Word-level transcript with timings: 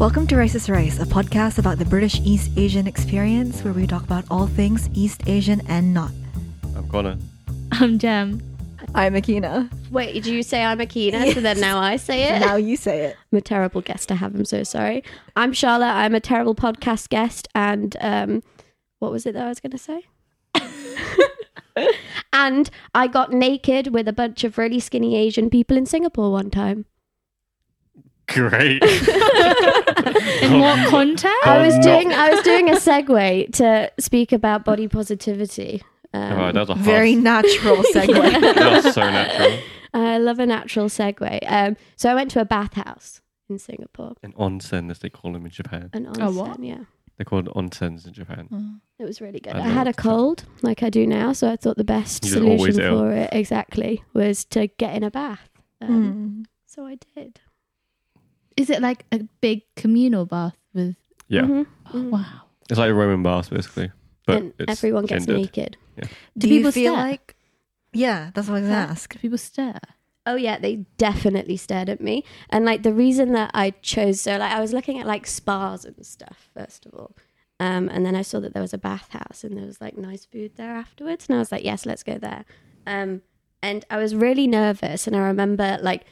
Welcome 0.00 0.26
to 0.28 0.36
Rice 0.36 0.54
is 0.54 0.70
Rice, 0.70 0.98
a 0.98 1.04
podcast 1.04 1.58
about 1.58 1.76
the 1.76 1.84
British 1.84 2.20
East 2.20 2.52
Asian 2.56 2.86
experience 2.86 3.62
where 3.62 3.74
we 3.74 3.86
talk 3.86 4.02
about 4.02 4.24
all 4.30 4.46
things 4.46 4.88
East 4.94 5.20
Asian 5.26 5.60
and 5.68 5.92
not. 5.92 6.10
I'm 6.74 6.88
Connor. 6.88 7.18
I'm 7.72 7.98
Jam. 7.98 8.40
I'm 8.94 9.12
Akina. 9.12 9.70
Wait, 9.90 10.14
did 10.14 10.24
you 10.24 10.42
say 10.42 10.64
I'm 10.64 10.78
Akina? 10.78 11.34
So 11.34 11.42
then 11.42 11.60
now 11.60 11.78
I 11.78 11.96
say 11.96 12.34
it? 12.34 12.40
Now 12.40 12.56
you 12.56 12.78
say 12.78 13.04
it. 13.04 13.16
I'm 13.30 13.36
a 13.36 13.40
terrible 13.42 13.82
guest 13.82 14.08
to 14.08 14.14
have. 14.14 14.34
I'm 14.34 14.46
so 14.46 14.64
sorry. 14.64 15.04
I'm 15.36 15.52
Charlotte. 15.52 15.92
I'm 15.92 16.14
a 16.14 16.20
terrible 16.20 16.54
podcast 16.54 17.10
guest. 17.10 17.46
And 17.54 17.94
um, 18.00 18.42
what 19.00 19.12
was 19.12 19.26
it 19.26 19.34
that 19.34 19.44
I 19.44 19.48
was 19.48 19.60
going 19.60 19.72
to 19.72 19.76
say? 19.76 20.06
and 22.32 22.70
I 22.94 23.06
got 23.06 23.34
naked 23.34 23.88
with 23.88 24.08
a 24.08 24.14
bunch 24.14 24.44
of 24.44 24.56
really 24.56 24.80
skinny 24.80 25.14
Asian 25.14 25.50
people 25.50 25.76
in 25.76 25.84
Singapore 25.84 26.32
one 26.32 26.48
time. 26.48 26.86
Great. 28.30 28.82
In 30.42 30.60
what 30.60 30.88
context? 30.88 31.46
I 31.46 31.64
was 31.66 31.78
doing 31.78 32.12
I 32.12 32.30
was 32.30 32.42
doing 32.42 32.68
a 32.70 32.74
segue 32.74 33.52
to 33.56 33.90
speak 33.98 34.32
about 34.32 34.64
body 34.64 34.88
positivity. 34.88 35.82
Um, 36.12 36.32
oh, 36.40 36.52
that 36.52 36.60
was 36.60 36.68
a 36.70 36.74
hard, 36.74 36.84
Very 36.84 37.14
natural 37.14 37.76
segue. 37.76 38.40
that 38.54 38.82
was 38.84 38.94
so 38.94 39.00
natural. 39.02 39.58
I 39.94 40.18
love 40.18 40.38
a 40.38 40.46
natural 40.46 40.86
segue. 40.86 41.40
Um, 41.46 41.76
so 41.96 42.10
I 42.10 42.14
went 42.14 42.30
to 42.32 42.40
a 42.40 42.44
bathhouse 42.44 43.20
in 43.48 43.58
Singapore, 43.58 44.14
An 44.22 44.32
onsen, 44.32 44.90
as 44.90 44.98
they 45.00 45.08
call 45.10 45.32
them 45.32 45.44
in 45.44 45.50
Japan. 45.50 45.90
an 45.92 46.06
onsen. 46.06 46.16
Oh, 46.20 46.32
what? 46.32 46.62
Yeah. 46.62 46.84
They're 47.16 47.24
called 47.26 47.48
onsens 47.48 48.06
in 48.06 48.12
Japan. 48.14 48.80
It 48.98 49.04
was 49.04 49.20
really 49.20 49.40
good. 49.40 49.54
I 49.54 49.58
I, 49.60 49.62
had 49.68 49.86
a 49.86 49.90
what 49.90 49.96
to 49.96 50.02
tell. 50.02 50.16
cold, 50.16 50.44
like 50.62 50.82
I 50.82 50.88
do 50.90 51.06
now, 51.06 51.32
so 51.32 51.50
I 51.50 51.56
thought 51.56 51.76
the 51.76 51.84
best 51.84 52.24
You're 52.26 52.42
always 52.44 52.74
solution 52.76 52.80
ill. 52.82 52.98
for 53.00 53.12
it 53.12 53.28
exactly 53.32 54.02
was 54.14 54.44
to 54.46 54.68
get 54.68 54.94
in 54.94 55.02
a 55.04 55.10
bath. 55.10 55.48
Um, 55.82 55.88
Hmm. 55.88 56.42
So 56.66 56.86
I 56.86 56.96
did. 57.14 57.40
Is 58.60 58.70
it 58.70 58.80
like 58.82 59.04
a 59.12 59.20
big 59.40 59.62
communal 59.76 60.26
bath 60.26 60.56
with? 60.74 60.96
Yeah. 61.28 61.42
Mhm, 61.42 61.66
Oh, 61.86 61.96
mhm. 61.96 62.10
wow. 62.10 62.42
It's 62.68 62.78
like 62.78 62.90
a 62.90 62.94
Roman 62.94 63.22
bath, 63.22 63.50
basically. 63.50 63.90
But 64.26 64.36
and 64.36 64.52
it's 64.58 64.70
everyone 64.72 65.06
gets 65.06 65.26
gendered. 65.26 65.42
naked. 65.42 65.76
Do 66.36 66.48
people 66.48 66.66
you 66.66 66.72
feel 66.72 66.92
stare? 66.94 67.02
like? 67.04 67.36
Yeah, 67.92 68.30
that's 68.34 68.48
what 68.48 68.58
I 68.58 68.60
was 68.60 68.68
gonna 68.68 68.80
ask. 68.82 69.12
Do 69.12 69.18
people 69.18 69.38
stare? 69.38 69.80
Oh 70.26 70.36
yeah, 70.36 70.58
they 70.58 70.76
definitely 70.98 71.56
stared 71.56 71.88
at 71.88 72.00
me. 72.00 72.24
And 72.50 72.64
like 72.64 72.82
the 72.82 72.92
reason 72.92 73.32
that 73.32 73.50
I 73.54 73.70
chose 73.82 74.20
so 74.20 74.36
like 74.36 74.52
I 74.52 74.60
was 74.60 74.72
looking 74.72 74.98
at 75.00 75.06
like 75.06 75.26
spas 75.26 75.84
and 75.84 76.04
stuff 76.06 76.50
first 76.54 76.86
of 76.86 76.94
all. 76.94 77.16
Um, 77.58 77.88
and 77.88 78.06
then 78.06 78.14
I 78.14 78.22
saw 78.22 78.38
that 78.40 78.52
there 78.54 78.62
was 78.62 78.72
a 78.74 78.78
bathhouse 78.78 79.42
and 79.44 79.56
there 79.56 79.66
was 79.66 79.80
like 79.80 79.96
nice 79.98 80.24
food 80.24 80.52
there 80.56 80.74
afterwards 80.76 81.26
and 81.28 81.36
I 81.36 81.38
was 81.40 81.50
like, 81.52 81.64
yes, 81.64 81.84
let's 81.86 82.02
go 82.02 82.16
there. 82.18 82.44
Um, 82.86 83.22
and 83.62 83.84
I 83.90 83.96
was 83.98 84.14
really 84.14 84.46
nervous 84.46 85.06
and 85.06 85.16
I 85.16 85.20
remember 85.20 85.78
like 85.82 86.04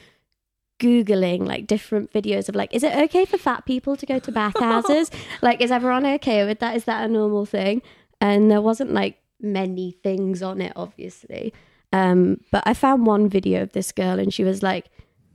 googling 0.79 1.47
like 1.47 1.67
different 1.67 2.13
videos 2.13 2.49
of 2.49 2.55
like 2.55 2.73
is 2.75 2.83
it 2.83 2.95
okay 2.95 3.25
for 3.25 3.39
fat 3.39 3.65
people 3.67 3.97
to 3.97 4.07
go 4.07 4.19
to 4.19 4.33
bathhouses? 4.33 5.11
like 5.43 5.61
is 5.61 5.71
everyone 5.71 6.07
okay 6.07 6.45
with 6.45 6.59
that? 6.61 6.77
Is 6.77 6.85
that 6.85 7.05
a 7.05 7.09
normal 7.13 7.47
thing? 7.47 7.83
And 8.21 8.51
there 8.51 8.63
wasn't 8.63 8.93
like 8.93 9.19
many 9.41 9.93
things 10.03 10.43
on 10.43 10.61
it 10.61 10.73
obviously. 10.77 11.53
Um, 11.93 12.41
but 12.51 12.63
I 12.67 12.75
found 12.75 13.07
one 13.07 13.29
video 13.29 13.63
of 13.63 13.73
this 13.73 13.93
girl 13.93 14.19
and 14.19 14.33
she 14.33 14.45
was 14.45 14.63
like, 14.63 14.87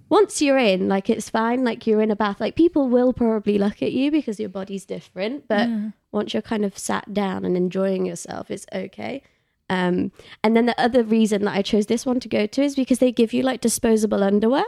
once 0.09 0.41
you're 0.41 0.59
in, 0.59 0.87
like 0.87 1.09
it's 1.09 1.29
fine, 1.29 1.63
like 1.63 1.87
you're 1.87 2.01
in 2.01 2.11
a 2.11 2.15
bath, 2.15 2.39
like 2.39 2.55
people 2.55 2.87
will 2.87 3.13
probably 3.13 3.57
look 3.57 3.81
at 3.81 3.91
you 3.91 4.11
because 4.11 4.39
your 4.39 4.49
body's 4.49 4.85
different, 4.85 5.47
but 5.47 5.67
Yeah. 5.67 5.89
once 6.11 6.33
you're 6.33 6.43
kind 6.43 6.63
of 6.63 6.77
sat 6.77 7.13
down 7.13 7.43
and 7.45 7.57
enjoying 7.57 8.05
yourself, 8.05 8.51
it's 8.51 8.67
okay. 8.73 9.23
Um, 9.69 10.11
and 10.43 10.55
then 10.55 10.67
the 10.67 10.79
other 10.79 11.03
reason 11.03 11.45
that 11.45 11.55
I 11.55 11.63
chose 11.63 11.87
this 11.87 12.05
one 12.05 12.19
to 12.19 12.27
go 12.29 12.45
to 12.45 12.61
is 12.61 12.75
because 12.75 12.99
they 12.99 13.11
give 13.11 13.33
you 13.33 13.41
like 13.41 13.61
disposable 13.61 14.23
underwear. 14.23 14.65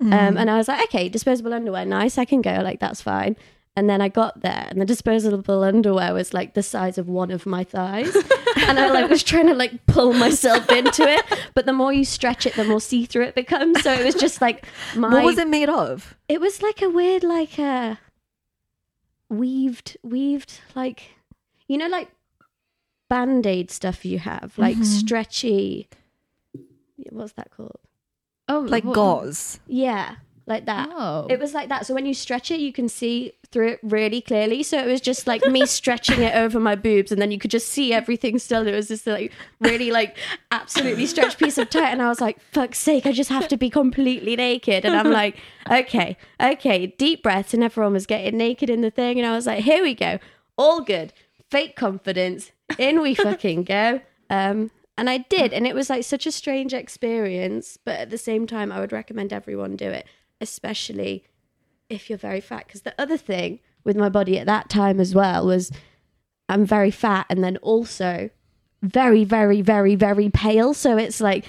Um, 0.00 0.36
and 0.36 0.50
I 0.50 0.56
was 0.58 0.68
like, 0.68 0.82
okay, 0.84 1.08
disposable 1.08 1.54
underwear, 1.54 1.84
nice, 1.84 2.18
I 2.18 2.24
can 2.24 2.42
go, 2.42 2.60
like 2.62 2.80
that's 2.80 3.00
fine. 3.00 3.36
And 3.78 3.90
then 3.90 4.00
I 4.00 4.08
got 4.08 4.40
there, 4.40 4.66
and 4.70 4.80
the 4.80 4.86
disposable 4.86 5.62
underwear 5.62 6.14
was 6.14 6.32
like 6.32 6.54
the 6.54 6.62
size 6.62 6.96
of 6.96 7.08
one 7.08 7.30
of 7.30 7.44
my 7.44 7.62
thighs, 7.62 8.14
and 8.68 8.78
I 8.78 8.88
like 8.90 9.10
was 9.10 9.22
trying 9.22 9.48
to 9.48 9.54
like 9.54 9.84
pull 9.86 10.14
myself 10.14 10.70
into 10.72 11.02
it. 11.02 11.22
But 11.54 11.66
the 11.66 11.74
more 11.74 11.92
you 11.92 12.04
stretch 12.06 12.46
it, 12.46 12.54
the 12.54 12.64
more 12.64 12.80
see 12.80 13.04
through 13.04 13.24
it 13.24 13.34
becomes. 13.34 13.82
So 13.82 13.92
it 13.92 14.02
was 14.04 14.14
just 14.14 14.40
like 14.40 14.64
my. 14.96 15.12
What 15.12 15.24
was 15.24 15.36
it 15.38 15.48
made 15.48 15.68
of? 15.68 16.16
It 16.26 16.40
was 16.40 16.62
like 16.62 16.80
a 16.80 16.88
weird, 16.88 17.22
like 17.22 17.58
a 17.58 17.98
weaved, 19.28 19.96
weaved, 20.02 20.60
like 20.74 21.02
you 21.68 21.76
know, 21.78 21.88
like 21.88 22.08
band 23.10 23.46
aid 23.46 23.70
stuff 23.70 24.04
you 24.04 24.18
have, 24.20 24.56
like 24.56 24.76
Mhm. 24.78 24.84
stretchy. 24.84 25.88
What's 27.10 27.32
that 27.34 27.50
called? 27.50 27.78
Oh, 28.48 28.60
Like 28.60 28.84
what- 28.84 28.94
gauze. 28.94 29.60
Yeah, 29.66 30.16
like 30.46 30.66
that. 30.66 30.88
Oh, 30.92 31.26
It 31.28 31.40
was 31.40 31.52
like 31.54 31.68
that. 31.68 31.86
So 31.86 31.94
when 31.94 32.06
you 32.06 32.14
stretch 32.14 32.50
it, 32.50 32.60
you 32.60 32.72
can 32.72 32.88
see 32.88 33.32
through 33.50 33.68
it 33.68 33.80
really 33.82 34.20
clearly. 34.20 34.62
So 34.62 34.78
it 34.78 34.86
was 34.86 35.00
just 35.00 35.26
like 35.26 35.44
me 35.46 35.66
stretching 35.78 36.20
it 36.22 36.34
over 36.36 36.60
my 36.60 36.74
boobs, 36.76 37.10
and 37.10 37.20
then 37.20 37.30
you 37.32 37.38
could 37.38 37.50
just 37.50 37.68
see 37.68 37.92
everything 37.92 38.38
still. 38.38 38.66
It 38.66 38.72
was 38.74 38.88
just 38.88 39.06
like 39.06 39.32
really 39.60 39.90
like 39.90 40.16
absolutely 40.52 41.06
stretched 41.06 41.38
piece 41.38 41.58
of 41.58 41.68
tight, 41.70 41.90
and 41.90 42.00
I 42.02 42.08
was 42.08 42.20
like, 42.20 42.38
"Fuck's 42.52 42.78
sake, 42.78 43.06
I 43.06 43.12
just 43.12 43.30
have 43.30 43.48
to 43.48 43.56
be 43.56 43.70
completely 43.70 44.36
naked." 44.36 44.84
And 44.84 44.94
I'm 44.94 45.10
like, 45.10 45.36
"Okay, 45.70 46.16
okay, 46.40 46.86
deep 46.98 47.22
breaths," 47.24 47.52
and 47.54 47.64
everyone 47.64 47.92
was 47.94 48.06
getting 48.06 48.36
naked 48.36 48.70
in 48.70 48.80
the 48.82 48.90
thing, 48.90 49.18
and 49.18 49.26
I 49.26 49.34
was 49.34 49.46
like, 49.46 49.64
"Here 49.64 49.82
we 49.82 49.94
go, 49.94 50.18
all 50.56 50.80
good, 50.80 51.12
fake 51.50 51.74
confidence, 51.76 52.52
in 52.78 53.00
we 53.00 53.14
fucking 53.14 53.64
go." 53.64 54.00
Um, 54.30 54.70
and 54.98 55.10
I 55.10 55.18
did, 55.18 55.52
and 55.52 55.66
it 55.66 55.74
was 55.74 55.90
like 55.90 56.04
such 56.04 56.26
a 56.26 56.32
strange 56.32 56.72
experience, 56.72 57.78
but 57.84 57.98
at 57.98 58.10
the 58.10 58.18
same 58.18 58.46
time, 58.46 58.72
I 58.72 58.80
would 58.80 58.92
recommend 58.92 59.32
everyone 59.32 59.76
do 59.76 59.90
it, 59.90 60.06
especially 60.40 61.24
if 61.88 62.08
you're 62.08 62.18
very 62.18 62.40
fat. 62.40 62.66
Because 62.66 62.82
the 62.82 62.94
other 62.98 63.16
thing 63.16 63.60
with 63.84 63.96
my 63.96 64.08
body 64.08 64.38
at 64.38 64.46
that 64.46 64.68
time 64.68 64.98
as 64.98 65.14
well 65.14 65.46
was 65.46 65.70
I'm 66.48 66.64
very 66.64 66.90
fat, 66.90 67.26
and 67.28 67.44
then 67.44 67.58
also 67.58 68.30
very, 68.82 69.24
very, 69.24 69.62
very, 69.62 69.94
very 69.96 70.30
pale. 70.30 70.72
So 70.72 70.96
it's 70.96 71.20
like 71.20 71.44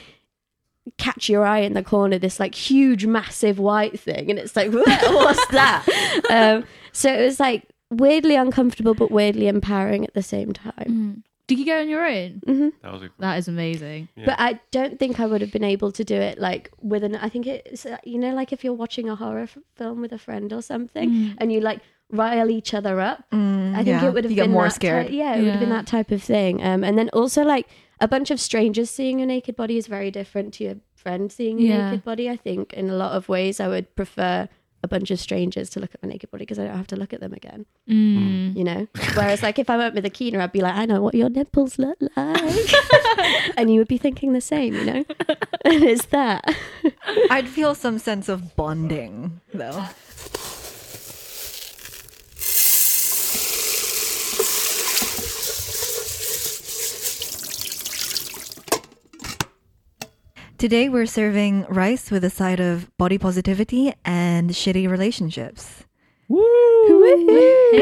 catch 0.98 1.30
your 1.30 1.46
eye 1.46 1.60
in 1.60 1.74
the 1.74 1.84
corner, 1.84 2.18
this 2.18 2.40
like 2.40 2.56
huge, 2.56 3.06
massive 3.06 3.60
white 3.60 4.00
thing, 4.00 4.30
and 4.30 4.40
it's 4.40 4.56
like, 4.56 4.72
what's 4.74 5.48
that? 5.48 5.86
um, 6.30 6.66
so 6.92 7.14
it 7.14 7.24
was 7.24 7.40
like 7.40 7.68
weirdly 7.90 8.36
uncomfortable, 8.36 8.94
but 8.94 9.12
weirdly 9.12 9.48
empowering 9.48 10.06
at 10.06 10.14
the 10.14 10.24
same 10.24 10.54
time. 10.54 10.74
Mm. 10.86 11.24
Did 11.48 11.60
you 11.60 11.66
go 11.66 11.80
on 11.80 11.88
your 11.90 12.06
own? 12.06 12.42
hmm 12.46 12.70
That 12.84 12.92
was 12.94 13.04
a, 13.04 13.10
That 13.20 13.38
is 13.38 13.48
amazing. 13.48 14.10
Yeah. 14.16 14.26
But 14.26 14.36
I 14.40 14.60
don't 14.72 15.00
think 15.00 15.20
I 15.20 15.26
would 15.26 15.42
have 15.42 15.52
been 15.52 15.64
able 15.64 15.92
to 15.94 16.04
do 16.04 16.16
it 16.16 16.38
like 16.40 16.72
with 16.82 17.04
an. 17.04 17.16
I 17.16 17.30
think 17.30 17.48
it's 17.48 17.86
uh, 17.86 17.98
you 18.04 18.18
know 18.20 18.34
like 18.34 18.52
if 18.52 18.64
you're 18.64 18.74
watching 18.74 19.08
a 19.10 19.16
horror 19.16 19.44
f- 19.44 19.58
film 19.76 20.02
with 20.02 20.12
a 20.12 20.18
friend 20.18 20.52
or 20.54 20.62
something, 20.62 21.10
Mm. 21.10 21.36
and 21.40 21.52
you 21.54 21.62
like 21.62 21.80
rile 22.10 22.50
each 22.50 22.74
other 22.74 23.00
up. 23.02 23.24
Mm, 23.32 23.72
I 23.74 23.78
think 23.78 23.88
yeah. 23.88 24.06
it 24.08 24.14
would 24.14 24.24
have 24.24 24.32
you 24.32 24.36
get 24.36 24.44
been 24.44 24.52
more 24.52 24.64
that 24.64 24.74
scared. 24.74 25.08
Ty- 25.08 25.14
yeah, 25.14 25.36
it 25.36 25.42
would 25.44 25.52
have 25.52 25.60
been 25.60 25.70
that 25.70 25.88
type 25.88 26.12
of 26.12 26.22
thing. 26.24 26.64
Um, 26.64 26.84
and 26.84 26.98
then 26.98 27.10
also 27.14 27.44
like 27.44 27.68
a 28.00 28.08
bunch 28.08 28.30
of 28.32 28.40
strangers 28.40 28.90
seeing 28.90 29.20
your 29.20 29.28
naked 29.28 29.56
body 29.56 29.78
is 29.78 29.88
very 29.88 30.12
different 30.12 30.54
to 30.56 30.64
your 30.64 30.76
friend 30.96 31.32
seeing 31.32 31.60
your 31.60 31.70
Yeah. 31.70 31.90
naked 31.92 32.04
body. 32.06 32.30
I 32.30 32.38
think 32.38 32.74
in 32.74 32.90
a 32.90 32.94
lot 32.96 33.12
of 33.14 33.28
ways 33.30 33.60
I 33.60 33.68
would 33.68 33.94
prefer 33.96 34.48
a 34.84 34.88
bunch 34.88 35.12
of 35.12 35.20
strangers 35.20 35.70
to 35.72 35.80
look 35.80 35.94
at 35.94 36.04
my 36.04 36.10
naked 36.10 36.32
body 36.32 36.44
because 36.44 36.60
I 36.60 36.66
don't 36.66 36.78
have 36.78 36.88
to 36.88 36.96
look 36.96 37.14
at 37.14 37.20
them 37.20 37.34
again. 37.34 37.66
Mm. 37.90 38.56
You 38.56 38.64
know. 38.64 38.88
Whereas 39.16 39.44
like 39.44 39.60
if 39.60 39.70
I 39.70 39.78
went 39.78 39.96
with 39.96 40.06
Akina, 40.06 40.40
I'd 40.40 40.52
be 40.52 40.62
like, 40.62 40.76
I 40.76 40.86
know 40.86 41.02
what 41.02 41.16
your 41.16 41.30
nipples 41.30 41.80
look 41.80 41.98
like, 42.16 42.74
and 43.58 43.72
you 43.72 43.80
would 43.80 43.88
be 43.88 43.98
thinking 43.98 44.34
the 44.34 44.42
same. 44.42 44.74
You 44.74 44.86
know. 44.86 45.06
and 45.66 45.84
it's 45.84 46.06
that. 46.08 46.56
I'd 47.30 47.48
feel 47.48 47.76
some 47.76 48.00
sense 48.00 48.30
of 48.30 48.56
bonding 48.56 49.42
though. 49.54 49.86
Today 60.58 60.90
we're 60.90 61.06
serving 61.06 61.66
rice 61.70 62.10
with 62.10 62.24
a 62.24 62.30
side 62.32 62.60
of 62.60 62.90
body 62.98 63.18
positivity 63.20 63.94
and 64.04 64.50
shitty 64.50 64.90
relationships. 64.90 65.84
Ew. 66.30 67.78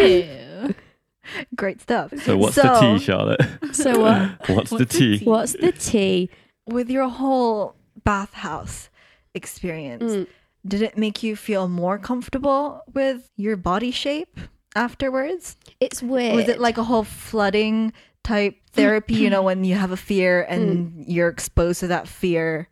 Great 1.56 1.82
stuff. 1.82 2.14
so 2.22 2.36
what's 2.38 2.56
the 2.56 2.78
tea, 2.80 3.00
Charlotte? 3.00 3.40
So 3.72 4.00
what? 4.02 4.50
what's 4.56 4.70
the 4.72 4.86
tea? 4.86 5.24
What's 5.24 5.54
the 5.54 5.72
tea? 5.72 6.30
With 6.68 6.90
your 6.90 7.08
whole 7.08 7.76
bathhouse 8.04 8.90
experience, 9.34 10.04
Mm. 10.12 10.28
did 10.68 10.82
it 10.82 10.98
make 10.98 11.24
you 11.24 11.36
feel 11.36 11.68
more 11.70 11.98
comfortable 11.98 12.82
with 12.94 13.30
your 13.38 13.56
body 13.56 13.92
shape 13.92 14.38
afterwards? 14.76 15.56
It's 15.80 16.04
weird. 16.04 16.36
Was 16.36 16.50
it 16.50 16.60
like 16.60 16.78
a 16.78 16.84
whole 16.84 17.04
flooding 17.06 17.94
type 18.24 18.58
therapy, 18.76 19.16
you 19.16 19.30
know, 19.30 19.42
when 19.42 19.64
you 19.64 19.76
have 19.76 19.92
a 19.92 19.98
fear 19.98 20.44
and 20.44 21.06
you're 21.08 21.30
exposed 21.30 21.80
to 21.82 21.88
that 21.88 22.08
fear 22.08 22.68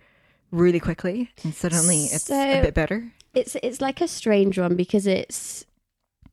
really 0.51 0.79
quickly 0.79 1.31
and 1.43 1.53
suddenly 1.53 2.03
it's 2.05 2.29
a 2.29 2.61
bit 2.61 2.73
better? 2.75 3.11
it's 3.33 3.55
it's 3.63 3.81
like 3.81 3.99
a 4.01 4.07
strange 4.07 4.59
one 4.59 4.75
because 4.75 5.07
it's 5.07 5.65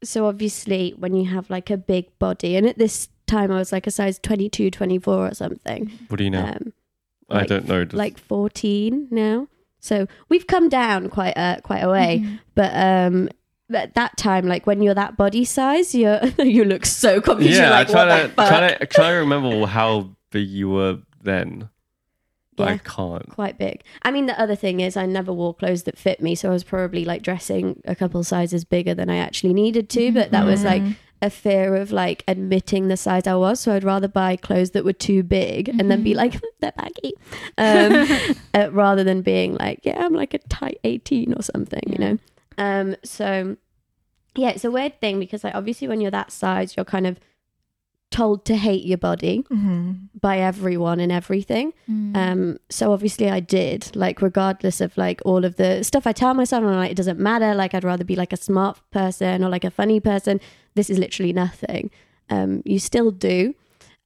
so 0.05 0.27
obviously 0.27 0.93
when 0.99 1.15
you 1.15 1.25
have 1.31 1.49
like 1.49 1.71
a 1.71 1.77
big 1.79 2.07
body 2.19 2.57
and 2.57 2.67
at 2.67 2.77
this 2.77 3.09
time 3.27 3.51
I 3.51 3.57
was 3.57 3.73
like 3.73 3.87
a 3.87 3.91
size 3.91 4.19
22 4.19 4.71
24 4.71 5.29
or 5.29 5.35
something 5.35 5.91
What 6.09 6.19
do 6.19 6.25
you 6.25 6.31
know? 6.31 6.45
um 6.45 6.73
I 7.31 7.45
don't 7.47 7.67
know. 7.69 7.85
Does- 7.87 7.97
like 7.97 8.19
14 8.19 9.09
now 9.11 9.49
so 9.79 10.07
we've 10.29 10.47
come 10.47 10.69
down 10.69 11.09
quite 11.09 11.35
a 11.39 11.61
quite 11.63 11.81
a 11.81 11.89
way 11.89 12.39
but 12.55 12.73
um 12.75 13.31
at 13.73 13.95
that 13.95 14.17
time, 14.17 14.47
like 14.47 14.67
when 14.67 14.83
you're 14.83 14.95
that 14.95 15.17
body 15.17 15.45
size, 15.45 15.95
you 15.95 16.09
are 16.09 16.27
you 16.39 16.65
look 16.65 16.87
so 16.87 17.21
confused. 17.21 17.59
yeah, 17.59 17.71
like, 17.71 17.89
I 17.89 17.93
try 17.93 18.05
to 18.05 18.29
the 18.29 18.35
try 18.35 18.75
to 18.75 18.87
try 18.87 19.11
to 19.11 19.17
remember 19.17 19.67
how 19.67 20.11
big 20.31 20.49
you 20.49 20.71
were 20.71 20.99
then. 21.23 21.69
But 22.57 22.69
I 22.69 22.79
can't. 22.79 23.29
quite 23.31 23.57
big. 23.57 23.83
I 24.03 24.11
mean, 24.11 24.27
the 24.27 24.39
other 24.39 24.55
thing 24.55 24.81
is 24.81 24.95
I 24.95 25.07
never 25.07 25.33
wore 25.33 25.55
clothes 25.55 25.85
that 25.85 25.97
fit 25.97 26.21
me, 26.21 26.35
so 26.35 26.51
I 26.51 26.53
was 26.53 26.65
probably 26.65 27.07
like 27.07 27.23
dressing 27.23 27.81
a 27.87 27.95
couple 27.95 28.23
sizes 28.23 28.65
bigger 28.65 28.93
than 28.93 29.09
I 29.09 29.17
actually 29.17 29.55
needed 29.55 29.89
to. 29.91 30.13
But 30.13 30.31
that 30.33 30.45
was 30.45 30.63
like 30.63 30.83
a 31.23 31.31
fear 31.31 31.77
of 31.77 31.93
like 31.93 32.25
admitting 32.27 32.89
the 32.89 32.97
size 32.97 33.27
I 33.27 33.35
was, 33.35 33.61
so 33.61 33.73
I'd 33.73 33.85
rather 33.85 34.09
buy 34.09 34.37
clothes 34.37 34.73
that 34.73 34.85
were 34.85 34.93
too 34.93 35.23
big 35.23 35.69
and 35.69 35.91
then 35.91 36.03
be 36.03 36.15
like 36.15 36.41
they're 36.61 36.73
baggy, 36.73 37.15
um, 37.57 38.37
uh, 38.55 38.71
rather 38.73 39.05
than 39.05 39.23
being 39.23 39.55
like 39.55 39.81
yeah 39.85 40.05
I'm 40.05 40.15
like 40.15 40.35
a 40.35 40.39
tight 40.39 40.81
eighteen 40.85 41.33
or 41.35 41.43
something, 41.43 41.83
you 41.87 41.99
know. 41.99 42.19
Um, 42.61 42.95
so 43.03 43.57
yeah, 44.37 44.51
it's 44.51 44.65
a 44.65 44.71
weird 44.71 45.01
thing 45.01 45.19
because 45.19 45.43
like 45.43 45.55
obviously 45.55 45.89
when 45.89 46.01
you're 46.01 46.11
that 46.13 46.31
size, 46.31 46.77
you're 46.77 46.85
kind 46.85 47.07
of 47.07 47.19
told 48.11 48.45
to 48.45 48.57
hate 48.57 48.85
your 48.85 48.99
body 48.99 49.45
hmm 49.49 49.93
by 50.21 50.39
everyone 50.39 51.01
and 51.01 51.11
everything. 51.11 51.73
Mm. 51.89 52.17
Um, 52.17 52.59
so 52.69 52.93
obviously 52.93 53.31
I 53.31 53.41
did, 53.41 53.97
like, 53.97 54.21
regardless 54.21 54.83
of 54.83 54.95
like 54.99 55.23
all 55.25 55.47
of 55.47 55.57
the 55.57 55.83
stuff 55.83 56.07
I 56.07 56.13
tell 56.13 56.35
myself, 56.35 56.63
I'm 56.63 56.75
like, 56.75 56.91
it 56.91 56.97
doesn't 56.97 57.19
matter. 57.19 57.55
Like, 57.55 57.73
I'd 57.73 57.85
rather 57.85 58.05
be 58.05 58.17
like 58.17 58.35
a 58.35 58.37
smart 58.37 58.79
person 58.91 59.43
or 59.43 59.49
like 59.49 59.65
a 59.65 59.71
funny 59.71 59.99
person. 59.99 60.39
This 60.75 60.91
is 60.91 60.99
literally 60.99 61.33
nothing. 61.33 61.91
Um, 62.29 62.63
you 62.67 62.79
still 62.79 63.11
do. 63.11 63.55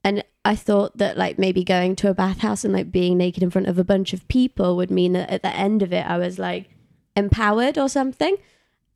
And 0.05 0.23
I 0.45 0.55
thought 0.55 0.99
that 0.99 1.17
like 1.17 1.39
maybe 1.39 1.65
going 1.65 1.97
to 1.97 2.11
a 2.11 2.15
bathhouse 2.15 2.65
and 2.65 2.73
like 2.73 2.93
being 2.93 3.17
naked 3.19 3.43
in 3.43 3.51
front 3.51 3.67
of 3.67 3.79
a 3.79 3.85
bunch 3.85 4.13
of 4.13 4.29
people 4.29 4.77
would 4.77 4.91
mean 4.91 5.15
that 5.15 5.31
at 5.31 5.43
the 5.43 5.55
end 5.57 5.83
of 5.83 5.93
it, 5.93 6.07
I 6.07 6.19
was 6.19 6.39
like 6.39 6.69
empowered 7.17 7.79
or 7.79 7.89
something, 7.89 8.37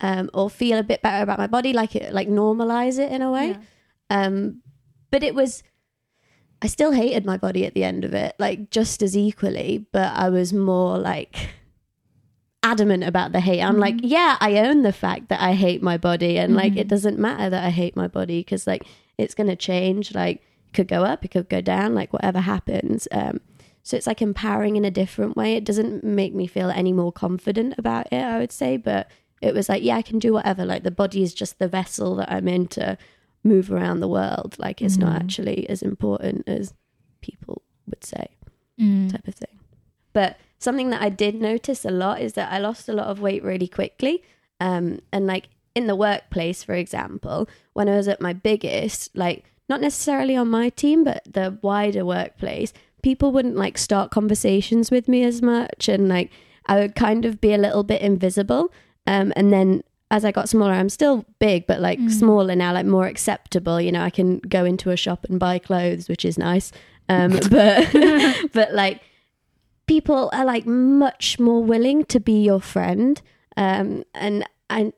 um, 0.01 0.31
or 0.35 0.49
feel 0.51 0.79
a 0.79 0.83
bit 0.83 1.03
better 1.03 1.23
about 1.23 1.39
my 1.39 1.47
body, 1.47 1.73
like 1.73 1.97
it, 1.97 2.13
like 2.13 2.29
normalize 2.29 2.99
it 2.99 3.11
in 3.13 3.23
a 3.23 3.31
way. 3.31 3.57
Um, 4.11 4.63
but 5.11 5.23
it 5.23 5.35
was, 5.35 5.63
I 6.63 6.67
still 6.67 6.93
hated 6.93 7.25
my 7.25 7.37
body 7.37 7.65
at 7.67 7.75
the 7.75 7.85
end 7.85 8.05
of 8.05 8.15
it, 8.15 8.35
like 8.39 8.71
just 8.71 9.03
as 9.03 9.17
equally, 9.17 9.87
but 9.93 10.13
I 10.15 10.29
was 10.29 10.53
more 10.53 10.99
like 10.99 11.51
adamant 12.63 13.05
about 13.05 13.33
the 13.33 13.41
hate. 13.41 13.63
I'm 13.63 13.79
like, 13.79 13.97
yeah, 14.03 14.37
I 14.41 14.59
own 14.59 14.83
the 14.83 14.93
fact 14.93 15.29
that 15.29 15.41
I 15.41 15.55
hate 15.55 15.83
my 15.83 15.97
body, 15.97 16.39
and 16.39 16.55
like 16.55 16.77
it 16.77 16.89
doesn't 16.89 17.19
matter 17.19 17.49
that 17.51 17.65
I 17.65 17.71
hate 17.71 17.97
my 17.97 18.09
body 18.09 18.41
because 18.41 18.67
like 18.67 18.85
it's 19.17 19.35
gonna 19.35 19.57
change. 19.57 20.15
Like 20.15 20.43
could 20.73 20.89
go 20.89 21.05
up, 21.05 21.25
it 21.25 21.31
could 21.31 21.49
go 21.49 21.61
down, 21.61 21.95
like 21.95 22.13
whatever 22.13 22.41
happens. 22.41 23.09
Um, 23.11 23.41
so 23.89 23.97
it's 23.97 24.07
like 24.07 24.21
empowering 24.21 24.77
in 24.77 24.85
a 24.85 24.91
different 24.91 25.35
way. 25.35 25.55
It 25.57 25.65
doesn't 25.65 26.05
make 26.05 26.35
me 26.35 26.47
feel 26.47 26.69
any 26.69 26.93
more 26.93 27.11
confident 27.11 27.75
about 27.79 28.07
it, 28.13 28.23
I 28.23 28.39
would 28.39 28.53
say, 28.53 28.77
but 28.77 29.11
it 29.41 29.55
was 29.55 29.71
like, 29.71 29.83
yeah, 29.83 29.97
I 29.97 30.03
can 30.03 30.19
do 30.19 30.35
whatever. 30.35 30.67
Like 30.67 30.83
the 30.83 30.91
body 30.91 31.23
is 31.23 31.33
just 31.33 31.59
the 31.59 31.69
vessel 31.69 32.15
that 32.17 32.31
I'm 32.31 32.49
in 32.49 32.67
to 32.69 32.99
move 33.43 33.73
around 33.73 34.01
the 34.01 34.09
world. 34.09 34.57
Like 34.59 34.83
it's 34.83 34.99
not 34.99 35.17
actually 35.23 35.67
as 35.71 35.81
important 35.81 36.47
as 36.47 36.75
people 37.23 37.63
would 37.87 38.05
say, 38.05 38.27
Mm. 38.79 39.11
type 39.11 39.27
of 39.27 39.35
thing. 39.35 39.59
But 40.13 40.37
something 40.59 40.91
that 40.91 41.01
I 41.01 41.09
did 41.09 41.35
notice 41.35 41.87
a 41.87 41.91
lot 41.91 42.21
is 42.21 42.35
that 42.35 42.53
I 42.53 42.59
lost 42.59 42.91
a 42.91 42.93
lot 42.93 43.07
of 43.07 43.21
weight 43.23 43.43
really 43.43 43.69
quickly. 43.69 44.23
Um, 44.61 44.99
and 45.15 45.27
like 45.27 45.49
in 45.75 45.87
the 45.87 45.97
workplace, 45.97 46.63
for 46.63 46.75
example, 46.75 47.49
when 47.73 47.89
I 47.89 47.97
was 47.97 48.07
at 48.07 48.21
my 48.21 48.35
biggest, 48.35 49.17
like 49.17 49.45
not 49.67 49.81
necessarily 49.81 50.37
on 50.37 50.51
my 50.51 50.69
team, 50.69 51.05
but 51.05 51.23
the 51.25 51.59
wider 51.63 52.05
workplace, 52.05 52.75
people 53.03 53.33
wouldn't 53.33 53.57
like 53.57 53.79
start 53.79 54.11
conversations 54.11 54.91
with 54.91 55.09
me 55.09 55.23
as 55.25 55.41
much. 55.43 55.89
And 55.89 56.09
like 56.09 56.31
I 56.67 56.77
would 56.81 56.95
kind 56.95 57.25
of 57.25 57.41
be 57.41 57.53
a 57.55 57.59
little 57.59 57.83
bit 57.83 58.03
invisible. 58.03 58.73
Um, 59.07 59.33
and 59.37 59.53
then 59.53 59.83
as 60.11 60.25
I 60.25 60.33
got 60.33 60.49
smaller, 60.49 60.73
I'm 60.73 60.89
still 60.89 61.25
big, 61.39 61.67
but 61.67 61.81
like 61.81 61.99
smaller 62.11 62.57
now, 62.57 62.73
like 62.73 62.87
more 62.87 63.07
acceptable. 63.07 63.81
You 63.81 63.93
know, 63.93 64.03
I 64.03 64.11
can 64.11 64.39
go 64.41 64.65
into 64.65 64.91
a 64.91 64.97
shop 64.97 65.25
and 65.29 65.39
buy 65.39 65.59
clothes, 65.59 66.09
which 66.09 66.25
is 66.25 66.39
nice. 66.39 66.73
Um, 67.09 67.33
but 67.51 67.89
but 68.53 68.73
like 68.75 69.03
people 69.87 70.31
are 70.33 70.45
like 70.45 70.67
much 70.67 71.39
more 71.39 71.63
willing 71.63 72.05
to 72.07 72.21
be 72.21 72.43
your 72.43 72.61
friend. 72.61 73.21
Um, 73.57 74.05
and 74.15 74.45
and 74.71 74.93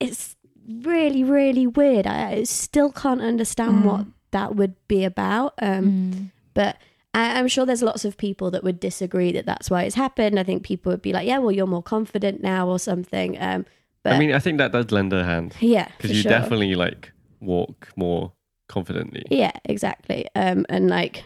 it's 0.00 0.36
really 0.82 1.24
really 1.24 1.66
weird. 1.66 2.06
I, 2.06 2.30
I 2.32 2.42
still 2.44 2.90
can't 2.92 3.20
understand 3.22 3.84
what 3.84 4.06
that 4.30 4.54
would 4.56 4.74
be 4.88 5.04
about. 5.04 5.54
Um, 5.60 5.84
Mm. 5.88 6.30
but 6.54 6.76
I, 7.14 7.38
I'm 7.38 7.48
sure 7.48 7.64
there's 7.66 7.82
lots 7.82 8.04
of 8.04 8.16
people 8.16 8.50
that 8.50 8.62
would 8.62 8.80
disagree 8.80 9.32
that 9.32 9.46
that's 9.46 9.70
why 9.70 9.84
it's 9.84 9.94
happened. 9.94 10.38
I 10.38 10.42
think 10.42 10.62
people 10.62 10.90
would 10.92 11.02
be 11.02 11.12
like, 11.12 11.26
yeah, 11.26 11.38
well, 11.38 11.52
you're 11.52 11.66
more 11.66 11.82
confident 11.82 12.42
now 12.42 12.68
or 12.68 12.78
something. 12.78 13.40
Um, 13.40 13.66
but 14.02 14.12
I 14.12 14.18
mean, 14.18 14.32
I 14.32 14.38
think 14.38 14.58
that 14.58 14.72
does 14.72 14.90
lend 14.90 15.12
a 15.12 15.24
hand 15.24 15.54
yeah, 15.60 15.88
because 15.96 16.12
you 16.12 16.22
sure. 16.22 16.30
definitely 16.30 16.74
like 16.74 17.12
walk 17.40 17.88
more 17.96 18.32
confidently. 18.68 19.24
Yeah, 19.30 19.52
exactly. 19.64 20.28
Um, 20.34 20.66
and 20.68 20.88
like 20.88 21.24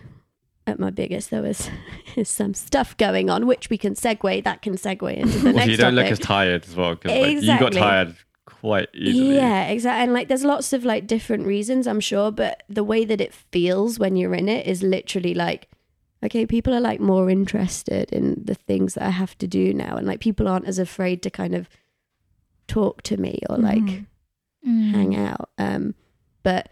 at 0.66 0.78
my 0.78 0.90
biggest, 0.90 1.30
there 1.30 1.42
was 1.42 1.68
some 2.24 2.54
stuff 2.54 2.96
going 2.96 3.28
on, 3.28 3.46
which 3.46 3.68
we 3.68 3.76
can 3.76 3.94
segue. 3.94 4.44
That 4.44 4.62
can 4.62 4.76
segue 4.76 5.14
into 5.14 5.38
the 5.38 5.46
Also, 5.48 5.52
next 5.52 5.68
you 5.68 5.76
don't 5.76 5.94
look 5.94 6.06
as 6.06 6.18
tired 6.18 6.64
as 6.64 6.74
well 6.76 6.94
because 6.94 7.20
like, 7.20 7.42
you 7.42 7.58
got 7.58 7.72
tired 7.72 8.16
quite 8.46 8.88
easily. 8.94 9.36
Yeah, 9.36 9.64
exactly. 9.68 10.02
And 10.04 10.12
like, 10.12 10.28
there's 10.28 10.44
lots 10.44 10.72
of 10.72 10.84
like 10.84 11.06
different 11.06 11.46
reasons, 11.46 11.86
I'm 11.86 12.00
sure, 12.00 12.30
but 12.30 12.62
the 12.68 12.84
way 12.84 13.04
that 13.04 13.20
it 13.20 13.32
feels 13.34 13.98
when 13.98 14.16
you're 14.16 14.34
in 14.34 14.48
it 14.48 14.66
is 14.66 14.82
literally 14.82 15.34
like, 15.34 15.68
okay, 16.24 16.46
people 16.46 16.72
are 16.74 16.80
like 16.80 17.00
more 17.00 17.28
interested 17.30 18.12
in 18.12 18.42
the 18.44 18.54
things 18.54 18.94
that 18.94 19.04
I 19.04 19.10
have 19.10 19.36
to 19.38 19.46
do 19.48 19.72
now, 19.74 19.96
and 19.96 20.06
like 20.06 20.20
people 20.20 20.48
aren't 20.48 20.66
as 20.66 20.78
afraid 20.78 21.22
to 21.22 21.30
kind 21.30 21.54
of 21.54 21.68
talk 22.68 23.02
to 23.02 23.16
me 23.16 23.40
or 23.50 23.56
like 23.58 23.78
Mhm. 23.82 24.06
Mm. 24.66 24.90
hang 24.92 25.16
out. 25.16 25.50
Um, 25.58 25.94
but 26.44 26.68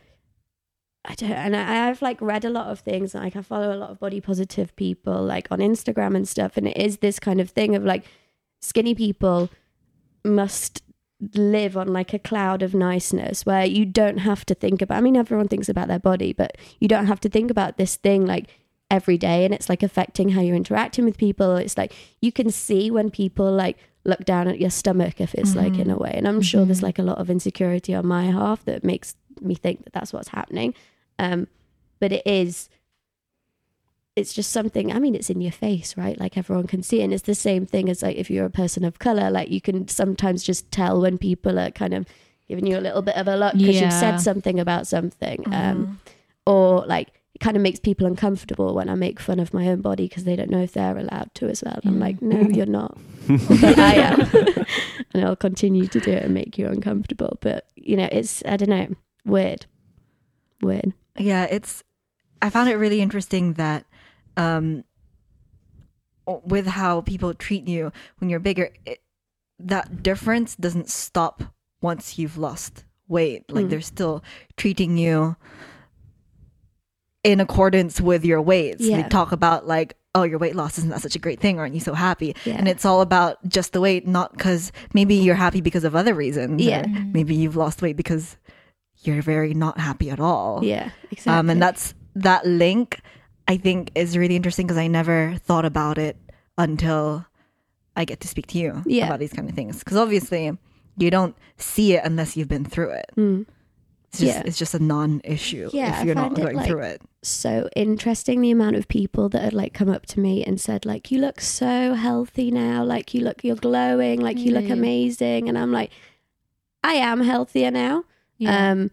I 1.05 1.15
don't, 1.15 1.31
and 1.33 1.57
I, 1.57 1.89
I've 1.89 2.03
like 2.03 2.21
read 2.21 2.45
a 2.45 2.51
lot 2.51 2.69
of 2.69 2.81
things. 2.81 3.15
Like 3.15 3.35
I 3.35 3.43
follow 3.43 3.75
a 3.75 3.79
lot 3.79 3.91
of 3.91 3.99
body 3.99 4.21
positive 4.21 4.75
people, 4.77 5.23
like 5.23 5.49
on 5.51 5.59
Instagram 5.59 6.15
and 6.15 6.29
stuff, 6.29 6.57
and 6.57 6.69
it 6.69 6.77
is 6.77 6.99
this 6.99 7.19
kind 7.19 7.41
of 7.41 7.51
thing 7.51 7.75
of 7.75 7.85
like 7.85 8.05
skinny 8.61 8.95
people 8.95 9.51
must 10.25 10.83
live 11.35 11.77
on 11.77 11.89
like 11.89 12.13
a 12.15 12.19
cloud 12.19 12.63
of 12.63 12.75
niceness 12.75 13.45
where 13.45 13.65
you 13.65 13.85
don't 13.85 14.19
have 14.19 14.45
to 14.47 14.55
think 14.55 14.83
about. 14.83 14.99
I 14.99 15.01
mean, 15.01 15.17
everyone 15.17 15.49
thinks 15.49 15.69
about 15.69 15.89
their 15.89 15.99
body, 15.99 16.33
but 16.33 16.57
you 16.79 16.89
don't 16.89 17.07
have 17.07 17.21
to 17.21 17.29
think 17.29 17.51
about 17.51 17.77
this 17.77 17.97
thing 17.97 18.27
like 18.27 18.49
every 18.91 19.19
day, 19.19 19.45
and 19.45 19.55
it's 19.55 19.69
like 19.69 19.83
affecting 19.83 20.31
how 20.31 20.41
you're 20.41 20.57
interacting 20.57 21.05
with 21.05 21.19
people. 21.19 21.57
It's 21.57 21.77
like 21.77 21.95
you 22.21 22.33
can 22.33 22.51
see 22.51 22.91
when 22.91 23.11
people 23.11 23.51
like 23.53 23.77
look 24.05 24.25
down 24.25 24.49
at 24.49 24.61
your 24.61 24.71
stomach 24.71 25.21
if 25.21 25.35
it's 25.35 25.55
like 25.55 25.79
in 25.79 25.91
a 25.91 25.97
way 25.97 26.11
and 26.15 26.27
i'm 26.27 26.41
sure 26.41 26.65
there's 26.65 26.83
like 26.83 26.99
a 26.99 27.03
lot 27.03 27.19
of 27.19 27.29
insecurity 27.29 27.95
on 27.95 28.07
my 28.07 28.25
half 28.25 28.65
that 28.65 28.83
makes 28.83 29.15
me 29.43 29.55
think 29.55 29.85
that 29.85 29.93
that's 29.93 30.11
what's 30.13 30.29
happening 30.29 30.75
um 31.19 31.47
but 31.99 32.11
it 32.11 32.27
is 32.27 32.71
it's 34.17 34.33
just 34.33 34.51
something 34.51 34.93
i 34.93 34.99
mean 34.99 35.15
it's 35.15 35.31
in 35.31 35.41
your 35.41 35.53
face 35.53 35.97
right 35.97 36.19
like 36.19 36.37
everyone 36.37 36.67
can 36.67 36.83
see 36.83 37.01
it 37.01 37.05
and 37.05 37.13
it's 37.13 37.23
the 37.23 37.35
same 37.35 37.65
thing 37.65 37.89
as 37.89 38.03
like 38.03 38.17
if 38.17 38.31
you're 38.31 38.45
a 38.45 38.51
person 38.51 38.85
of 38.85 38.99
color 38.99 39.31
like 39.31 39.51
you 39.51 39.61
can 39.61 39.87
sometimes 39.89 40.43
just 40.43 40.71
tell 40.71 41.01
when 41.01 41.17
people 41.17 41.59
are 41.59 41.71
kind 41.71 41.95
of 41.95 42.05
giving 42.49 42.67
you 42.67 42.77
a 42.77 42.81
little 42.81 43.03
bit 43.03 43.15
of 43.17 43.29
a 43.29 43.37
look 43.37 43.55
because 43.55 43.81
you've 43.81 43.93
said 43.93 44.17
something 44.17 44.59
about 44.59 44.87
something 44.87 45.45
um 45.53 46.01
or 46.47 46.85
like 46.87 47.09
it 47.35 47.39
kind 47.39 47.57
of 47.57 47.63
makes 47.63 47.79
people 47.79 48.07
uncomfortable 48.07 48.75
when 48.75 48.89
I 48.89 48.95
make 48.97 49.21
fun 49.21 49.39
of 49.39 49.55
my 49.55 49.69
own 49.69 49.81
body 49.81 50.09
because 50.09 50.25
they 50.25 50.37
don't 50.37 50.51
know 50.51 50.63
if 50.63 50.73
they're 50.73 50.99
allowed 50.99 51.33
to 51.37 51.49
as 51.49 51.63
well. 51.63 51.79
I'm 51.85 52.01
like, 52.01 52.21
no, 52.21 52.41
you're 52.51 52.67
not, 52.67 52.99
but 53.29 53.79
I 53.79 53.95
am, 53.95 54.21
and 55.15 55.25
I'll 55.25 55.37
continue 55.37 55.87
to 55.87 56.01
do 56.01 56.11
it 56.11 56.25
and 56.25 56.35
make 56.35 56.59
you 56.59 56.67
uncomfortable. 56.67 57.39
But 57.41 57.67
you 57.77 57.97
know, 57.97 58.09
it's 58.11 58.43
I 58.47 58.57
don't 58.57 58.69
know, 58.69 58.89
weird, 59.25 59.67
weird. 60.61 60.93
Yeah, 61.17 61.45
it's. 61.45 61.85
I 62.43 62.51
found 62.51 62.69
it 62.69 62.77
really 62.77 63.01
interesting 63.01 63.53
that, 63.55 63.85
um, 64.41 64.85
with 66.27 66.67
how 66.67 67.01
people 67.01 67.35
treat 67.35 67.67
you 67.67 67.93
when 68.19 68.31
you're 68.31 68.41
bigger, 68.41 68.71
it, 68.87 69.01
that 69.59 70.03
difference 70.03 70.55
doesn't 70.57 70.89
stop 70.89 71.43
once 71.83 72.19
you've 72.19 72.39
lost 72.39 72.85
weight. 73.09 73.45
Like 73.51 73.67
Mm. 73.67 73.71
they're 73.71 73.81
still 73.81 74.23
treating 74.57 74.97
you 74.97 75.37
in 77.23 77.41
accordance 77.41 78.01
with 78.01 78.25
your 78.25 78.41
weights. 78.41 78.87
They 78.87 79.03
talk 79.09 79.33
about 79.33 79.67
like, 79.67 79.97
oh, 80.15 80.23
your 80.23 80.39
weight 80.39 80.57
loss 80.57 80.79
isn't 80.79 80.91
that 80.91 81.03
such 81.03 81.17
a 81.17 81.19
great 81.19 81.39
thing? 81.41 81.59
Aren't 81.59 81.75
you 81.75 81.81
so 81.81 81.95
happy? 81.95 82.35
Yeah. 82.45 82.55
And 82.55 82.67
it's 82.69 82.85
all 82.85 83.01
about 83.03 83.37
just 83.49 83.73
the 83.73 83.81
weight, 83.81 84.07
not 84.07 84.33
because 84.33 84.73
maybe 84.95 85.17
you're 85.17 85.35
happy 85.35 85.61
because 85.61 85.85
of 85.85 85.95
other 85.95 86.15
reasons. 86.15 86.63
Yeah. 86.63 86.87
Maybe 86.87 87.35
you've 87.35 87.57
lost 87.57 87.83
weight 87.83 87.97
because 87.97 88.37
you're 89.03 89.23
very 89.23 89.55
not 89.55 89.79
happy 89.79 90.11
at 90.11 90.21
all. 90.21 90.65
Yeah, 90.65 90.91
exactly. 91.11 91.33
Um, 91.33 91.51
and 91.51 91.61
that's 91.63 91.95
that 92.15 92.47
link. 92.47 93.01
I 93.51 93.57
think 93.57 93.91
is 93.95 94.17
really 94.17 94.37
interesting 94.37 94.67
because 94.67 94.79
I 94.79 94.87
never 94.87 95.37
thought 95.47 95.65
about 95.65 95.99
it 95.99 96.17
until 96.57 97.27
I 97.97 98.05
get 98.05 98.21
to 98.21 98.29
speak 98.29 98.47
to 98.49 98.59
you 98.59 98.83
Yeah. 98.87 99.07
about 99.07 99.19
these 99.19 99.33
kind 99.33 99.49
of 99.49 99.55
things. 99.55 99.81
Because 99.81 99.97
obviously, 99.97 100.57
you 100.97 101.11
don't 101.11 101.35
see 101.57 101.95
it 101.95 102.03
unless 102.05 102.37
you've 102.37 102.49
been 102.49 102.65
through 102.65 102.91
it. 102.91 103.07
Mm. 103.17 103.47
It's 104.09 104.19
just, 104.21 104.37
Yeah. 104.37 104.43
it's 104.47 104.59
just 104.59 104.75
a 104.75 104.79
non-issue 104.79 105.71
Yeah, 105.73 105.99
if 106.01 106.05
you're 106.07 106.15
not 106.15 106.29
find 106.35 106.39
it, 106.39 106.43
going 106.43 106.57
like- 106.57 106.67
through 106.69 106.83
it. 106.83 107.03
so 107.23 107.69
interesting 107.77 108.41
the 108.41 108.51
amount 108.51 108.77
of 108.77 108.89
people 108.89 109.29
that 109.29 109.43
had 109.43 109.53
like 109.53 109.73
come 109.75 109.91
up 109.91 110.07
to 110.07 110.19
me 110.21 110.43
and 110.43 110.59
said 110.61 110.87
like 110.87 111.11
you 111.13 111.19
look 111.21 111.39
so 111.41 111.93
healthy 111.95 112.51
now 112.51 112.83
like 112.83 113.13
you 113.15 113.21
look 113.21 113.45
you're 113.45 113.55
glowing 113.69 114.19
like 114.21 114.39
you 114.39 114.53
look 114.53 114.71
amazing 114.71 115.49
and 115.51 115.59
i'm 115.59 115.71
like 115.71 115.91
I 116.83 116.95
am 116.95 117.21
healthier 117.21 117.71
now. 117.71 118.05
Yeah. 118.39 118.71
Um, 118.71 118.91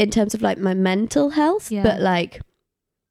in 0.00 0.10
terms 0.10 0.34
of 0.34 0.42
like 0.42 0.58
my 0.58 0.74
mental 0.74 1.30
health, 1.30 1.70
Yeah. 1.70 1.84
but 1.84 2.00
like 2.00 2.40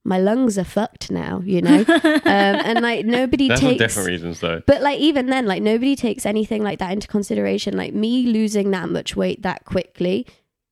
my 0.09 0.17
lungs 0.17 0.57
are 0.57 0.63
fucked 0.63 1.09
now, 1.11 1.41
you 1.45 1.61
know. 1.61 1.85
um, 1.87 2.21
and 2.25 2.81
like 2.89 3.05
nobody 3.05 3.47
That's 3.47 3.61
takes. 3.61 3.77
different 3.79 4.07
reasons, 4.09 4.39
though. 4.39 4.61
But 4.65 4.81
like 4.81 4.99
even 4.99 5.27
then, 5.27 5.45
like 5.45 5.61
nobody 5.61 5.95
takes 5.95 6.25
anything 6.25 6.63
like 6.63 6.79
that 6.79 6.91
into 6.91 7.07
consideration. 7.07 7.77
Like 7.77 7.93
me 7.93 8.25
losing 8.25 8.71
that 8.71 8.89
much 8.89 9.15
weight 9.15 9.43
that 9.43 9.65
quickly, 9.65 10.25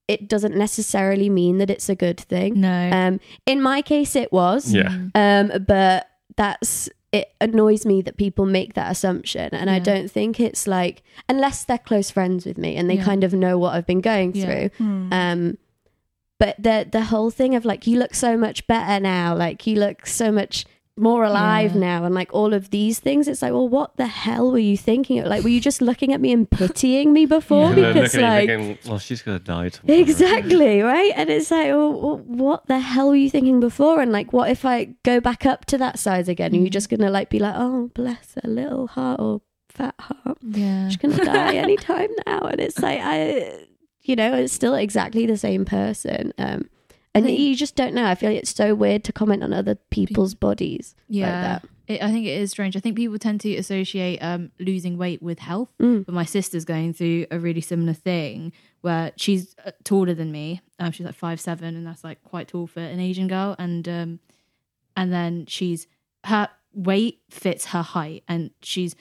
it 0.07 0.27
doesn't 0.27 0.55
necessarily 0.55 1.29
mean 1.29 1.59
that 1.59 1.69
it's 1.69 1.87
a 1.87 1.95
good 1.95 2.19
thing. 2.19 2.59
no. 2.59 2.89
Um, 2.91 3.19
in 3.45 3.61
my 3.61 3.81
case, 3.81 4.15
it 4.15 4.31
was. 4.33 4.73
Yeah. 4.73 4.89
Um, 5.13 5.51
but 5.67 6.07
that's 6.35 6.89
it 7.13 7.31
annoys 7.39 7.85
me 7.85 8.01
that 8.01 8.17
people 8.17 8.45
make 8.45 8.73
that 8.73 8.91
assumption, 8.91 9.49
and 9.53 9.69
I 9.69 9.79
don't 9.79 10.09
think 10.11 10.39
it's 10.41 10.67
like 10.67 11.03
unless 11.29 11.63
they're 11.63 11.77
close 11.77 12.09
friends 12.11 12.45
with 12.45 12.57
me 12.57 12.75
and 12.75 12.89
they 12.89 12.95
Yeah. 12.95 13.05
kind 13.05 13.23
of 13.23 13.33
know 13.33 13.57
what 13.57 13.75
I've 13.75 13.87
been 13.87 14.01
going 14.01 14.33
Yeah. 14.35 14.45
through. 14.45 14.69
Hmm. 14.77 15.13
Um, 15.13 15.57
but 16.39 16.55
the 16.61 16.87
the 16.91 17.05
whole 17.05 17.29
thing 17.31 17.55
of 17.55 17.65
like 17.65 17.87
you 17.87 17.97
look 17.99 18.13
so 18.13 18.37
much 18.37 18.65
better 18.67 18.99
now, 18.99 19.35
like 19.35 19.65
you 19.67 19.75
look 19.77 20.05
so 20.05 20.31
much 20.31 20.65
more 20.99 21.23
alive 21.23 21.73
Yeah. 21.73 21.79
now, 21.79 22.05
and 22.05 22.15
like 22.15 22.33
all 22.33 22.55
of 22.55 22.71
these 22.71 22.97
things, 22.99 23.27
it's 23.27 23.43
like, 23.43 23.51
well, 23.53 23.69
what 23.69 23.97
the 23.97 24.07
hell 24.07 24.51
were 24.51 24.57
you 24.57 24.75
thinking? 24.75 25.23
Like, 25.23 25.43
were 25.43 25.49
you 25.49 25.61
just 25.61 25.79
looking 25.79 26.11
at 26.11 26.19
me 26.19 26.31
and 26.33 26.49
pitying 26.49 27.13
me 27.13 27.27
before? 27.27 27.71
Yeah. 27.75 27.93
Because 27.93 28.15
like. 28.15 28.49
you 28.49 28.57
thinking, 28.57 28.77
well, 28.89 28.97
she's 28.97 29.21
gonna 29.21 29.37
die 29.37 29.69
tomorrow. 29.69 29.99
Exactly, 29.99 30.81
right? 30.81 31.11
And 31.15 31.29
it's 31.29 31.51
like, 31.51 31.67
well, 31.67 31.93
well, 32.01 32.17
what 32.25 32.65
the 32.65 32.79
hell 32.79 33.09
were 33.09 33.15
you 33.15 33.29
thinking 33.29 33.59
before? 33.59 34.01
And 34.01 34.11
like, 34.11 34.33
what 34.33 34.49
if 34.49 34.65
I 34.65 34.95
go 35.03 35.19
back 35.19 35.45
up 35.45 35.65
to 35.65 35.77
that 35.77 35.99
size 35.99 36.27
again? 36.27 36.53
Are 36.53 36.57
you 36.57 36.69
Mm. 36.69 36.71
just 36.71 36.89
gonna 36.89 37.11
like 37.11 37.29
be 37.29 37.37
like, 37.37 37.53
oh, 37.55 37.91
bless 37.93 38.33
her 38.41 38.49
little 38.49 38.87
heart 38.87 39.19
or 39.19 39.41
fat 39.69 39.93
heart? 39.99 40.39
yeah. 40.41 40.87
She's 40.89 40.97
gonna 40.97 41.23
die 41.23 41.55
anytime 41.57 42.09
now. 42.25 42.39
And 42.39 42.59
it's 42.59 42.79
like, 42.79 42.99
I, 43.03 43.67
you 44.07 44.15
know, 44.15 44.33
it's 44.33 44.53
still 44.53 44.73
exactly 44.75 45.25
the 45.25 45.37
same 45.37 45.65
person. 45.65 46.33
Um, 46.37 46.69
and 47.13 47.25
think- 47.25 47.39
you 47.39 47.55
just 47.55 47.75
don't 47.75 47.93
know. 47.93 48.05
I 48.05 48.15
feel 48.15 48.29
like 48.29 48.39
it's 48.39 48.55
so 48.55 48.73
weird 48.75 49.03
to 49.05 49.13
comment 49.13 49.43
on 49.43 49.53
other 49.53 49.75
people's 49.89 50.33
bodies 50.33 50.95
like 51.09 51.17
Yeah. 51.19 51.41
that. 51.41 51.65
It, 51.87 52.03
I 52.03 52.11
think 52.11 52.25
it 52.25 52.37
is 52.41 52.51
strange. 52.51 52.75
I 52.75 52.79
think 52.81 52.97
people 52.97 53.17
tend 53.17 53.39
to 53.41 53.55
associate 53.55 54.19
um, 54.19 54.51
losing 54.59 54.97
weight 54.97 55.21
with 55.23 55.39
health. 55.39 55.69
Mm. 55.81 56.05
But 56.05 56.13
my 56.13 56.25
sister's 56.25 56.65
going 56.65 56.93
through 56.93 57.27
a 57.31 57.39
really 57.39 57.61
similar 57.61 57.93
thing 57.93 58.51
where 58.81 59.13
she's 59.15 59.55
uh, 59.65 59.71
taller 59.85 60.13
than 60.13 60.31
me. 60.31 60.61
Um, 60.79 60.91
she's 60.91 61.05
like 61.05 61.15
five 61.15 61.39
seven, 61.39 61.75
and 61.77 61.87
that's 61.87 62.03
like 62.03 62.21
quite 62.23 62.49
tall 62.49 62.67
for 62.67 62.81
an 62.81 62.99
Asian 62.99 63.27
girl. 63.29 63.55
And 63.57 63.87
um, 63.87 64.19
and 64.97 65.13
then 65.13 65.45
she's 65.45 65.87
her 66.25 66.49
weight 66.73 67.19
fits 67.29 67.67
her 67.67 67.81
height, 67.83 68.23
and 68.27 68.51
she's 68.61 68.93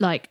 like 0.00 0.30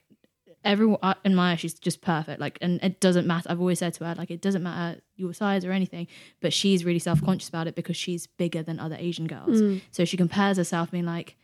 everyone 0.63 1.15
in 1.23 1.35
my 1.35 1.53
eyes, 1.53 1.59
she's 1.59 1.73
just 1.73 2.01
perfect. 2.01 2.39
Like, 2.39 2.57
and 2.61 2.81
it 2.83 2.99
doesn't 2.99 3.27
matter. 3.27 3.49
I've 3.49 3.59
always 3.59 3.79
said 3.79 3.93
to 3.95 4.05
her, 4.05 4.15
like, 4.15 4.31
it 4.31 4.41
doesn't 4.41 4.63
matter 4.63 5.01
your 5.15 5.33
size 5.33 5.65
or 5.65 5.71
anything, 5.71 6.07
but 6.41 6.53
she's 6.53 6.85
really 6.85 6.99
self 6.99 7.23
conscious 7.23 7.49
about 7.49 7.67
it 7.67 7.75
because 7.75 7.97
she's 7.97 8.27
bigger 8.27 8.63
than 8.63 8.79
other 8.79 8.95
Asian 8.99 9.27
girls. 9.27 9.61
Mm. 9.61 9.81
So 9.91 10.05
she 10.05 10.17
compares 10.17 10.57
herself, 10.57 10.91
being 10.91 11.05
like, 11.05 11.35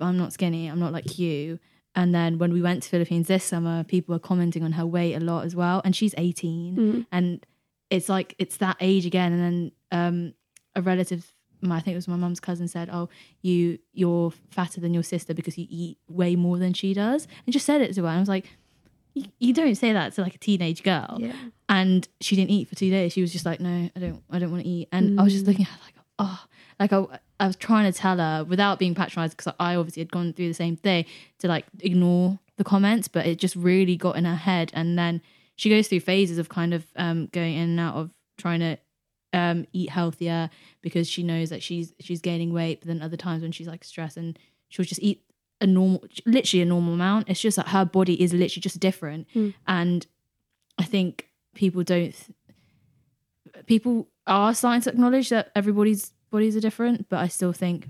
I'm 0.00 0.16
not 0.16 0.32
skinny, 0.32 0.68
I'm 0.68 0.80
not 0.80 0.92
like 0.92 1.18
you. 1.18 1.58
And 1.94 2.14
then 2.14 2.38
when 2.38 2.52
we 2.52 2.62
went 2.62 2.84
to 2.84 2.88
Philippines 2.88 3.26
this 3.26 3.44
summer, 3.44 3.82
people 3.84 4.14
were 4.14 4.20
commenting 4.20 4.62
on 4.62 4.72
her 4.72 4.86
weight 4.86 5.14
a 5.14 5.20
lot 5.20 5.44
as 5.44 5.56
well. 5.56 5.82
And 5.84 5.94
she's 5.94 6.14
18. 6.16 6.76
Mm. 6.76 7.06
And 7.10 7.46
it's 7.90 8.08
like, 8.08 8.34
it's 8.38 8.58
that 8.58 8.76
age 8.80 9.06
again. 9.06 9.32
And 9.32 9.42
then 9.42 9.72
um, 9.90 10.34
a 10.76 10.82
relative, 10.82 11.32
my- 11.62 11.76
I 11.76 11.80
think 11.80 11.92
it 11.94 11.98
was 11.98 12.08
my 12.08 12.16
mum's 12.16 12.40
cousin, 12.40 12.68
said, 12.68 12.88
Oh, 12.92 13.08
you, 13.42 13.78
you're 13.92 14.32
fatter 14.50 14.80
than 14.80 14.94
your 14.94 15.02
sister 15.02 15.34
because 15.34 15.56
you 15.58 15.66
eat 15.68 15.98
way 16.08 16.36
more 16.36 16.58
than 16.58 16.72
she 16.72 16.94
does. 16.94 17.26
And 17.46 17.52
just 17.52 17.66
said 17.66 17.80
it 17.80 17.94
to 17.94 18.02
her. 18.02 18.08
And 18.08 18.16
I 18.16 18.20
was 18.20 18.28
like, 18.28 18.46
you, 19.38 19.52
don't 19.52 19.74
say 19.74 19.92
that 19.92 20.12
to 20.14 20.22
like 20.22 20.34
a 20.36 20.38
teenage 20.38 20.82
girl 20.84 21.16
Yeah. 21.18 21.32
and 21.68 22.06
she 22.20 22.36
didn't 22.36 22.50
eat 22.50 22.68
for 22.68 22.76
two 22.76 22.90
days. 22.90 23.12
She 23.12 23.20
was 23.20 23.32
just 23.32 23.44
like, 23.44 23.58
"No, 23.60 23.90
I 23.94 23.98
don't, 23.98 24.22
I 24.30 24.38
don't 24.38 24.52
want 24.52 24.62
to 24.62 24.68
eat." 24.68 24.88
And 24.92 25.18
I 25.18 25.24
was 25.24 25.32
just 25.32 25.44
Mm. 25.44 25.48
looking 25.48 25.64
at 25.66 25.72
her 25.72 25.78
like, 25.84 25.94
"Oh," 26.20 26.44
like 26.78 26.92
I, 26.92 27.18
I 27.40 27.46
was 27.48 27.56
trying 27.56 27.92
to 27.92 27.98
tell 27.98 28.18
her 28.18 28.44
without 28.44 28.78
being 28.78 28.94
patronized 28.94 29.36
because 29.36 29.52
I 29.58 29.74
obviously 29.74 30.02
had 30.02 30.12
gone 30.12 30.32
through 30.32 30.46
the 30.48 30.54
same 30.54 30.76
thing 30.76 31.06
to 31.40 31.48
like 31.48 31.64
ignore 31.80 32.38
the 32.56 32.62
comments, 32.64 33.08
but 33.08 33.26
it 33.26 33.38
just 33.40 33.56
really 33.56 33.96
got 33.96 34.16
in 34.16 34.26
her 34.26 34.36
head. 34.36 34.70
And 34.74 34.96
then 34.96 35.22
she 35.56 35.68
goes 35.68 35.88
through 35.88 36.00
phases 36.00 36.38
of 36.38 36.48
kind 36.48 36.72
of 36.72 36.86
um, 36.94 37.26
going 37.32 37.56
in 37.56 37.70
and 37.70 37.80
out 37.80 37.96
of 37.96 38.10
trying 38.38 38.60
to 38.60 38.78
um, 39.32 39.66
eat 39.72 39.90
healthier 39.90 40.50
because 40.82 41.08
she 41.08 41.22
knows 41.22 41.50
that 41.50 41.62
she's 41.62 41.92
she's 42.00 42.20
gaining 42.20 42.52
weight, 42.52 42.80
but 42.80 42.88
then 42.88 43.02
other 43.02 43.16
times 43.16 43.42
when 43.42 43.52
she's 43.52 43.68
like 43.68 43.84
stressed 43.84 44.16
and 44.16 44.38
she'll 44.68 44.84
just 44.84 45.02
eat 45.02 45.22
a 45.60 45.66
normal, 45.66 46.02
literally 46.26 46.62
a 46.62 46.66
normal 46.66 46.94
amount. 46.94 47.28
It's 47.28 47.40
just 47.40 47.56
that 47.56 47.68
her 47.68 47.84
body 47.84 48.20
is 48.22 48.32
literally 48.32 48.60
just 48.62 48.80
different, 48.80 49.26
Mm. 49.34 49.54
and 49.66 50.06
I 50.78 50.84
think 50.84 51.28
people 51.54 51.82
don't. 51.84 52.14
People 53.66 54.08
are 54.26 54.54
starting 54.54 54.82
to 54.82 54.90
acknowledge 54.90 55.28
that 55.30 55.50
everybody's 55.54 56.12
bodies 56.30 56.56
are 56.56 56.60
different, 56.60 57.08
but 57.08 57.18
I 57.18 57.28
still 57.28 57.52
think 57.52 57.88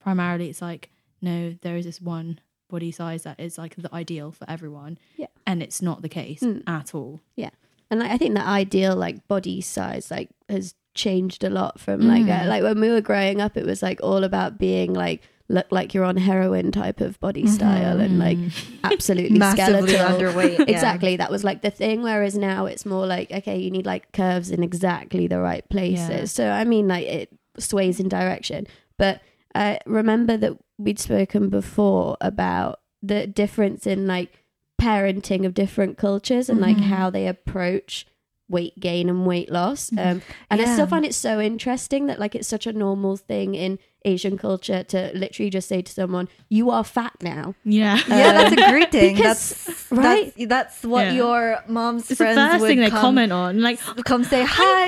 primarily 0.00 0.48
it's 0.48 0.62
like 0.62 0.90
no, 1.20 1.56
there 1.62 1.76
is 1.76 1.84
this 1.84 2.00
one 2.00 2.38
body 2.70 2.92
size 2.92 3.24
that 3.24 3.40
is 3.40 3.58
like 3.58 3.74
the 3.76 3.92
ideal 3.92 4.30
for 4.30 4.48
everyone, 4.48 4.98
Yeah. 5.16 5.26
and 5.46 5.62
it's 5.62 5.82
not 5.82 6.00
the 6.02 6.08
case 6.08 6.40
Mm. 6.40 6.62
at 6.66 6.94
all. 6.94 7.20
Yeah. 7.34 7.50
And 7.90 7.98
like, 8.00 8.10
I 8.12 8.18
think 8.18 8.34
the 8.34 8.46
ideal 8.46 8.94
like 8.94 9.26
body 9.26 9.60
size 9.60 10.10
like 10.10 10.30
has 10.48 10.74
changed 10.94 11.44
a 11.44 11.50
lot 11.50 11.78
from 11.78 12.00
like 12.00 12.24
Mm. 12.24 12.44
uh, 12.44 12.48
like 12.48 12.62
when 12.62 12.80
we 12.80 12.88
were 12.90 13.00
growing 13.00 13.40
up, 13.40 13.56
it 13.56 13.64
was 13.66 13.82
like 13.82 14.00
all 14.02 14.24
about 14.24 14.58
being 14.58 14.92
like 14.92 15.22
look 15.50 15.66
like 15.70 15.94
you're 15.94 16.04
on 16.04 16.16
heroin 16.18 16.70
type 16.70 17.00
of 17.00 17.18
body 17.20 17.46
style 17.46 18.00
and 18.00 18.18
like 18.18 18.36
absolutely 18.84 19.38
massively 19.38 19.88
skeletal. 19.94 20.18
underweight. 20.32 20.58
yeah. 20.58 20.64
Exactly, 20.74 21.16
that 21.16 21.30
was 21.30 21.42
like 21.44 21.62
the 21.62 21.70
thing. 21.70 22.02
Whereas 22.02 22.36
now 22.36 22.66
it's 22.66 22.84
more 22.84 23.06
like 23.06 23.30
okay, 23.30 23.58
you 23.58 23.70
need 23.70 23.86
like 23.86 24.12
curves 24.12 24.50
in 24.50 24.62
exactly 24.62 25.26
the 25.26 25.40
right 25.40 25.66
places. 25.70 26.08
Yeah. 26.10 26.24
So 26.24 26.50
I 26.50 26.64
mean, 26.64 26.88
like 26.88 27.06
it 27.06 27.30
sways 27.58 28.00
in 28.00 28.08
direction. 28.08 28.66
But 28.98 29.20
I 29.54 29.78
remember 29.86 30.36
that 30.36 30.52
we'd 30.78 30.98
spoken 30.98 31.48
before 31.48 32.16
about 32.20 32.80
the 33.02 33.26
difference 33.26 33.86
in 33.86 34.06
like 34.06 34.44
parenting 34.80 35.44
of 35.46 35.54
different 35.54 35.96
cultures 35.98 36.48
and 36.48 36.60
like 36.60 36.76
Mhm. 36.76 36.82
how 36.84 37.10
they 37.10 37.26
approach 37.26 38.06
weight 38.48 38.78
gain 38.80 39.08
and 39.08 39.26
weight 39.26 39.50
loss. 39.50 39.90
Um, 39.92 40.22
and 40.50 40.60
I 40.60 40.64
still 40.64 40.86
find 40.86 41.04
it 41.04 41.14
so 41.14 41.40
interesting 41.40 42.06
that 42.06 42.18
like 42.18 42.34
it's 42.34 42.48
such 42.48 42.66
a 42.66 42.72
normal 42.72 43.16
thing 43.16 43.54
in 43.54 43.78
Asian 44.04 44.38
culture 44.38 44.82
to 44.84 45.10
literally 45.14 45.50
just 45.50 45.68
say 45.68 45.82
to 45.82 45.92
someone, 45.92 46.28
"You 46.48 46.70
are 46.70 46.84
fat 46.84 47.12
now." 47.20 47.54
Yeah. 47.64 47.98
Yeah, 48.08 48.32
that's 48.32 48.52
a 48.52 48.70
greeting. 48.70 49.16
because- 49.16 49.64
that's 49.66 49.92
right? 49.92 50.32
That's, 50.36 50.48
that's 50.48 50.82
what 50.84 51.06
Yeah. 51.06 51.12
your 51.12 51.58
mom's 51.68 52.02
It's 52.02 52.10
the 52.10 52.16
friends 52.16 52.38
first 52.38 52.60
would 52.62 52.68
thing 52.68 52.78
they 52.78 52.90
come, 52.90 53.00
comment 53.00 53.32
on. 53.32 53.60
Like, 53.60 53.80
come 54.04 54.24
say 54.24 54.44
hi. 54.46 54.84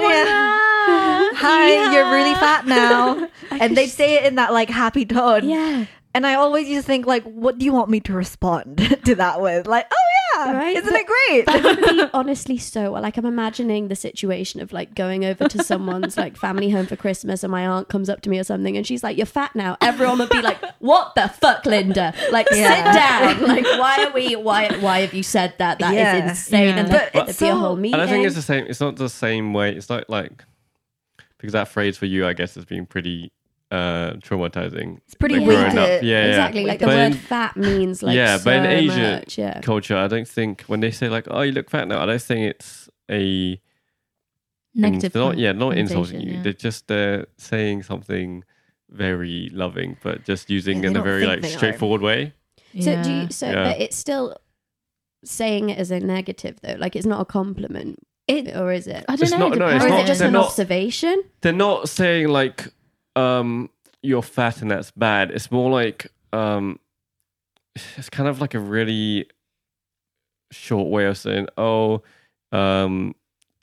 Yeah. 0.00 0.58
Hi, 1.34 1.92
you're 1.94 2.10
really 2.12 2.34
fat 2.34 2.66
now. 2.66 3.28
and 3.50 3.76
they'd 3.76 3.86
say 3.88 4.14
it 4.16 4.24
in 4.24 4.34
that 4.36 4.52
like 4.52 4.68
happy 4.70 5.04
tone. 5.06 5.48
Yeah. 5.48 5.86
And 6.14 6.26
I 6.26 6.34
always 6.34 6.68
used 6.68 6.84
to 6.86 6.92
think 6.92 7.06
like, 7.06 7.24
what 7.24 7.58
do 7.58 7.64
you 7.64 7.72
want 7.72 7.88
me 7.88 8.00
to 8.00 8.12
respond 8.12 8.76
to 9.06 9.14
that 9.16 9.40
with? 9.40 9.66
Like, 9.66 9.86
oh 9.90 9.96
yeah, 10.14 10.21
Right, 10.36 10.76
isn't 10.76 10.90
but- 10.92 11.00
it 11.00 11.06
great? 11.06 11.46
that 11.46 11.62
would 11.64 11.80
be 11.80 12.10
honestly 12.14 12.58
so 12.58 12.92
like 12.92 13.16
I'm 13.16 13.26
imagining 13.26 13.88
the 13.88 13.96
situation 13.96 14.60
of 14.60 14.72
like 14.72 14.94
going 14.94 15.24
over 15.24 15.48
to 15.48 15.62
someone's 15.62 16.16
like 16.16 16.36
family 16.36 16.70
home 16.70 16.86
for 16.86 16.96
Christmas 16.96 17.42
and 17.44 17.50
my 17.50 17.66
aunt 17.66 17.88
comes 17.88 18.08
up 18.08 18.20
to 18.22 18.30
me 18.30 18.38
or 18.38 18.44
something 18.44 18.76
and 18.76 18.86
she's 18.86 19.02
like, 19.02 19.16
You're 19.16 19.26
fat 19.26 19.54
now. 19.54 19.76
Everyone 19.80 20.18
would 20.18 20.30
be 20.30 20.42
like, 20.42 20.58
What 20.80 21.14
the 21.14 21.28
fuck, 21.28 21.64
Linda? 21.66 22.14
Like 22.30 22.48
Yeah. 22.52 22.84
sit 22.92 23.38
down. 23.38 23.48
Like 23.48 23.64
why 23.64 24.04
are 24.08 24.12
we 24.12 24.36
why 24.36 24.68
why 24.80 25.00
have 25.00 25.14
you 25.14 25.22
said 25.22 25.54
that? 25.58 25.78
That 25.78 25.90
is 25.92 25.96
Yeah. 25.96 26.28
insane. 26.30 26.68
Yeah. 26.68 26.76
And 26.76 26.88
But 26.90 27.12
there'd 27.12 27.28
it's 27.28 27.38
be 27.38 27.46
a 27.46 27.50
so- 27.50 27.58
whole 27.58 27.76
meeting. 27.76 28.00
And 28.00 28.02
I 28.02 28.06
think 28.12 28.26
it's 28.26 28.34
the 28.36 28.42
same. 28.42 28.66
It's 28.68 28.80
not 28.80 28.96
the 28.96 29.08
same 29.08 29.52
way. 29.52 29.72
It's 29.74 29.88
not 29.88 30.08
like 30.10 30.44
because 31.38 31.52
that 31.54 31.68
phrase 31.68 31.96
for 31.98 32.06
you, 32.06 32.26
I 32.26 32.32
guess, 32.34 32.54
has 32.54 32.64
been 32.64 32.86
pretty 32.86 33.32
uh 33.72 34.12
traumatizing. 34.26 34.98
It's 35.06 35.14
pretty 35.14 35.36
like, 35.36 35.46
growing 35.46 35.62
weighted. 35.76 35.78
up. 35.98 36.02
Yeah, 36.02 36.24
exactly. 36.26 36.62
yeah. 36.62 36.68
Like 36.68 36.78
the 36.80 36.86
But 36.86 36.96
word 36.96 37.06
in 37.06 37.12
fat 37.14 37.56
means 37.56 38.02
like 38.02 38.14
Yeah, 38.16 38.36
so 38.36 38.44
but 38.44 38.54
in 38.56 38.66
Asia 38.66 39.10
much. 39.20 39.38
Yeah. 39.38 39.60
culture, 39.60 39.96
I 39.96 40.08
don't 40.08 40.28
think 40.28 40.62
when 40.70 40.80
they 40.80 40.90
say 40.90 41.08
like, 41.08 41.26
"Oh, 41.30 41.40
you 41.46 41.52
look 41.52 41.70
fat 41.70 41.88
now," 41.88 42.02
I 42.02 42.06
don't 42.06 42.20
think 42.30 42.40
it's 42.54 42.88
a 43.10 43.58
negative. 44.74 45.14
Not 45.14 45.38
yeah, 45.38 45.52
not 45.52 45.76
insulting 45.76 46.20
you. 46.20 46.34
yeah. 46.34 46.42
They're 46.42 46.52
just 46.52 46.90
uh, 46.90 47.24
saying 47.38 47.82
something 47.84 48.44
very 48.90 49.48
loving, 49.52 49.96
but 50.02 50.24
just 50.24 50.50
using 50.50 50.82
Yeah, 50.82 50.90
in 50.90 50.96
a 50.96 51.02
very 51.02 51.26
like 51.26 51.40
they 51.42 51.48
are. 51.54 51.56
straightforward 51.56 52.02
way. 52.02 52.34
So 52.80 53.02
do 53.02 53.10
you 53.12 53.30
so 53.30 53.46
Yeah. 53.50 53.64
but 53.72 53.80
it's 53.80 53.96
still 53.96 54.36
saying 55.24 55.70
it 55.70 55.78
as 55.78 55.90
a 55.90 56.00
negative 56.00 56.58
though? 56.62 56.76
Like 56.78 56.96
it's 56.96 57.06
not 57.06 57.20
a 57.20 57.24
compliment. 57.24 57.98
It- 58.28 58.54
or 58.56 58.72
is 58.72 58.86
it? 58.86 59.04
I 59.08 59.16
don't 59.16 59.22
It's 59.22 59.32
know. 59.32 59.48
not- 59.48 59.58
no, 59.58 59.66
Or 59.66 59.72
it's 59.74 59.84
is 59.84 59.90
not- 59.90 60.00
it 60.00 60.06
just 60.06 60.20
an 60.20 60.32
not- 60.32 60.46
observation? 60.46 61.22
They're 61.40 61.52
not 61.52 61.88
saying 61.88 62.28
like 62.28 62.68
um 63.16 63.70
you're 64.02 64.22
fat 64.22 64.62
and 64.62 64.70
that's 64.70 64.90
bad. 64.92 65.30
It's 65.30 65.50
more 65.50 65.70
like 65.70 66.10
um 66.32 66.78
it's 67.74 68.10
kind 68.10 68.28
of 68.28 68.40
like 68.40 68.54
a 68.54 68.58
really 68.60 69.26
short 70.50 70.88
way 70.90 71.06
of 71.06 71.16
saying, 71.16 71.48
"Oh, 71.56 72.02
um 72.52 73.14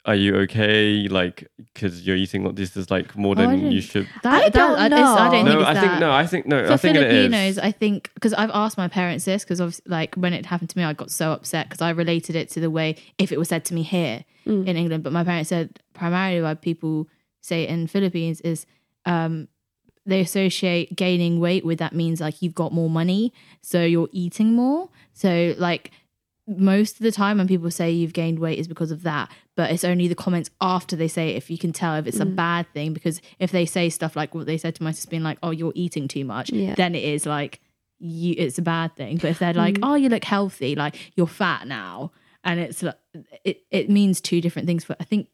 are 0.06 0.14
you 0.14 0.34
okay? 0.34 1.06
Like, 1.08 1.46
because 1.74 2.06
you're 2.06 2.16
eating 2.16 2.42
what 2.42 2.56
this 2.56 2.74
is 2.74 2.90
like 2.90 3.14
more 3.18 3.34
Oh, 3.36 3.42
I 3.42 3.46
than 3.48 3.70
you 3.70 3.82
should. 3.82 4.08
That, 4.22 4.44
I 4.44 4.48
don't 4.48 4.78
I, 4.78 4.86
it's- 4.86 4.98
I 4.98 5.28
don't 5.30 5.44
know. 5.44 5.44
think 5.44 5.44
No, 5.46 5.60
it's 5.60 5.68
I 5.68 5.74
that. 5.74 5.80
think 5.80 6.00
no, 6.00 6.10
I 6.10 6.26
think 6.26 6.46
no, 6.46 6.66
For 6.66 6.72
I 6.72 6.76
think 6.78 6.96
it 6.96 7.00
Filipinos. 7.10 7.58
I 7.58 7.70
think 7.70 8.10
because 8.14 8.32
I've 8.32 8.50
asked 8.54 8.78
my 8.78 8.88
parents 8.88 9.26
this 9.26 9.44
because 9.44 9.60
obviously, 9.60 9.84
like 9.90 10.14
when 10.14 10.32
it 10.32 10.46
happened 10.46 10.70
to 10.70 10.78
me, 10.78 10.84
I 10.84 10.94
got 10.94 11.10
so 11.10 11.32
upset 11.32 11.68
because 11.68 11.82
I 11.82 11.90
related 11.90 12.34
it 12.34 12.48
to 12.52 12.60
the 12.60 12.70
way 12.70 12.96
if 13.18 13.30
it 13.30 13.38
was 13.38 13.48
said 13.48 13.64
to 13.66 13.74
me 13.74 13.82
here 13.82 14.24
Mm. 14.46 14.66
in 14.66 14.76
England. 14.78 15.04
But 15.04 15.12
my 15.12 15.22
parents 15.22 15.50
said 15.50 15.80
primarily 15.92 16.40
why 16.40 16.54
people 16.54 17.06
say 17.42 17.64
it 17.64 17.68
in 17.70 17.86
Philippines 17.86 18.40
is 18.40 18.64
um, 19.06 19.48
they 20.06 20.20
associate 20.20 20.96
gaining 20.96 21.40
weight 21.40 21.64
with 21.64 21.78
that 21.78 21.94
means 21.94 22.20
like 22.20 22.42
you've 22.42 22.54
got 22.54 22.72
more 22.72 22.90
money, 22.90 23.32
so 23.62 23.84
you're 23.84 24.08
eating 24.12 24.54
more. 24.54 24.88
So 25.12 25.54
like 25.58 25.90
most 26.46 26.94
of 26.96 27.00
the 27.04 27.12
time 27.12 27.38
when 27.38 27.46
people 27.46 27.70
say 27.70 27.90
you've 27.90 28.12
gained 28.12 28.38
weight 28.40 28.58
is 28.58 28.66
because 28.66 28.90
of 28.90 29.04
that 29.04 29.30
but 29.54 29.70
it's 29.70 29.84
only 29.84 30.08
the 30.08 30.16
comments 30.16 30.50
after 30.60 30.96
they 30.96 31.06
say 31.06 31.30
it 31.30 31.36
if 31.36 31.48
you 31.48 31.56
can 31.56 31.72
tell 31.72 31.94
if 31.94 32.08
it's 32.08 32.18
a 32.18 32.26
bad 32.26 32.66
thing 32.74 32.92
because 32.92 33.20
if 33.38 33.52
they 33.52 33.64
say 33.64 33.88
stuff 33.88 34.16
like 34.16 34.34
what 34.34 34.46
they 34.46 34.58
said 34.58 34.74
to 34.74 34.82
my 34.82 34.90
sister 34.90 35.08
being 35.08 35.22
like 35.22 35.38
oh 35.44 35.50
you're 35.50 35.70
eating 35.76 36.08
too 36.08 36.24
much 36.24 36.50
Yeah. 36.50 36.74
then 36.74 36.96
it 36.96 37.04
is 37.04 37.24
like 37.24 37.60
you 38.00 38.34
it's 38.36 38.58
a 38.58 38.62
bad 38.62 38.96
thing 38.96 39.18
but 39.18 39.30
if 39.30 39.38
they're 39.38 39.52
like 39.54 39.78
oh 39.84 39.94
you 39.94 40.08
look 40.08 40.24
healthy 40.24 40.74
like 40.74 40.96
you're 41.14 41.28
fat 41.28 41.68
now 41.68 42.10
and 42.42 42.58
it's 42.58 42.82
like 42.82 42.96
it, 43.44 43.62
it 43.70 43.88
means 43.88 44.20
two 44.20 44.40
different 44.40 44.66
things 44.66 44.82
for 44.82 44.96
i 44.98 45.04
think 45.04 45.28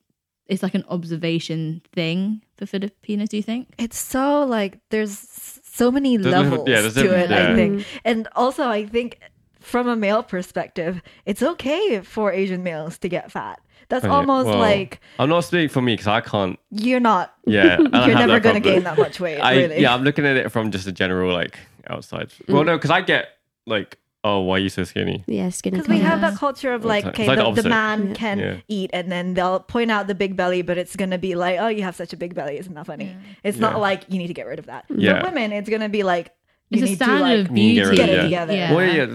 it's 0.48 0.62
like 0.62 0.74
an 0.74 0.84
observation 0.88 1.82
thing 1.92 2.42
for 2.56 2.66
filipinos 2.66 3.28
do 3.28 3.36
you 3.36 3.42
think 3.42 3.68
it's 3.78 3.98
so 3.98 4.44
like 4.44 4.78
there's 4.90 5.18
so 5.64 5.90
many 5.90 6.16
There's- 6.16 6.32
levels 6.34 6.68
yeah, 6.68 6.80
to 6.82 6.90
different- 6.90 7.30
it 7.30 7.32
i 7.32 7.54
think 7.54 7.84
and 8.04 8.28
also 8.36 8.68
i 8.68 8.86
think 8.86 9.18
from 9.60 9.88
a 9.88 9.96
male 9.96 10.22
perspective 10.22 11.00
it's 11.24 11.42
okay 11.42 12.00
for 12.00 12.32
asian 12.32 12.62
males 12.62 12.98
to 12.98 13.08
get 13.08 13.30
fat 13.32 13.58
that's 13.88 14.04
Oh, 14.04 14.10
almost 14.10 14.48
Well, 14.48 14.58
like 14.58 15.00
I'm 15.20 15.28
not 15.28 15.42
speaking 15.44 15.68
for 15.68 15.80
me 15.80 15.92
because 15.92 16.08
I 16.08 16.20
can't. 16.20 16.58
you're 16.70 16.98
not 16.98 17.32
Yeah, 17.46 17.78
you're 17.78 17.88
never 17.90 18.40
going 18.40 18.56
to 18.56 18.60
problem. 18.60 18.62
gain 18.74 18.82
that 18.82 18.98
much 18.98 19.20
weight 19.20 19.38
I 19.38 19.54
really 19.56 19.80
yeah, 19.80 19.94
I'm 19.94 20.02
looking 20.02 20.26
at 20.26 20.36
it 20.36 20.50
from 20.50 20.72
just 20.72 20.88
a 20.88 20.92
general 20.92 21.32
like 21.32 21.56
outside. 21.88 22.32
Well, 22.48 22.62
Mm. 22.64 22.66
no, 22.66 22.76
because 22.78 22.90
I 22.90 23.00
get 23.02 23.28
like, 23.64 23.96
oh, 24.26 24.40
why 24.40 24.56
are 24.56 24.58
you 24.66 24.68
so 24.68 24.82
skinny? 24.84 25.22
Yeah, 25.26 25.50
skinny. 25.50 25.76
because 25.76 25.88
we 25.88 25.98
have 26.00 26.20
that 26.20 26.36
culture 26.36 26.72
of 26.72 26.84
like 26.84 27.04
like- 27.04 27.14
okay 27.14 27.26
like 27.28 27.38
the 27.38 27.50
the, 27.52 27.62
the 27.62 27.68
man 27.68 28.08
Yeah. 28.08 28.14
can 28.14 28.38
Yeah. 28.38 28.56
eat 28.76 28.90
and 28.92 29.10
then 29.12 29.34
they'll 29.34 29.60
point 29.60 29.90
out 29.94 30.06
the 30.08 30.14
big 30.24 30.36
belly 30.36 30.62
but 30.62 30.76
it's 30.78 30.96
going 30.96 31.10
to 31.10 31.18
be 31.28 31.34
like 31.34 31.56
oh 31.60 31.68
you 31.76 31.82
have 31.88 31.96
such 32.02 32.12
a 32.12 32.16
big 32.16 32.34
belly 32.34 32.58
isn't 32.58 32.74
that 32.74 32.86
funny 32.86 33.16
it's 33.44 33.58
not 33.58 33.78
like 33.88 34.00
you 34.08 34.18
need 34.18 34.26
to 34.34 34.34
get 34.40 34.46
rid 34.46 34.58
of 34.58 34.66
that 34.66 34.82
mm-hmm. 34.88 35.00
Yeah. 35.00 35.20
for 35.20 35.26
women 35.28 35.52
it's 35.52 35.70
going 35.74 35.82
to 35.82 35.88
be 35.98 36.02
like 36.02 36.26
you 36.70 36.82
it's 36.82 36.86
a 36.86 36.90
need 36.90 36.98
to 36.98 37.20
like 37.28 37.38
of 37.40 37.46
You 37.48 37.52
need 37.52 37.74
to 37.76 37.82
beauty 37.82 37.96
get 37.96 38.06
get 38.06 38.18
it 38.18 38.22
together 38.22 38.52
Yeah. 38.54 38.74
Well, 38.74 38.94
yeah. 38.94 39.14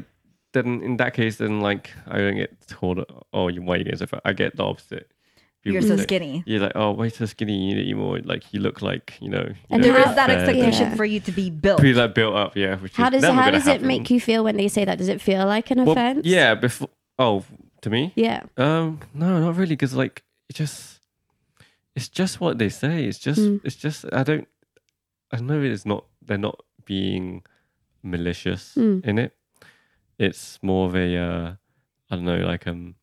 Then 0.53 0.81
in 0.81 0.97
that 0.97 1.13
case, 1.13 1.37
then 1.37 1.61
like 1.61 1.91
I 2.07 2.17
don't 2.17 2.35
get 2.35 2.51
told, 2.67 3.05
oh, 3.31 3.47
you 3.47 3.61
why 3.61 3.77
you 3.77 3.85
getting 3.85 3.99
so 3.99 4.05
fat? 4.05 4.21
I 4.25 4.33
get 4.33 4.55
the 4.57 4.63
opposite. 4.65 5.09
People 5.63 5.73
you're 5.73 5.81
so 5.83 5.97
say- 5.97 6.03
skinny 6.03 6.43
You're 6.47 6.59
like, 6.61 6.71
oh, 6.75 6.91
why 6.91 7.09
so 7.09 7.25
skinny? 7.25 7.53
You 7.55 7.75
need 7.75 7.83
to 7.83 7.89
eat 7.89 7.93
more. 7.95 8.19
Like 8.19 8.51
you 8.51 8.59
look 8.61 8.81
like 8.81 9.17
you 9.21 9.29
know. 9.29 9.43
you 9.47 9.55
And 9.69 9.83
don't 9.83 9.93
there 9.93 10.01
get 10.03 10.09
is 10.09 10.15
that 10.15 10.29
expectation 10.31 10.89
Yeah. 10.89 10.95
for 10.95 11.05
you 11.05 11.19
to 11.19 11.31
be 11.31 11.49
built 11.51 11.79
Pretty 11.79 11.93
like 11.93 12.15
built 12.15 12.35
up, 12.35 12.55
yeah. 12.55 12.77
Which 12.77 12.95
How 12.95 13.05
is 13.07 13.11
does 13.11 13.21
never 13.21 13.35
how 13.35 13.45
gonna 13.45 13.59
does 13.59 13.67
it 13.67 13.81
make 13.83 14.09
you 14.09 14.19
feel 14.19 14.43
when 14.43 14.57
they 14.57 14.67
say 14.67 14.85
that? 14.85 14.97
Does 14.97 15.07
it 15.07 15.21
feel 15.21 15.45
like 15.45 15.69
an 15.71 15.79
Well, 15.83 15.91
offense? 15.91 16.25
Yeah, 16.25 16.55
before. 16.55 16.89
Oh, 17.19 17.43
to 17.81 17.89
me. 17.91 18.11
Yeah. 18.15 18.43
Um, 18.57 19.01
no, 19.13 19.39
not 19.39 19.55
really, 19.55 19.75
because 19.75 19.93
like 19.93 20.23
it 20.49 20.55
just, 20.55 20.99
it's 21.95 22.09
just 22.09 22.41
what 22.41 22.57
they 22.57 22.69
say. 22.69 23.05
It's 23.05 23.19
just, 23.19 23.39
Mm. 23.41 23.61
it's 23.63 23.75
just. 23.75 24.05
I 24.11 24.23
don't, 24.23 24.47
I 25.31 25.39
know 25.41 25.61
it's 25.61 25.85
not. 25.85 26.05
They're 26.25 26.37
not 26.39 26.59
being 26.85 27.43
malicious 28.03 28.73
Mm. 28.75 29.05
in 29.05 29.19
it. 29.19 29.35
It's 30.17 30.57
more 30.63 30.87
of 30.87 30.95
a, 30.95 31.17
uh, 31.17 31.53
I 32.09 32.15
don't 32.15 32.25
know, 32.25 32.37
like 32.37 32.65
um, 32.67 32.95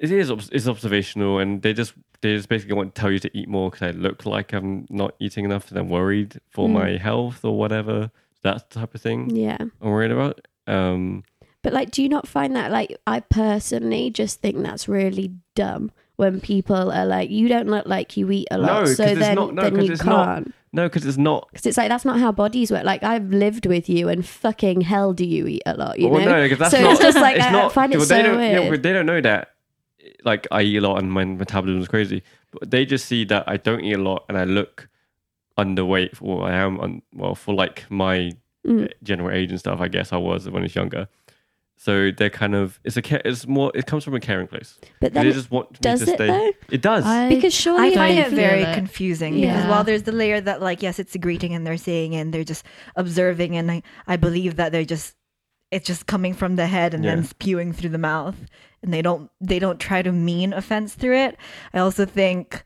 it 0.00 0.10
is. 0.10 0.30
It's 0.50 0.66
observational, 0.66 1.38
and 1.38 1.62
they 1.62 1.72
just, 1.72 1.92
they 2.22 2.34
just 2.36 2.48
basically 2.48 2.74
want 2.74 2.94
to 2.94 3.00
tell 3.00 3.10
you 3.12 3.18
to 3.20 3.30
eat 3.38 3.48
more 3.48 3.70
because 3.70 3.86
I 3.88 3.90
look 3.92 4.26
like 4.26 4.52
I'm 4.52 4.86
not 4.90 5.14
eating 5.20 5.44
enough, 5.44 5.70
and 5.70 5.78
I'm 5.78 5.88
worried 5.88 6.40
for 6.50 6.68
Mm. 6.68 6.72
my 6.72 6.96
health 6.96 7.44
or 7.44 7.56
whatever. 7.58 8.10
That 8.42 8.70
type 8.70 8.94
of 8.94 9.00
thing 9.02 9.30
Yeah. 9.36 9.58
I'm 9.60 9.90
worried 9.90 10.10
about. 10.12 10.40
Um, 10.66 11.24
But 11.62 11.72
like, 11.74 11.90
do 11.90 12.02
you 12.02 12.08
not 12.08 12.26
find 12.26 12.56
that 12.56 12.70
like 12.72 12.96
I 13.06 13.20
personally 13.20 14.10
just 14.10 14.40
think 14.40 14.56
that's 14.62 14.88
really 14.88 15.32
dumb 15.54 15.90
when 16.16 16.40
people 16.40 16.90
are 16.92 17.04
like, 17.06 17.28
you 17.30 17.48
don't 17.48 17.68
look 17.68 17.86
like 17.86 18.16
you 18.16 18.30
eat 18.30 18.48
a 18.50 18.56
lot, 18.58 18.84
No, 18.84 18.94
so 18.94 19.04
it's 19.04 19.18
then 19.20 19.34
not- 19.34 19.54
no, 19.54 19.62
then 19.68 19.84
you 19.84 19.92
it's 19.92 20.04
not- 20.04 20.26
can't. 20.26 20.54
no, 20.72 20.84
because 20.88 21.04
it's 21.06 21.16
not 21.18 21.48
Because 21.50 21.66
it's 21.66 21.76
like 21.78 21.88
that's 21.90 22.04
not 22.06 22.18
how 22.18 22.32
bodies 22.32 22.70
work. 22.70 22.84
Like 22.84 23.02
I've 23.02 23.28
lived 23.30 23.66
with 23.66 23.88
you, 23.90 24.08
and 24.08 24.24
fucking 24.24 24.82
hell, 24.82 25.12
do 25.12 25.24
you 25.26 25.46
eat 25.46 25.62
a 25.66 25.74
lot? 25.76 25.98
You 25.98 26.08
well, 26.08 26.24
know. 26.24 26.46
no, 26.46 26.54
that's 26.56 26.70
so 26.72 26.80
not, 26.82 26.92
it's 26.92 27.00
just 27.00 27.16
like 27.18 27.38
I, 27.40 27.48
I 27.48 27.52
not, 27.52 27.72
find 27.72 27.92
it 27.92 27.98
well, 27.98 28.06
so 28.06 28.14
they 28.14 28.22
don't, 28.22 28.36
weird. 28.38 28.64
Yeah, 28.64 28.76
they 28.76 28.92
don't 28.94 29.06
know 29.06 29.20
that. 29.20 29.48
Like 30.24 30.46
I 30.50 30.62
eat 30.62 30.76
a 30.76 30.80
lot 30.80 30.98
and 30.98 31.10
my 31.12 31.24
metabolism 31.24 31.80
is 31.80 31.88
crazy. 31.88 32.22
But 32.52 32.70
they 32.70 32.84
just 32.84 33.06
see 33.06 33.24
that 33.26 33.44
I 33.46 33.56
don't 33.56 33.84
eat 33.84 33.94
a 33.94 33.98
lot 34.02 34.24
and 34.28 34.36
I 34.38 34.44
look 34.44 34.88
underweight 35.58 36.16
for 36.16 36.38
what 36.38 36.50
I 36.50 36.56
am. 36.56 36.80
On, 36.80 37.02
well, 37.14 37.34
for 37.34 37.54
like 37.54 37.84
my 37.90 38.32
Mm. 38.66 38.90
general 39.02 39.30
age 39.34 39.48
and 39.50 39.58
stuff, 39.58 39.80
I 39.80 39.88
guess 39.88 40.12
I 40.12 40.18
was 40.18 40.46
when 40.46 40.60
I 40.62 40.64
was 40.64 40.74
younger. 40.74 41.08
So 41.78 42.10
they're 42.10 42.28
kind 42.28 42.54
of 42.54 42.78
it's 42.84 42.98
a 42.98 43.00
ca- 43.02 43.22
it's 43.24 43.46
more 43.46 43.72
it 43.74 43.86
comes 43.86 44.04
from 44.04 44.14
a 44.14 44.20
caring 44.20 44.46
place. 44.48 44.78
but 45.00 45.14
they 45.14 45.22
then, 45.22 45.32
just 45.32 45.50
want 45.50 45.70
me 45.72 45.78
does 45.80 46.04
to 46.04 46.10
it 46.10 46.14
stay. 46.16 46.26
though? 46.26 46.50
It 46.70 46.82
does. 46.82 47.06
I- 47.06 47.30
Because 47.30 47.54
surely 47.54 47.92
I 47.92 47.94
find 47.94 48.18
it 48.18 48.28
very 48.32 48.60
it. 48.64 48.74
confusing 48.74 49.40
because 49.40 49.64
while 49.64 49.82
there's 49.82 50.02
the 50.02 50.12
layer 50.12 50.42
that 50.42 50.60
like 50.60 50.82
yes 50.82 50.98
it's 50.98 51.14
a 51.14 51.18
greeting 51.18 51.54
and 51.54 51.66
they're 51.66 51.78
saying 51.78 52.14
and 52.14 52.34
they're 52.34 52.44
just 52.44 52.66
observing 52.96 53.56
and 53.56 53.70
I, 53.70 53.82
I 54.06 54.16
believe 54.18 54.56
that 54.56 54.72
they're 54.72 54.84
just 54.84 55.14
it's 55.70 55.86
just 55.86 56.06
coming 56.06 56.34
from 56.34 56.56
the 56.56 56.66
head 56.66 56.94
and 56.94 57.04
then 57.04 57.24
spewing 57.24 57.72
through 57.72 57.90
the 57.90 57.98
mouth 57.98 58.36
and 58.82 58.92
they 58.92 59.02
don't 59.02 59.30
they 59.40 59.58
don't 59.58 59.78
try 59.78 60.02
to 60.02 60.12
mean 60.12 60.52
offense 60.52 60.94
through 60.94 61.16
it. 61.16 61.36
I 61.72 61.78
also 61.78 62.04
think 62.04 62.64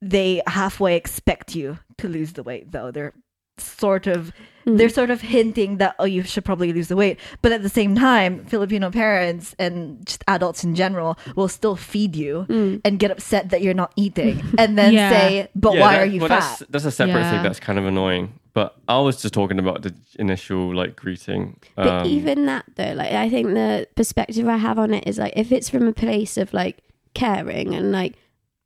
they 0.00 0.42
halfway 0.46 0.96
expect 0.96 1.54
you 1.54 1.78
to 1.98 2.08
lose 2.08 2.32
the 2.32 2.42
weight 2.42 2.72
though. 2.72 2.90
They're 2.90 3.14
sort 3.62 4.06
of 4.06 4.32
Mm. 4.64 4.78
they're 4.78 4.88
sort 4.88 5.10
of 5.10 5.20
hinting 5.22 5.78
that 5.78 5.96
oh 5.98 6.04
you 6.04 6.22
should 6.22 6.44
probably 6.44 6.72
lose 6.72 6.86
the 6.86 6.94
weight 6.94 7.18
but 7.42 7.50
at 7.50 7.62
the 7.64 7.68
same 7.68 7.96
time 7.96 8.44
filipino 8.44 8.92
parents 8.92 9.56
and 9.58 10.06
just 10.06 10.22
adults 10.28 10.62
in 10.62 10.76
general 10.76 11.18
will 11.34 11.48
still 11.48 11.74
feed 11.74 12.14
you 12.14 12.46
Mm. 12.48 12.80
and 12.84 13.00
get 13.00 13.10
upset 13.10 13.50
that 13.50 13.60
you're 13.62 13.74
not 13.74 13.92
eating 13.96 14.40
and 14.58 14.78
then 14.78 14.92
Yeah. 14.92 15.10
say 15.10 15.48
but 15.56 15.74
Yeah, 15.74 15.80
why 15.80 15.92
that- 15.94 16.02
are 16.02 16.06
you 16.06 16.20
well, 16.20 16.28
fat 16.28 16.40
That's, 16.60 16.70
that's 16.70 16.84
a 16.84 16.92
separate 16.92 17.22
Yeah. 17.22 17.30
thing. 17.32 17.42
That's 17.42 17.58
kind 17.58 17.76
of 17.76 17.86
annoying. 17.86 18.34
But 18.54 18.76
I 18.86 19.00
was 19.00 19.20
just 19.20 19.34
talking 19.34 19.58
about 19.58 19.82
the 19.82 19.92
initial 20.20 20.72
like 20.72 20.94
greeting. 20.94 21.58
But 21.74 21.88
Um, 21.88 22.06
even 22.06 22.46
that 22.46 22.64
though, 22.76 22.92
like 22.92 23.10
I 23.10 23.28
think 23.30 23.48
the 23.54 23.88
perspective 23.96 24.46
I 24.46 24.58
have 24.58 24.78
on 24.78 24.94
it 24.94 25.08
is 25.08 25.18
like 25.18 25.32
if 25.34 25.50
it's 25.50 25.70
from 25.70 25.88
a 25.88 25.92
place 25.92 26.36
of 26.36 26.54
like 26.54 26.76
caring 27.14 27.74
and 27.74 27.90
like 27.90 28.14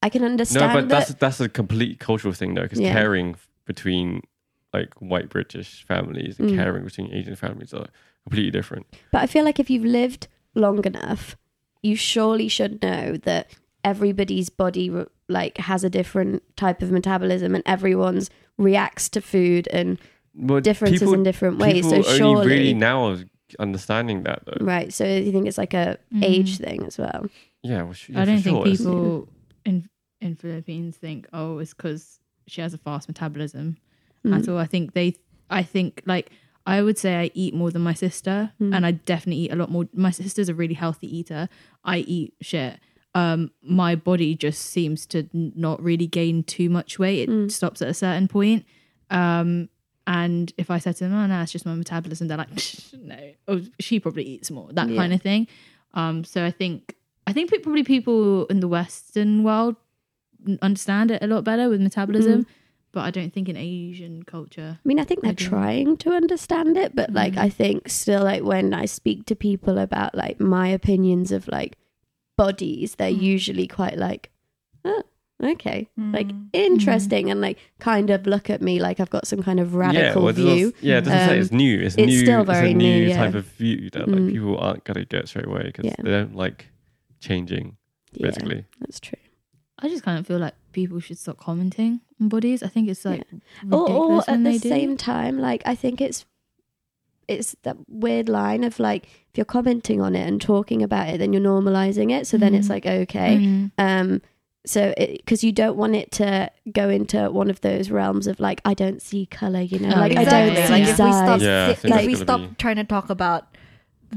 I 0.02 0.10
can 0.10 0.22
understand 0.24 0.74
no, 0.74 0.80
but 0.80 0.88
that. 0.90 1.08
that's 1.08 1.14
that's 1.14 1.40
a 1.40 1.48
complete 1.48 2.00
cultural 2.00 2.34
thing 2.34 2.52
though, 2.54 2.62
because 2.68 2.80
Yeah. 2.80 2.92
caring 2.92 3.36
between 3.64 4.20
like 4.78 4.94
white 5.12 5.28
British 5.28 5.70
families 5.92 6.38
and 6.38 6.50
Mm. 6.50 6.56
caring 6.56 6.84
between 6.84 7.08
Asian 7.12 7.36
families 7.36 7.72
are 7.74 7.88
completely 8.24 8.50
different. 8.50 8.86
But 9.12 9.22
I 9.22 9.26
feel 9.26 9.44
like 9.44 9.58
if 9.60 9.68
you've 9.70 9.84
lived 10.02 10.28
long 10.54 10.84
enough, 10.84 11.36
you 11.82 11.94
surely 11.96 12.48
should 12.48 12.82
know 12.82 13.16
that 13.28 13.44
everybody's 13.84 14.48
body 14.50 14.86
like 15.28 15.58
has 15.58 15.84
a 15.84 15.90
different 15.90 16.42
type 16.56 16.82
of 16.82 16.90
metabolism 16.90 17.54
and 17.54 17.62
everyone's 17.66 18.30
reacts 18.58 19.08
to 19.10 19.20
food 19.20 19.68
and 19.72 19.98
Well, 20.34 20.60
differences 20.60 21.00
people, 21.00 21.14
in 21.14 21.22
different 21.22 21.58
ways. 21.58 21.74
people 21.84 21.90
So 21.90 21.96
only 21.96 22.18
surely, 22.18 22.46
really 22.46 22.74
now 22.74 22.98
are 23.10 23.18
understanding 23.58 24.24
that 24.24 24.40
though. 24.46 24.64
right? 24.64 24.92
So 24.92 25.04
you 25.04 25.30
think 25.32 25.46
it's 25.46 25.58
like 25.58 25.74
a 25.74 25.98
Mhm. 26.12 26.22
age 26.24 26.58
thing 26.58 26.84
as 26.84 26.98
well? 26.98 27.26
Yeah, 27.62 27.82
well, 27.84 27.92
sh- 27.92 28.10
yeah, 28.10 28.22
I 28.22 28.24
don't 28.24 28.38
for 28.38 28.64
think 28.64 28.64
people 28.64 29.28
in 29.64 29.88
in 30.20 30.34
Philippines 30.34 30.96
think, 30.96 31.28
oh, 31.32 31.58
it's 31.58 31.74
because 31.74 32.18
she 32.46 32.60
has 32.62 32.72
a 32.74 32.78
fast 32.78 33.06
metabolism 33.08 33.76
Mm. 34.26 34.38
at 34.38 34.48
all. 34.48 34.58
I 34.58 34.66
think 34.66 34.92
they, 34.94 35.14
I 35.50 35.62
think 35.62 36.02
like 36.06 36.30
I 36.66 36.82
would 36.82 36.98
say 36.98 37.14
I 37.16 37.30
eat 37.34 37.54
more 37.54 37.70
than 37.70 37.82
my 37.82 37.94
sister, 37.94 38.52
Mm. 38.60 38.74
and 38.74 38.84
I 38.86 38.90
definitely 38.92 39.42
eat 39.44 39.52
a 39.52 39.56
lot 39.56 39.70
more. 39.70 39.88
My 39.94 40.10
sister's 40.10 40.48
a 40.48 40.54
really 40.54 40.74
healthy 40.74 41.06
eater. 41.16 41.48
I 41.84 41.98
eat 41.98 42.34
shit. 42.40 42.78
Um, 43.14 43.50
my 43.62 43.94
body 43.94 44.34
just 44.34 44.60
seems 44.62 45.06
to 45.06 45.28
not 45.32 45.82
really 45.82 46.06
gain 46.06 46.42
too 46.42 46.68
much 46.68 46.98
weight. 46.98 47.28
It 47.28 47.30
Mm. 47.32 47.50
stops 47.50 47.80
at 47.82 47.88
a 47.88 47.94
certain 47.94 48.28
point. 48.28 48.64
Um, 49.10 49.68
and 50.08 50.52
if 50.58 50.70
I 50.70 50.78
said 50.78 50.96
to 50.96 51.04
them, 51.04 51.14
"Oh 51.14 51.26
no, 51.26 51.40
it's 51.42 51.52
just 51.52 51.64
my 51.66 51.74
metabolism," 51.74 52.28
they're 52.28 52.36
like, 52.36 52.50
"No, 53.00 53.18
oh, 53.48 53.60
she 53.80 53.98
probably 54.00 54.24
eats 54.24 54.50
more." 54.50 54.68
That 54.72 54.88
Yeah. 54.88 54.96
kind 54.96 55.12
of 55.12 55.22
thing. 55.22 55.46
Um, 55.94 56.24
so 56.24 56.44
I 56.44 56.50
think 56.50 56.94
I 57.28 57.32
think 57.32 57.50
probably 57.62 57.82
people 57.84 58.46
in 58.46 58.60
the 58.60 58.68
Western 58.68 59.42
world 59.42 59.76
understand 60.62 61.10
it 61.10 61.22
a 61.22 61.26
lot 61.26 61.42
better 61.44 61.68
with 61.68 61.80
metabolism, 61.80 62.42
Mm. 62.42 62.46
But 62.96 63.04
I 63.04 63.10
don't 63.10 63.30
think 63.30 63.46
in 63.50 63.58
Asian 63.58 64.22
culture. 64.22 64.78
I 64.82 64.88
mean, 64.88 64.98
I 64.98 65.04
think 65.04 65.20
they're 65.20 65.32
I 65.32 65.34
trying 65.34 65.98
to 65.98 66.10
understand 66.12 66.78
it, 66.78 66.96
but 66.96 67.12
like, 67.12 67.34
Mhm. 67.34 67.38
I 67.46 67.50
think 67.50 67.90
still, 67.90 68.24
like, 68.24 68.42
when 68.42 68.72
I 68.72 68.86
speak 68.86 69.26
to 69.26 69.34
people 69.36 69.76
about 69.76 70.14
like 70.14 70.40
my 70.40 70.68
opinions 70.68 71.30
of 71.30 71.46
like 71.48 71.76
bodies, 72.38 72.94
they're 72.94 73.10
Mm. 73.12 73.20
usually 73.20 73.66
quite 73.66 73.98
like, 73.98 74.30
oh, 74.84 75.02
okay, 75.42 75.88
like 75.98 76.28
Mm. 76.28 76.48
interesting, 76.54 77.30
and 77.30 77.40
like 77.42 77.58
kind 77.78 78.08
of 78.08 78.26
look 78.26 78.48
at 78.48 78.62
me 78.62 78.80
like 78.80 78.98
I've 78.98 79.10
got 79.10 79.26
some 79.26 79.42
kind 79.42 79.60
of 79.60 79.74
radical 79.74 80.02
yeah, 80.02 80.14
well, 80.14 80.28
it 80.28 80.36
doesn't- 80.36 80.54
view. 80.54 80.72
Yeah, 80.80 80.98
it 80.98 81.04
doesn't 81.04 81.28
say 81.28 81.34
Um, 81.36 81.40
it's 81.42 81.52
new. 81.52 81.76
It's, 81.80 81.96
it's 81.96 82.06
new. 82.06 82.18
still 82.24 82.40
it's 82.40 82.50
very 82.50 82.70
a 82.70 82.74
new, 82.74 82.94
new 83.00 83.08
yeah. 83.08 83.16
type 83.18 83.34
of 83.34 83.44
view 83.60 83.90
that 83.92 84.08
like 84.08 84.20
Mm. 84.22 84.32
people 84.32 84.56
aren't 84.58 84.84
gonna 84.84 85.04
get 85.04 85.28
straight 85.28 85.46
away 85.46 85.64
because 85.66 85.84
Yeah. 85.84 85.96
they 86.02 86.10
don't 86.10 86.34
like 86.34 86.66
changing. 87.20 87.76
Yeah, 88.14 88.28
basically. 88.28 88.64
that's 88.80 89.00
true. 89.00 89.18
I 89.78 89.88
just 89.88 90.02
kind 90.02 90.18
of 90.18 90.26
feel 90.26 90.38
like 90.38 90.54
people 90.72 91.00
should 91.00 91.18
stop 91.18 91.36
commenting 91.38 92.00
on 92.20 92.28
bodies. 92.28 92.62
I 92.62 92.68
think 92.68 92.88
it's 92.88 93.04
like 93.04 93.22
Or, 93.70 93.90
or 93.90 94.18
at 94.28 94.42
the 94.42 94.58
do. 94.58 94.68
same 94.68 94.96
time, 94.96 95.38
like 95.38 95.62
I 95.66 95.74
think 95.74 96.00
it's 96.00 96.24
it's 97.28 97.56
that 97.64 97.76
weird 97.88 98.28
line 98.28 98.62
of 98.62 98.78
like 98.78 99.04
if 99.06 99.36
you're 99.36 99.44
commenting 99.44 100.00
on 100.00 100.14
it 100.14 100.26
and 100.26 100.40
talking 100.40 100.82
about 100.82 101.08
it, 101.08 101.18
then 101.18 101.32
you're 101.32 101.42
normalizing 101.42 102.10
it. 102.12 102.26
So 102.26 102.38
then 102.38 102.54
it's 102.54 102.68
Mhm. 102.68 102.70
like 102.70 102.86
okay. 102.86 103.36
Mhm. 103.38 103.70
Um, 103.78 104.22
so 104.64 104.94
because 104.96 105.44
you 105.44 105.52
don't 105.52 105.76
want 105.76 105.94
it 105.94 106.10
to 106.12 106.50
go 106.72 106.88
into 106.88 107.30
one 107.30 107.50
of 107.50 107.60
those 107.60 107.90
realms 107.90 108.26
of 108.26 108.40
like 108.40 108.60
I 108.64 108.74
don't 108.74 109.02
see 109.02 109.26
color, 109.26 109.60
you 109.60 109.78
know, 109.80 109.92
Oh, 109.94 110.00
like 110.00 110.12
exactly. 110.12 110.32
I 110.40 110.46
don't 110.54 110.66
see 110.66 110.72
Like 110.72 110.82
if 110.82 110.88
we 110.88 110.94
stop, 111.12 111.40
Yeah, 111.40 111.66
I 111.66 111.74
si- 111.74 111.80
think 111.88 111.94
if 112.00 112.06
we 112.06 112.14
stop 112.14 112.40
be- 112.40 112.48
trying 112.58 112.76
to 112.76 112.84
talk 112.84 113.10
about, 113.10 113.55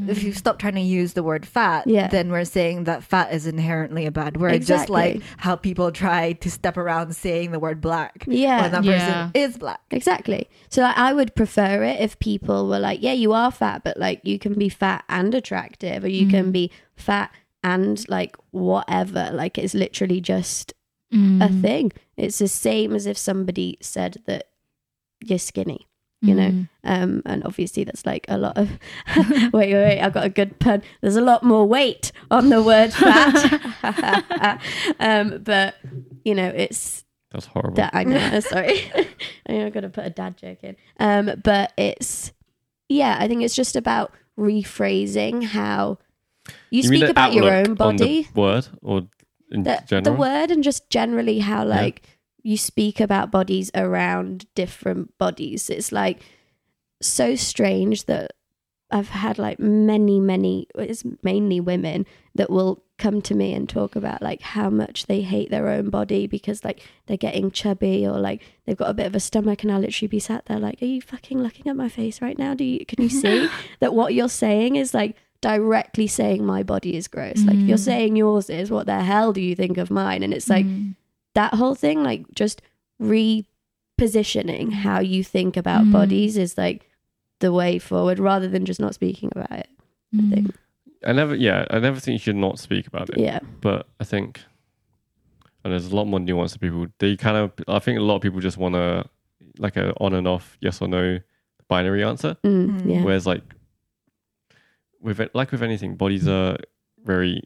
if 0.08 0.19
Mm. 0.19 0.23
you 0.23 0.34
stop 0.34 0.60
trying 0.60 0.75
to 0.75 0.82
use 0.82 1.13
the 1.13 1.23
word 1.23 1.45
fat, 1.45 1.88
Yeah. 1.88 2.08
then 2.08 2.32
we're 2.32 2.45
saying 2.45 2.84
that 2.86 3.04
fat 3.04 3.34
is 3.34 3.47
inherently 3.47 4.06
a 4.06 4.12
bad 4.12 4.38
word. 4.38 4.62
Just 4.65 4.89
like 4.89 5.21
how 5.38 5.56
people 5.56 5.91
try 5.91 6.34
to 6.34 6.49
step 6.52 6.78
around 6.78 7.15
saying 7.15 7.52
the 7.52 7.60
word 7.60 7.82
black 7.82 8.23
Yeah, 8.28 8.62
when 8.62 8.71
that 8.71 8.84
Yeah. 8.84 9.32
person 9.32 9.32
is 9.34 9.58
black. 9.58 9.82
Exactly. 9.91 10.47
So 10.69 10.82
like, 10.84 10.97
I 10.97 11.13
would 11.13 11.36
prefer 11.36 11.84
it 11.84 11.99
if 11.99 12.17
people 12.19 12.67
were 12.69 12.80
like, 12.80 13.02
yeah, 13.02 13.13
you 13.13 13.34
are 13.34 13.52
fat, 13.52 13.84
but 13.84 13.97
like 13.97 14.21
you 14.23 14.38
can 14.39 14.54
be 14.54 14.69
fat 14.69 15.04
and 15.10 15.34
attractive, 15.34 16.04
or 16.04 16.08
you 16.10 16.28
can 16.28 16.52
be 16.52 16.71
fat 16.95 17.32
and 17.63 18.08
like 18.08 18.38
whatever. 18.52 19.32
Like 19.34 19.58
it's 19.58 19.73
literally 19.73 20.21
just 20.21 20.73
a 21.12 21.15
Mm. 21.15 21.62
thing. 21.62 21.91
It's 22.15 22.38
the 22.38 22.47
same 22.47 22.93
as 22.93 23.06
if 23.08 23.17
somebody 23.17 23.78
said 23.82 24.17
that 24.28 24.45
you're 25.19 25.39
skinny. 25.39 25.88
You 26.21 26.36
know, 26.36 26.49
Mm. 26.49 26.67
um, 26.84 27.21
and 27.25 27.45
obviously 27.45 27.86
that's 27.86 28.05
like 28.05 28.25
a 28.27 28.38
lot 28.38 28.58
of. 28.58 28.77
wait, 29.17 29.51
wait, 29.53 29.73
wait! 29.73 30.01
I've 30.01 30.12
got 30.12 30.25
a 30.25 30.29
good 30.29 30.60
pun. 30.60 30.82
There's 30.99 31.15
a 31.15 31.21
lot 31.21 31.43
more 31.43 31.65
weight 31.65 32.12
on 32.29 32.49
the 32.49 32.62
word 32.62 32.91
fat. 32.91 33.39
um, 34.99 35.41
but 35.43 35.75
you 36.25 36.36
know, 36.36 36.47
it's 36.49 37.05
That's 37.32 37.45
horrible. 37.45 37.75
that 37.75 37.91
I 37.93 38.03
know. 38.03 38.39
Sorry, 38.41 38.91
I 39.47 39.53
know 39.53 39.65
I'm 39.67 39.71
gonna 39.71 39.89
put 39.89 40.05
a 40.05 40.10
dad 40.10 40.36
joke 40.38 40.62
in. 40.63 40.75
Um, 40.99 41.39
but 41.41 41.71
it's 41.77 42.34
yeah, 42.89 43.15
I 43.17 43.29
think 43.29 43.41
it's 43.43 43.55
just 43.55 43.77
about 43.77 44.13
rephrasing 44.38 45.43
how 45.45 45.99
you, 46.69 46.89
mean 46.89 46.99
speak 47.01 47.10
about 47.10 47.34
your 47.34 47.49
own 47.53 47.75
body, 47.75 48.27
word 48.36 48.67
or 48.82 49.03
in 49.51 49.63
the, 49.63 50.01
the 50.03 50.12
word, 50.12 50.51
and 50.51 50.63
just 50.63 50.89
generally 50.89 51.39
how 51.39 51.63
like 51.63 52.01
you 52.43 52.58
speak 52.58 52.99
about 52.99 53.32
bodies 53.32 53.69
around 53.75 54.45
different 54.56 55.17
bodies. 55.17 55.69
It's 55.69 55.91
like 55.91 56.21
so 57.02 57.36
strange 57.36 58.06
that 58.06 58.32
I've 58.91 59.10
had 59.10 59.38
like 59.38 59.60
many, 59.60 60.19
many. 60.19 60.67
It's 60.75 61.04
mainly 61.21 61.60
women 61.60 62.06
that 62.36 62.49
will 62.49 62.84
come 62.97 63.21
to 63.21 63.36
me 63.36 63.54
and 63.54 63.69
talk 63.69 63.95
about 63.95 64.21
like 64.21 64.41
how 64.41 64.69
much 64.69 65.06
they 65.06 65.21
hate 65.21 65.49
their 65.52 65.69
own 65.69 65.89
body 65.89 66.28
because 66.28 66.65
like 66.65 66.82
they're 67.06 67.15
getting 67.15 67.49
chubby 67.52 68.06
or 68.06 68.19
like 68.19 68.41
they've 68.65 68.75
got 68.75 68.89
a 68.89 68.93
bit 68.93 69.06
of 69.06 69.15
a 69.15 69.19
stomach 69.19 69.63
and 69.63 69.71
I'll 69.71 69.80
literally 69.80 70.08
be 70.08 70.19
sat 70.19 70.45
there 70.47 70.60
like, 70.60 70.82
are 70.82 70.86
you 70.86 71.02
fucking 71.02 71.41
looking 71.41 71.67
at 71.67 71.75
my 71.78 71.88
face 71.88 72.21
right 72.21 72.38
now? 72.38 72.54
Do 72.56 72.63
you 72.63 72.86
can 72.86 73.02
you 73.04 73.10
see 73.10 73.49
that 73.80 73.93
what 73.93 74.13
you're 74.13 74.28
saying 74.28 74.75
is 74.75 74.93
like 74.93 75.15
directly 75.41 76.08
saying 76.08 76.43
my 76.45 76.63
body 76.63 76.97
is 76.97 77.08
gross? 77.08 77.45
Like 77.45 77.60
you're 77.67 77.78
Mm. 77.78 77.86
saying 77.86 78.15
yours 78.17 78.49
is. 78.49 78.69
What 78.71 78.88
the 78.88 79.02
hell 79.04 79.32
do 79.34 79.39
you 79.41 79.56
think 79.56 79.78
of 79.78 79.89
mine? 79.91 80.23
And 80.23 80.34
it's 80.34 80.49
like 80.49 80.65
Mm. 80.65 80.95
That 81.36 81.54
whole 81.56 81.76
thing, 81.76 82.04
like 82.04 82.26
just 82.36 82.62
repositioning 83.02 84.72
how 84.74 85.00
you 85.00 85.24
think 85.24 85.58
about 85.58 85.86
Mm. 85.86 85.92
bodies 85.92 86.38
is 86.38 86.58
like 86.58 86.89
the 87.39 87.52
way 87.54 87.80
forward 87.80 88.20
rather 88.20 88.48
than 88.48 88.65
just 88.65 88.80
not 88.80 88.94
speaking 88.94 89.30
about 89.36 89.52
it. 89.52 89.70
Mm. 90.15 90.34
think. 90.34 90.56
I 91.06 91.13
never, 91.13 91.34
yeah, 91.36 91.65
I 91.70 91.80
never 91.80 92.00
think 92.00 92.13
you 92.13 92.20
should 92.20 92.36
not 92.36 92.60
speak 92.60 92.88
about 92.88 93.10
it. 93.10 93.18
Yeah. 93.20 93.39
But 93.62 93.88
I 94.00 94.04
think, 94.04 94.42
and 95.63 95.72
there's 95.72 95.88
a 95.92 95.96
lot 95.96 96.06
more 96.06 96.20
nuance 96.20 96.52
to 96.54 96.60
people. 96.60 96.88
They 97.00 97.15
kind 97.15 97.38
of, 97.38 97.52
I 97.68 97.80
think 97.80 98.00
a 98.00 98.02
lot 98.02 98.15
of 98.18 98.22
people 98.22 98.39
just 98.42 98.58
want 98.58 98.76
to, 98.76 99.06
like 99.58 99.78
a 99.78 99.94
on 100.00 100.13
and 100.13 100.28
off, 100.28 100.58
yes 100.62 100.82
or 100.82 100.88
no, 100.88 101.20
binary 101.68 102.04
answer. 102.04 102.36
Mm, 102.44 102.82
Mm. 102.82 102.89
yeah. 102.96 103.04
Whereas 103.04 103.26
like, 103.28 103.44
with 105.02 105.20
it, 105.22 105.34
like 105.34 105.52
with 105.52 105.63
anything, 105.63 105.96
bodies 105.96 106.28
are 106.28 106.58
very 107.06 107.44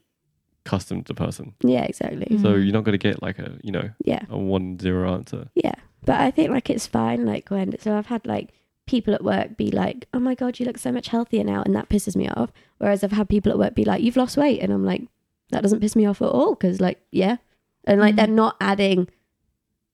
custom 0.64 1.02
to 1.04 1.14
person. 1.14 1.54
Yeah, 1.62 1.84
exactly. 1.84 2.38
So 2.38 2.54
Mm. 2.54 2.64
you're 2.64 2.72
not 2.72 2.84
going 2.84 2.98
to 2.98 3.08
get 3.08 3.22
like 3.22 3.38
a, 3.38 3.58
you 3.62 3.70
know, 3.72 3.90
Yeah. 4.04 4.22
a 4.30 4.38
one 4.38 4.78
zero 4.78 5.12
answer. 5.12 5.48
Yeah. 5.54 5.74
But 6.06 6.20
I 6.20 6.30
think 6.30 6.50
like 6.50 6.70
it's 6.70 6.86
fine. 6.86 7.24
Like 7.26 7.50
when, 7.50 7.78
so 7.78 7.96
I've 7.96 8.06
had 8.06 8.26
like 8.26 8.50
people 8.86 9.14
at 9.14 9.24
work 9.24 9.56
be 9.56 9.70
like, 9.70 10.06
oh 10.14 10.18
my 10.20 10.34
God, 10.34 10.58
you 10.58 10.66
look 10.66 10.78
so 10.78 10.92
much 10.92 11.08
healthier 11.08 11.44
now. 11.44 11.62
And 11.62 11.74
that 11.76 11.88
pisses 11.88 12.16
me 12.16 12.28
off. 12.28 12.50
Whereas 12.78 13.02
I've 13.04 13.12
had 13.12 13.28
people 13.28 13.50
at 13.52 13.58
work 13.58 13.74
be 13.74 13.84
like, 13.84 14.02
you've 14.02 14.16
lost 14.16 14.36
weight. 14.36 14.60
And 14.60 14.72
I'm 14.72 14.84
like, 14.84 15.02
that 15.50 15.62
doesn't 15.62 15.80
piss 15.80 15.94
me 15.96 16.06
off 16.06 16.20
at 16.22 16.28
all. 16.28 16.54
Cause 16.56 16.80
like, 16.80 17.00
yeah. 17.10 17.36
And 17.84 18.00
like 18.00 18.14
Mm. 18.14 18.16
they're 18.16 18.26
not 18.28 18.56
adding. 18.60 19.08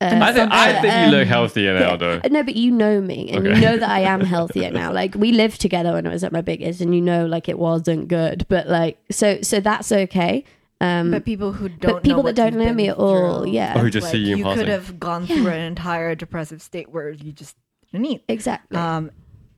Uh, 0.03 0.19
I 0.23 0.33
think, 0.33 0.51
I 0.51 0.73
uh, 0.73 0.81
think 0.81 0.95
you 0.95 1.11
look 1.19 1.23
um, 1.27 1.29
healthier 1.29 1.75
now, 1.79 1.91
yeah. 1.91 1.97
though. 1.97 2.21
No, 2.31 2.43
but 2.43 2.57
you 2.57 2.71
know 2.71 3.03
me, 3.03 3.31
and 3.33 3.45
you 3.45 3.55
know 3.55 3.77
that 3.77 3.91
I 3.91 4.01
am 4.01 4.23
healthier 4.23 4.71
now. 4.71 4.93
Like 5.01 5.15
we 5.15 5.31
lived 5.31 5.61
together 5.61 5.93
when 5.93 6.07
I 6.07 6.11
was 6.11 6.25
at 6.25 6.33
my 6.33 6.41
biggest, 6.41 6.81
and 6.81 6.95
you 6.95 7.03
know, 7.03 7.27
like 7.27 7.51
it 7.51 7.59
wasn't 7.59 8.09
good. 8.09 8.47
But 8.49 8.67
like, 8.67 8.97
so 9.11 9.43
so 9.43 9.61
that's 9.61 9.93
okay. 9.93 10.45
Um, 10.81 11.11
But 11.11 11.25
people 11.25 11.53
who 11.53 11.69
don't, 11.69 11.95
but 11.95 12.03
people 12.03 12.23
know 12.23 12.33
that 12.33 12.41
what 12.43 12.51
don't 12.53 12.55
know 12.57 12.73
me 12.73 12.89
at 12.89 12.97
all, 12.97 13.43
through, 13.43 13.53
yeah. 13.53 13.77
Or 13.79 13.83
who 13.83 13.91
just 13.91 14.11
see 14.11 14.19
you 14.19 14.33
in 14.33 14.39
you 14.39 14.45
could 14.55 14.69
have 14.69 14.99
gone 15.09 15.27
Yeah. 15.27 15.37
through 15.37 15.49
an 15.49 15.61
entire 15.61 16.15
depressive 16.15 16.63
state 16.63 16.89
where 16.91 17.11
you 17.11 17.33
just 17.33 17.57
didn't 17.93 18.07
eat. 18.07 18.25
exactly. 18.29 18.79
Um, 18.79 19.11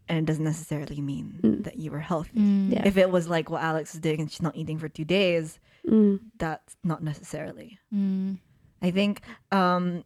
and 0.08 0.18
it 0.18 0.24
doesn't 0.24 0.42
necessarily 0.44 1.00
mean 1.00 1.38
Mm. 1.42 1.64
that 1.64 1.76
you 1.78 1.90
were 1.92 2.00
healthy. 2.00 2.38
Mm. 2.38 2.72
Yeah. 2.72 2.82
If 2.87 2.96
it 2.96 3.08
was 3.11 3.28
like 3.28 3.50
what 3.50 3.62
Alex 3.62 3.94
is 3.94 4.00
doing 4.00 4.20
and 4.20 4.30
she's 4.30 4.42
not 4.42 4.56
eating 4.56 4.78
for 4.78 4.88
two 4.88 5.04
days, 5.04 5.58
Mm, 5.88 6.20
that's 6.38 6.76
not 6.85 7.02
necessarily. 7.02 7.78
Mm. 7.94 8.38
I 8.80 8.90
think 8.92 9.20
um, 9.52 10.04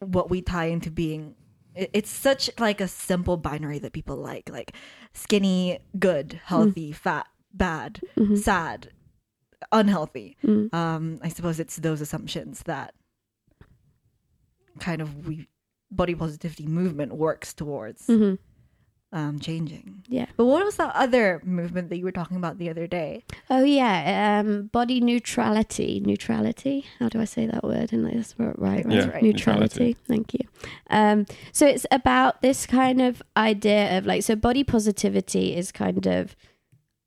what 0.00 0.28
we 0.30 0.40
tie 0.42 0.66
into 0.66 0.90
being 0.90 1.34
it- 1.74 1.90
it's 1.92 2.10
such 2.10 2.50
like 2.58 2.80
a 2.80 2.88
simple 2.88 3.36
binary 3.36 3.78
that 3.80 3.92
people 3.92 4.16
like 4.16 4.48
like 4.50 4.72
skinny 5.12 5.78
good 5.98 6.40
healthy 6.44 6.90
fat 6.92 7.26
bad 7.54 8.00
mhm, 8.16 8.36
sad 8.38 8.90
unhealthy 9.72 10.36
mm. 10.44 10.72
um 10.74 11.18
i 11.22 11.28
suppose 11.28 11.58
it's 11.60 11.76
those 11.76 12.00
assumptions 12.00 12.62
that 12.64 12.94
kind 14.78 15.02
of 15.02 15.26
we 15.26 15.48
body 15.90 16.14
positivity 16.14 16.66
movement 16.66 17.12
works 17.14 17.52
towards 17.54 18.06
Mhm. 18.06 18.38
um 19.12 19.40
changing 19.40 20.04
Yeah. 20.08 20.26
but 20.36 20.44
what 20.44 20.64
was 20.64 20.76
that 20.76 20.94
other 20.94 21.40
movement 21.44 21.88
that 21.88 21.96
you 21.96 22.04
were 22.04 22.12
talking 22.12 22.36
about 22.36 22.58
the 22.58 22.68
other 22.70 22.86
day 22.86 23.24
Oh 23.50 23.64
yeah, 23.64 24.38
um, 24.44 24.66
body 24.66 25.00
neutrality. 25.00 26.00
Neutrality. 26.04 26.84
How 26.98 27.08
do 27.08 27.18
I 27.18 27.24
say 27.24 27.46
that 27.46 27.64
word? 27.64 27.94
And 27.94 28.04
that's 28.06 28.34
right, 28.38 28.58
right? 28.58 28.84
Yeah, 28.86 29.08
right. 29.08 29.22
Neutrality. 29.22 29.96
Thank 30.06 30.34
you. 30.34 30.40
Um, 30.90 31.24
so 31.52 31.66
it's 31.66 31.86
about 31.90 32.42
this 32.42 32.66
kind 32.66 33.00
of 33.00 33.22
idea 33.38 33.96
of 33.96 34.04
like, 34.04 34.22
so 34.22 34.36
body 34.36 34.64
positivity 34.64 35.56
is 35.56 35.72
kind 35.72 36.06
of 36.06 36.36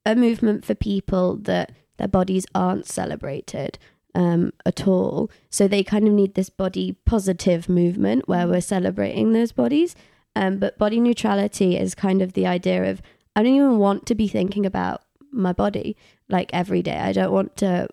a 0.04 0.16
movement 0.16 0.66
for 0.66 0.74
people 0.74 1.38
that 1.44 1.72
their 2.02 2.08
bodies 2.08 2.48
aren't 2.56 2.88
celebrated 2.88 3.78
um, 4.16 4.52
at 4.66 4.88
all. 4.88 5.30
So 5.52 5.68
they 5.68 5.84
kind 5.84 6.08
of 6.08 6.14
need 6.14 6.34
this 6.34 6.50
body 6.50 6.98
positive 7.06 7.70
movement 7.70 8.28
where 8.28 8.48
we're 8.48 8.62
celebrating 8.62 9.34
those 9.34 9.52
bodies. 9.52 9.96
Um, 10.36 10.58
but 10.58 10.80
body 10.80 11.00
neutrality 11.00 11.78
is 11.78 11.94
kind 11.94 12.24
of 12.24 12.34
the 12.34 12.48
idea 12.48 12.90
of 12.90 13.04
I 13.36 13.44
don't 13.44 13.54
even 13.54 13.78
want 13.78 14.08
to 14.08 14.16
be 14.16 14.28
thinking 14.28 14.66
about 14.66 15.04
my 15.32 15.54
body 15.54 15.96
like 16.28 16.50
every 16.54 16.82
day. 16.82 16.98
I 16.98 17.12
don't 17.12 17.32
want 17.32 17.56
to 17.58 17.88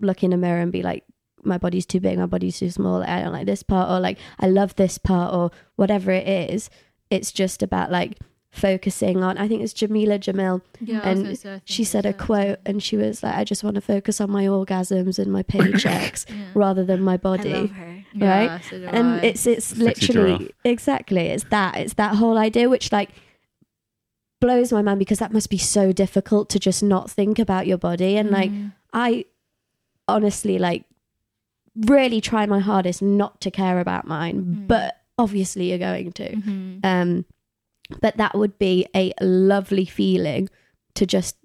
look 0.00 0.22
in 0.22 0.34
a 0.34 0.36
mirror 0.36 0.60
and 0.60 0.70
be 0.70 0.82
like, 0.82 1.04
my 1.42 1.56
body's 1.56 1.86
too 1.86 2.00
big, 2.00 2.18
my 2.18 2.26
body's 2.26 2.58
too 2.58 2.70
small, 2.70 3.02
I 3.02 3.22
don't 3.22 3.32
like 3.32 3.46
this 3.46 3.62
part, 3.62 3.88
or 3.88 4.00
like, 4.00 4.18
I 4.38 4.48
love 4.48 4.74
this 4.74 4.98
part, 4.98 5.32
or 5.32 5.50
whatever 5.76 6.10
it 6.10 6.28
is. 6.28 6.68
It's 7.08 7.32
just 7.32 7.62
about 7.62 7.90
like 7.90 8.18
focusing 8.56 9.22
on, 9.22 9.36
I 9.38 9.46
think 9.48 9.62
it's 9.62 9.72
Jameela 9.74 10.18
Jamil. 10.18 10.62
Yeah, 10.80 11.00
I 11.02 11.10
was 11.10 11.20
And 11.20 11.38
say, 11.38 11.54
I 11.54 11.60
She 11.64 11.82
it's 11.82 11.90
said 11.92 12.06
a 12.06 12.08
that. 12.12 12.18
quote 12.18 12.58
and 12.66 12.82
she 12.82 12.96
was 12.96 13.22
like, 13.22 13.34
I 13.36 13.44
just 13.44 13.62
want 13.62 13.74
to 13.76 13.80
focus 13.80 14.20
on 14.20 14.30
my 14.30 14.44
orgasms 14.46 15.18
and 15.18 15.30
my 15.32 15.42
paychecks 15.54 16.24
Yeah. 16.28 16.44
rather 16.54 16.84
than 16.84 17.02
my 17.02 17.16
body 17.16 17.52
i 17.54 17.60
love 17.60 17.70
her 17.70 18.04
Yeah, 18.14 18.46
right? 18.54 18.64
so 18.64 18.76
and 18.76 19.06
I. 19.08 19.18
it's 19.28 19.46
it's 19.46 19.66
Sexy 19.66 19.82
literally 19.84 20.38
giraffe. 20.38 20.52
exactly 20.64 21.26
it's 21.28 21.44
that 21.50 21.76
it's 21.76 21.94
that 21.94 22.16
whole 22.16 22.38
idea 22.38 22.68
which 22.68 22.90
like 22.92 23.10
blows 24.40 24.72
my 24.72 24.82
mind 24.82 24.98
because 24.98 25.18
that 25.18 25.32
must 25.32 25.50
be 25.50 25.58
so 25.58 25.92
difficult 25.92 26.48
to 26.50 26.58
just 26.58 26.82
not 26.82 27.10
think 27.10 27.38
about 27.38 27.66
your 27.66 27.78
body 27.78 28.16
and 28.16 28.30
like 28.30 28.50
Mm. 28.50 28.72
i 28.92 29.24
honestly 30.08 30.58
like 30.58 30.84
really 31.86 32.20
try 32.20 32.46
my 32.46 32.58
hardest 32.60 33.02
not 33.02 33.40
to 33.40 33.50
care 33.50 33.80
about 33.80 34.06
mine 34.06 34.36
Mm. 34.44 34.66
but 34.68 34.96
obviously 35.18 35.70
you're 35.70 35.78
going 35.78 36.12
to 36.12 36.28
Mhm. 36.36 36.80
um 36.84 37.24
but 38.00 38.16
that 38.16 38.34
would 38.36 38.58
be 38.58 38.86
a 38.94 39.12
lovely 39.20 39.84
feeling 39.84 40.48
to 40.94 41.06
just 41.06 41.36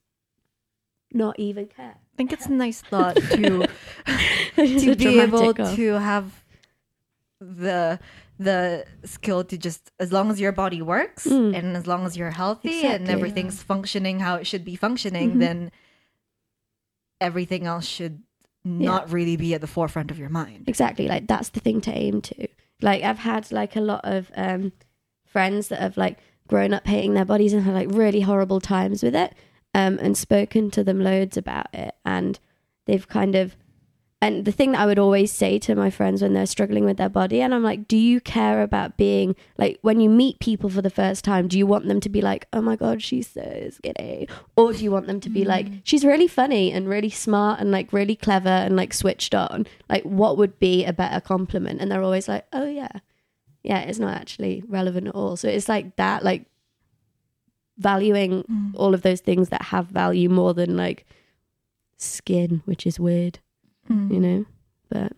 not 1.14 1.38
even 1.40 1.68
care 1.68 1.96
i 1.98 2.16
think 2.18 2.32
it's 2.32 2.46
a 2.46 2.52
nice 2.52 2.82
thought 2.82 3.16
to 3.16 3.68
to 4.56 4.96
be 4.96 5.20
able 5.20 5.40
dramatic 5.40 5.60
of- 5.60 5.76
to 5.76 6.00
have 6.00 6.44
the 7.40 8.00
the 8.40 8.86
skill 9.06 9.44
to 9.44 9.58
just 9.58 9.92
as 10.00 10.12
long 10.12 10.32
as 10.32 10.40
your 10.40 10.52
body 10.52 10.82
works 10.82 11.28
Mm. 11.28 11.56
and 11.58 11.78
as 11.78 11.86
long 11.86 12.06
as 12.08 12.18
you're 12.18 12.32
healthy 12.32 12.82
and 12.86 13.04
Exactly. 13.04 13.14
everything's 13.14 13.62
functioning 13.62 14.20
how 14.20 14.36
it 14.36 14.48
should 14.48 14.66
be 14.66 14.76
functioning 14.76 15.34
Mhm. 15.34 15.40
then 15.40 15.72
everything 17.20 17.66
else 17.68 17.86
should 17.86 18.22
not 18.64 19.12
really 19.12 19.38
be 19.38 19.54
at 19.54 19.62
the 19.62 19.68
forefront 19.68 20.12
of 20.12 20.20
your 20.20 20.30
mind. 20.30 20.66
exactly 20.68 21.08
like 21.08 21.28
that's 21.28 21.50
the 21.50 21.60
thing 21.60 21.82
to 21.82 21.92
aim 21.92 22.22
to 22.22 22.48
like 22.82 23.02
i've 23.04 23.20
had 23.20 23.52
like 23.52 23.76
a 23.76 23.82
lot 23.82 24.02
of 24.04 24.32
um 24.36 24.72
friends 25.26 25.68
that 25.70 25.80
have 25.82 25.98
like 25.98 26.18
grown 26.52 26.74
up 26.74 26.86
hating 26.86 27.14
their 27.14 27.26
bodies 27.26 27.54
and 27.54 27.64
had 27.64 27.74
like 27.74 27.88
really 27.90 28.22
horrible 28.22 28.60
times 28.60 29.02
with 29.02 29.16
it 29.16 29.34
um 29.74 29.98
and 30.02 30.18
spoken 30.18 30.70
to 30.70 30.84
them 30.84 31.00
loads 31.00 31.38
about 31.38 31.74
it. 31.74 31.96
And 32.06 32.38
they've 32.86 33.08
kind 33.08 33.36
of 33.36 33.56
and 34.24 34.46
the 34.46 34.52
thing 34.52 34.74
that 34.74 34.82
i 34.82 34.86
would 34.86 35.00
always 35.00 35.32
say 35.32 35.58
to 35.58 35.74
my 35.74 35.90
friends 35.90 36.22
when 36.22 36.34
they're 36.34 36.46
struggling 36.46 36.86
with 36.86 36.98
their 36.98 37.10
body 37.10 37.42
and 37.42 37.56
i'm 37.56 37.64
like 37.64 37.88
do 37.88 37.98
you 37.98 38.22
care 38.22 38.62
about 38.62 38.96
being 38.96 39.36
like 39.58 39.80
when 39.82 40.00
you 40.00 40.10
meet 40.10 40.40
people 40.40 40.70
for 40.70 40.82
the 40.82 40.92
first 40.92 41.26
time 41.26 41.48
do 41.48 41.58
you 41.58 41.66
want 41.66 41.88
them 41.88 42.00
to 42.00 42.10
be 42.10 42.22
like 42.22 42.48
oh 42.54 42.62
my 42.62 42.76
god 42.76 43.02
she's 43.02 43.28
so 43.28 43.70
skinny 43.72 44.28
or 44.56 44.74
do 44.74 44.84
you 44.84 44.92
want 44.92 45.08
them 45.08 45.20
to 45.20 45.30
be 45.30 45.44
like 45.44 45.68
she's 45.84 46.06
really 46.06 46.28
funny 46.28 46.72
and 46.72 46.88
really 46.88 47.10
smart 47.10 47.60
and 47.60 47.72
like 47.72 47.92
really 47.92 48.16
clever 48.16 48.50
and 48.50 48.76
like 48.76 48.94
switched 48.94 49.34
on 49.34 49.66
like 49.90 50.04
what 50.04 50.38
would 50.38 50.60
be 50.60 50.86
a 50.86 50.94
better 50.94 51.20
compliment? 51.20 51.82
And 51.82 51.92
they're 51.92 52.04
always 52.04 52.28
like 52.28 52.46
oh 52.54 52.68
yeah 52.68 53.00
yeah 53.64 53.80
it's 53.80 54.00
not 54.00 54.16
actually 54.16 54.64
relevant 54.68 55.08
at 55.08 55.16
all 55.16 55.36
so 55.38 55.48
it's 55.48 55.70
like 55.70 55.96
that 55.96 56.24
like 56.24 56.46
valuing 57.78 58.44
Mm. 58.44 58.72
all 58.76 58.94
of 58.94 59.02
those 59.02 59.22
things 59.22 59.50
that 59.50 59.62
have 59.64 59.88
value 59.88 60.30
more 60.30 60.54
than 60.54 60.78
like 60.78 61.06
skin 61.98 62.62
which 62.66 62.86
is 62.86 63.00
weird 63.00 63.40
Mm. 63.90 64.14
you 64.14 64.20
know 64.20 64.46
but 64.90 65.14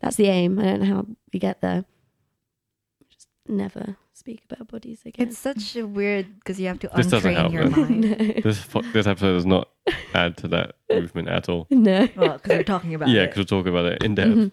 that's 0.00 0.16
the 0.16 0.26
aim 0.26 0.58
i 0.58 0.64
don't 0.64 0.80
know 0.80 0.94
how 0.94 1.06
we 1.32 1.38
get 1.40 1.60
there 1.60 1.84
just 3.10 3.28
never 3.48 3.96
speak 4.12 4.42
about 4.50 4.68
bodies 4.68 5.00
again 5.04 5.26
It's 5.28 5.38
such 5.38 5.74
a 5.76 5.84
weird 5.86 6.26
because 6.38 6.60
you 6.60 6.68
have 6.68 6.78
to 6.80 6.90
This 6.94 7.06
untrain 7.08 7.34
help, 7.34 7.52
your 7.52 7.68
though. 7.68 7.80
mind. 7.82 8.04
This 8.44 8.64
this 8.92 9.06
episode 9.06 9.32
does 9.34 9.46
not 9.46 9.68
add 10.14 10.36
to 10.38 10.48
that 10.48 10.76
movement 10.90 11.28
at 11.28 11.48
all. 11.48 11.66
no 11.70 12.08
Well, 12.16 12.34
because 12.38 12.58
we're 12.58 12.62
talking 12.62 12.94
about 12.94 13.08
Yeah, 13.08 13.22
it. 13.22 13.26
because 13.34 13.38
we'll 13.50 13.62
talk 13.62 13.66
about 13.66 13.86
it 13.86 14.02
in 14.04 14.14
depth. 14.14 14.30
Mhm. 14.30 14.52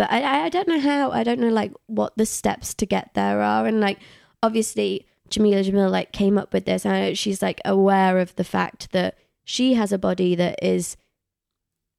Yeah. 0.00 0.06
But 0.08 0.12
I, 0.24 0.46
I- 0.46 0.48
don't 0.48 0.68
know 0.68 0.80
how. 0.80 1.10
I 1.10 1.22
don't 1.24 1.40
know 1.40 1.48
like 1.48 1.72
what 1.86 2.16
the 2.16 2.26
steps 2.26 2.74
to 2.74 2.86
get 2.86 3.14
there 3.14 3.40
are. 3.42 3.66
And 3.66 3.80
like 3.80 3.98
obviously 4.42 5.06
Jameela 5.30 5.64
Jamil 5.64 5.90
like 5.90 6.12
came 6.12 6.36
up 6.38 6.52
with 6.52 6.64
this. 6.64 6.84
I 6.86 7.00
know 7.00 7.14
she's 7.14 7.42
like 7.42 7.60
aware 7.64 8.18
of 8.18 8.34
the 8.36 8.44
fact 8.44 8.92
that 8.92 9.16
she 9.44 9.74
has 9.74 9.92
a 9.92 9.98
body 9.98 10.34
that 10.34 10.58
is 10.62 10.96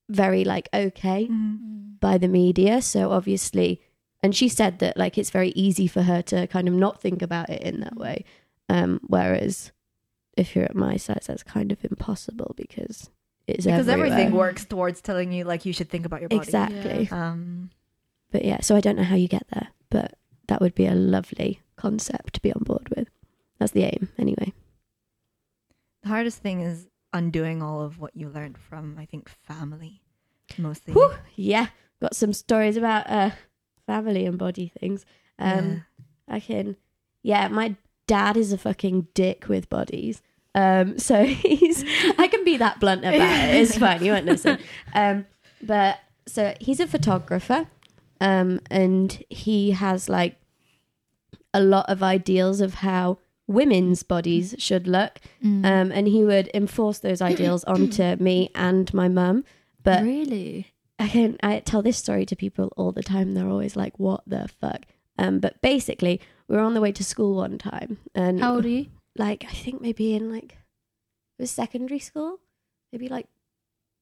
very 0.09 0.43
like 0.43 0.67
okay 0.73 1.27
Mm. 1.31 1.99
by 1.99 2.17
the 2.17 2.27
media. 2.27 2.81
So 2.81 3.11
obviously 3.11 3.81
and 4.23 4.35
she 4.35 4.49
said 4.49 4.79
that 4.79 4.97
like 4.97 5.17
it's 5.17 5.31
very 5.31 5.49
easy 5.49 5.87
for 5.87 6.03
her 6.03 6.21
to 6.23 6.45
kind 6.47 6.67
of 6.67 6.73
not 6.73 7.01
think 7.01 7.21
about 7.21 7.49
it 7.49 7.61
in 7.63 7.79
that 7.79 7.95
way. 7.97 8.23
Um, 8.69 8.99
whereas 9.07 9.71
if 10.37 10.55
you're 10.55 10.65
at 10.65 10.75
my 10.75 10.95
size, 10.97 11.25
that's 11.27 11.43
kind 11.43 11.71
of 11.71 11.83
impossible 11.83 12.53
because 12.55 13.09
it's 13.47 13.65
Because 13.65 13.87
everywhere. 13.87 14.13
everything 14.13 14.33
works 14.33 14.63
towards 14.65 15.01
telling 15.01 15.31
you 15.31 15.43
like 15.43 15.65
you 15.65 15.73
should 15.73 15.89
think 15.89 16.05
about 16.05 16.19
your 16.21 16.29
body. 16.29 16.41
Exactly. 16.41 17.09
Um, 17.11 17.69
But 18.31 18.45
yeah, 18.45 18.61
so 18.61 18.75
I 18.75 18.81
don't 18.81 18.95
know 18.95 19.03
how 19.03 19.15
you 19.15 19.27
get 19.27 19.45
there, 19.53 19.67
but 19.89 20.15
that 20.47 20.61
would 20.61 20.75
be 20.75 20.85
a 20.85 20.95
lovely 20.95 21.61
concept 21.75 22.33
to 22.35 22.41
be 22.41 22.53
on 22.53 22.63
board 22.63 22.89
with. 22.95 23.09
That's 23.59 23.73
the 23.73 23.83
aim, 23.83 24.09
anyway. 24.17 24.53
the 26.03 26.09
hardest 26.09 26.39
thing 26.39 26.61
is 26.61 26.87
undoing 27.13 27.61
all 27.61 27.81
of 27.81 27.99
what 27.99 28.15
you 28.15 28.29
learned 28.29 28.57
from, 28.57 28.97
I 28.97 29.05
think, 29.05 29.29
family, 29.29 30.01
mostly. 30.57 30.93
Whew. 30.93 31.13
Yeah, 31.35 31.67
got 32.01 32.15
some 32.15 32.33
stories 32.33 32.77
about 32.77 33.07
uh, 33.09 33.31
family 33.85 34.25
and 34.25 34.37
body 34.37 34.71
things. 34.79 35.05
Um, 35.37 35.85
I 36.27 36.39
can, 36.39 36.75
yeah, 37.21 37.47
my 37.49 37.75
dad 38.07 38.37
is 38.37 38.51
a 38.53 38.57
fucking 38.57 39.07
dick 39.13 39.47
with 39.47 39.69
bodies. 39.69 40.21
Um, 40.55 40.97
so 40.97 41.23
he's, 41.25 41.83
I 42.17 42.27
can 42.27 42.43
be 42.43 42.57
that 42.57 42.79
blunt 42.79 43.01
about 43.01 43.13
it. 43.49 43.55
It's 43.55 43.77
fine. 43.77 44.03
You 44.03 44.13
won't 44.13 44.25
listen. 44.25 44.57
Um, 44.93 45.25
but 45.61 45.99
so 46.27 46.53
he's 46.59 46.79
a 46.79 46.87
photographer, 46.87 47.67
um, 48.21 48.61
and 48.69 49.21
he 49.29 49.71
has 49.71 50.07
like 50.07 50.37
a 51.53 51.59
lot 51.61 51.89
of 51.89 52.01
ideals 52.01 52.61
of 52.61 52.75
how 52.75 53.17
women's 53.47 54.03
bodies 54.03 54.55
should 54.57 54.87
look. 54.87 55.19
Mm. 55.43 55.65
Um, 55.65 55.91
and 55.91 56.07
he 56.07 56.23
would 56.23 56.49
enforce 56.53 56.99
those 56.99 57.21
ideals 57.21 57.63
onto 57.73 58.15
me 58.17 58.49
and 58.55 58.93
my 58.93 59.09
mum. 59.09 59.43
But 59.83 60.03
really? 60.03 60.67
I 60.99 61.07
can 61.07 61.37
I 61.41 61.59
tell 61.59 61.81
this 61.81 61.97
story 61.97 62.25
to 62.27 62.35
people 62.35 62.71
all 62.77 62.91
the 62.91 63.03
time. 63.03 63.33
They're 63.33 63.49
always 63.49 63.75
like, 63.75 63.97
"What 63.99 64.21
the 64.27 64.47
fuck?" 64.61 64.85
Um, 65.17 65.39
but 65.39 65.59
basically, 65.61 66.21
we 66.47 66.55
were 66.55 66.61
on 66.61 66.75
the 66.75 66.81
way 66.81 66.91
to 66.91 67.03
school 67.03 67.35
one 67.35 67.57
time, 67.57 67.97
and 68.13 68.39
How 68.39 68.55
old 68.55 68.65
are 68.65 68.69
you? 68.69 68.85
like 69.17 69.43
I 69.49 69.53
think 69.53 69.81
maybe 69.81 70.13
in 70.13 70.31
like 70.31 70.53
it 70.53 71.41
was 71.41 71.49
secondary 71.49 71.97
school, 71.99 72.37
maybe 72.93 73.07
like 73.09 73.25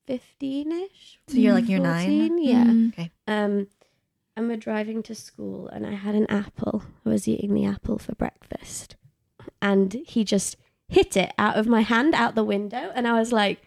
fifteen 0.08 0.74
ish. 0.74 1.20
So 1.30 1.38
you're 1.38 1.54
like, 1.54 1.70
you're 1.70 1.80
nine? 1.80 2.38
yeah. 2.38 2.66
Mm. 2.66 3.12
Um, 3.28 3.68
and 4.40 4.48
we're 4.48 4.58
driving 4.58 5.04
to 5.04 5.14
school, 5.14 5.68
and 5.68 5.86
I 5.86 5.92
had 5.96 6.16
an 6.16 6.26
apple. 6.30 6.84
I 7.06 7.10
was 7.10 7.28
eating 7.28 7.54
the 7.54 7.66
apple 7.66 8.00
for 8.00 8.16
breakfast, 8.16 8.96
and 9.62 9.94
he 10.08 10.24
just 10.24 10.56
hit 10.88 11.16
it 11.18 11.34
out 11.38 11.58
of 11.58 11.68
my 11.68 11.82
hand 11.82 12.16
out 12.16 12.36
the 12.36 12.44
window, 12.44 12.92
and 12.96 13.06
I 13.06 13.20
was 13.20 13.32
like, 13.34 13.62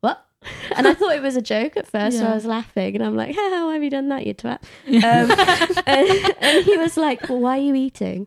"What?" 0.00 0.24
And 0.76 0.86
I 0.86 0.92
thought 0.94 1.16
it 1.16 1.22
was 1.22 1.36
a 1.36 1.42
joke 1.42 1.76
at 1.76 1.86
first, 1.88 2.18
so 2.18 2.26
I 2.26 2.34
was 2.34 2.44
laughing, 2.44 2.94
and 2.94 3.02
I'm 3.04 3.16
like, 3.16 3.34
"How 3.34 3.70
have 3.70 3.82
you 3.82 3.88
done 3.90 4.08
that, 4.10 4.26
you 4.26 4.34
twat?" 4.34 4.62
Um, 4.86 5.82
and, 5.86 6.34
and 6.38 6.64
he 6.64 6.76
was 6.76 6.96
like, 6.98 7.28
"Well, 7.28 7.40
why 7.40 7.58
are 7.58 7.62
you 7.62 7.74
eating?" 7.74 8.26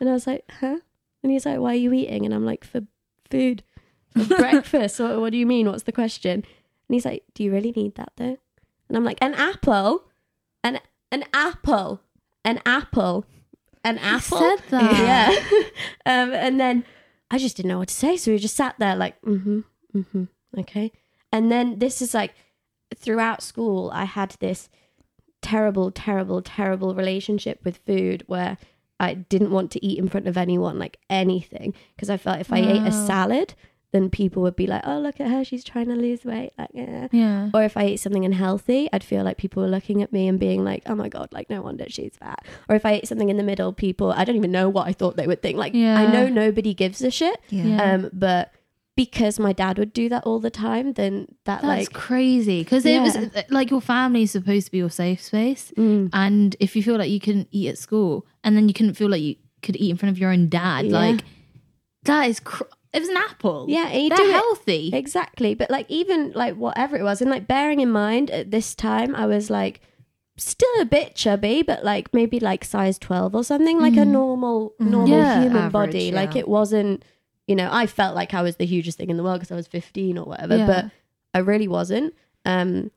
And 0.00 0.08
I 0.10 0.12
was 0.12 0.26
like, 0.26 0.44
"Huh?" 0.60 0.78
And 1.22 1.32
he's 1.32 1.46
like, 1.46 1.60
"Why 1.60 1.72
are 1.72 1.74
you 1.74 1.92
eating?" 1.92 2.24
And 2.26 2.34
I'm 2.34 2.44
like, 2.44 2.64
"For 2.64 2.82
food, 3.30 3.62
for 4.14 4.24
breakfast." 4.36 4.98
What, 4.98 5.20
what 5.20 5.30
do 5.32 5.38
you 5.38 5.46
mean? 5.46 5.68
What's 5.68 5.84
the 5.84 5.92
question? 5.92 6.32
And 6.88 6.94
he's 6.94 7.04
like, 7.04 7.22
"Do 7.34 7.44
you 7.44 7.52
really 7.52 7.70
need 7.70 7.94
that 7.94 8.12
though?" 8.16 8.36
And 8.88 8.96
I'm 8.96 9.04
like, 9.04 9.18
"An 9.22 9.34
apple, 9.34 10.07
an 10.62 10.80
an 11.10 11.24
apple, 11.32 12.00
an 12.44 12.60
apple, 12.64 13.24
an 13.84 13.98
apple." 13.98 14.38
said 14.38 14.62
that. 14.70 15.42
Yeah. 16.06 16.22
um, 16.22 16.32
and 16.32 16.58
then 16.60 16.84
I 17.30 17.38
just 17.38 17.56
didn't 17.56 17.68
know 17.68 17.78
what 17.78 17.88
to 17.88 17.94
say, 17.94 18.16
so 18.16 18.32
we 18.32 18.38
just 18.38 18.56
sat 18.56 18.76
there 18.78 18.96
like, 18.96 19.20
mm-hmm, 19.22 19.60
mm-hmm, 19.94 20.24
okay. 20.58 20.92
And 21.32 21.52
then 21.52 21.78
this 21.78 22.00
is 22.00 22.14
like 22.14 22.34
throughout 22.96 23.42
school, 23.42 23.90
I 23.92 24.04
had 24.04 24.36
this 24.40 24.68
terrible, 25.42 25.90
terrible, 25.90 26.42
terrible 26.42 26.94
relationship 26.94 27.60
with 27.64 27.78
food 27.86 28.24
where 28.26 28.56
I 28.98 29.14
didn't 29.14 29.50
want 29.50 29.70
to 29.72 29.84
eat 29.84 29.98
in 29.98 30.08
front 30.08 30.26
of 30.26 30.36
anyone, 30.36 30.78
like 30.78 30.98
anything, 31.08 31.74
because 31.94 32.10
I 32.10 32.16
felt 32.16 32.40
if 32.40 32.52
I 32.52 32.58
ate 32.58 32.86
a 32.86 32.92
salad, 32.92 33.54
then 33.92 34.10
people 34.10 34.42
would 34.42 34.56
be 34.56 34.66
like, 34.66 34.82
"Oh, 34.84 34.98
look 35.00 35.18
at 35.20 35.30
her, 35.30 35.44
she's 35.44 35.64
trying 35.64 35.86
to 35.88 35.94
lose 35.94 36.24
weight." 36.24 36.52
Like, 36.58 36.70
yeah. 36.74 37.08
Yeah. 37.12 37.50
Or 37.54 37.62
if 37.62 37.76
I 37.76 37.84
ate 37.84 38.00
something 38.00 38.24
unhealthy, 38.24 38.88
I'd 38.92 39.02
feel 39.04 39.24
like 39.24 39.36
people 39.38 39.62
were 39.62 39.68
looking 39.68 40.02
at 40.02 40.12
me 40.12 40.28
and 40.28 40.38
being 40.38 40.64
like, 40.64 40.82
"Oh 40.86 40.94
my 40.94 41.08
god, 41.08 41.28
like 41.32 41.48
no 41.50 41.62
wonder 41.62 41.84
she's 41.88 42.16
fat." 42.18 42.44
Or 42.68 42.76
if 42.76 42.84
I 42.84 42.92
ate 42.92 43.08
something 43.08 43.28
in 43.28 43.36
the 43.38 43.42
middle, 43.42 43.72
people 43.72 44.12
I 44.12 44.24
don't 44.24 44.36
even 44.36 44.52
know 44.52 44.68
what 44.68 44.86
I 44.86 44.92
thought 44.92 45.16
they 45.16 45.26
would 45.26 45.40
think. 45.42 45.56
Like 45.58 45.74
I 45.74 46.06
know 46.06 46.28
nobody 46.28 46.74
gives 46.74 47.00
a 47.02 47.10
shit. 47.10 47.40
Yeah. 47.50 47.64
Yeah. 47.64 47.92
Um, 47.94 48.10
but 48.12 48.52
because 48.96 49.38
my 49.38 49.52
dad 49.52 49.78
would 49.78 49.92
do 49.92 50.08
that 50.08 50.24
all 50.24 50.40
the 50.40 50.50
time, 50.50 50.92
then 50.94 51.28
that 51.44 51.62
That's 51.62 51.64
like 51.64 51.92
crazy 51.92 52.64
because 52.64 52.84
it 52.84 53.00
was 53.00 53.16
like 53.48 53.70
your 53.70 53.80
family 53.80 54.22
is 54.24 54.32
supposed 54.32 54.66
to 54.66 54.72
be 54.72 54.78
your 54.78 54.90
safe 54.90 55.22
space, 55.22 55.72
mm, 55.76 56.10
and 56.12 56.56
if 56.58 56.74
you 56.74 56.82
feel 56.82 56.96
like 56.98 57.08
you 57.08 57.20
couldn't 57.20 57.46
eat 57.52 57.68
at 57.68 57.78
school, 57.78 58.26
and 58.42 58.56
then 58.56 58.66
you 58.68 58.74
couldn't 58.74 58.94
feel 58.94 59.08
like 59.08 59.22
you 59.22 59.36
could 59.62 59.76
eat 59.76 59.90
in 59.90 59.96
front 59.96 60.10
of 60.10 60.18
your 60.18 60.32
own 60.32 60.48
dad, 60.48 60.86
Yeah. 60.86 60.98
like 60.98 61.20
that 62.04 62.28
is 62.28 62.40
cr- 62.40 62.64
it 62.92 63.00
was 63.00 63.08
an 63.08 63.16
apple. 63.16 63.66
yeah, 63.68 63.86
and 63.88 64.02
you 64.02 64.08
they're 64.08 64.18
do 64.18 64.24
it 64.24 64.32
healthy. 64.32 64.90
exactly. 64.92 65.54
But 65.54 65.70
like 65.70 65.86
even 65.90 66.32
like 66.32 66.56
whatever 66.56 66.96
it 66.96 67.02
was, 67.02 67.20
and 67.20 67.30
like 67.30 67.46
bearing 67.46 67.80
in 67.80 67.90
mind 67.90 68.30
at 68.30 68.50
this 68.50 68.74
time, 68.74 69.14
I 69.14 69.26
was 69.26 69.50
like 69.50 69.80
still 70.36 70.80
a 70.80 70.84
bit 70.84 71.14
chubby, 71.14 71.62
but 71.62 71.84
like 71.84 72.14
maybe 72.14 72.38
like 72.40 72.64
size 72.64 72.98
twelve 72.98 73.34
or 73.34 73.42
something, 73.44 73.78
like 73.80 73.94
a 73.96 74.00
Mm. 74.06 74.08
normal 74.08 74.74
Mhm. 74.80 74.86
normal 74.86 75.18
Yeah, 75.18 75.42
human 75.42 75.56
average, 75.58 75.72
body. 75.72 76.12
Like 76.12 76.36
it 76.36 76.46
wasn't, 76.48 77.04
you 77.46 77.56
know, 77.56 77.68
I 77.72 77.86
felt 77.86 78.14
like 78.14 78.32
I 78.34 78.42
was 78.42 78.56
the 78.56 78.66
hugest 78.66 78.98
thing 78.98 79.10
in 79.10 79.16
the 79.16 79.22
world 79.22 79.40
because 79.40 79.50
I 79.52 79.56
was 79.56 79.66
fifteen 79.66 80.16
or 80.16 80.24
whatever, 80.24 80.56
Yeah. 80.56 80.66
but 80.66 80.90
I 81.34 81.38
really 81.40 81.68
wasn't. 81.68 82.14
Um, 82.44 82.90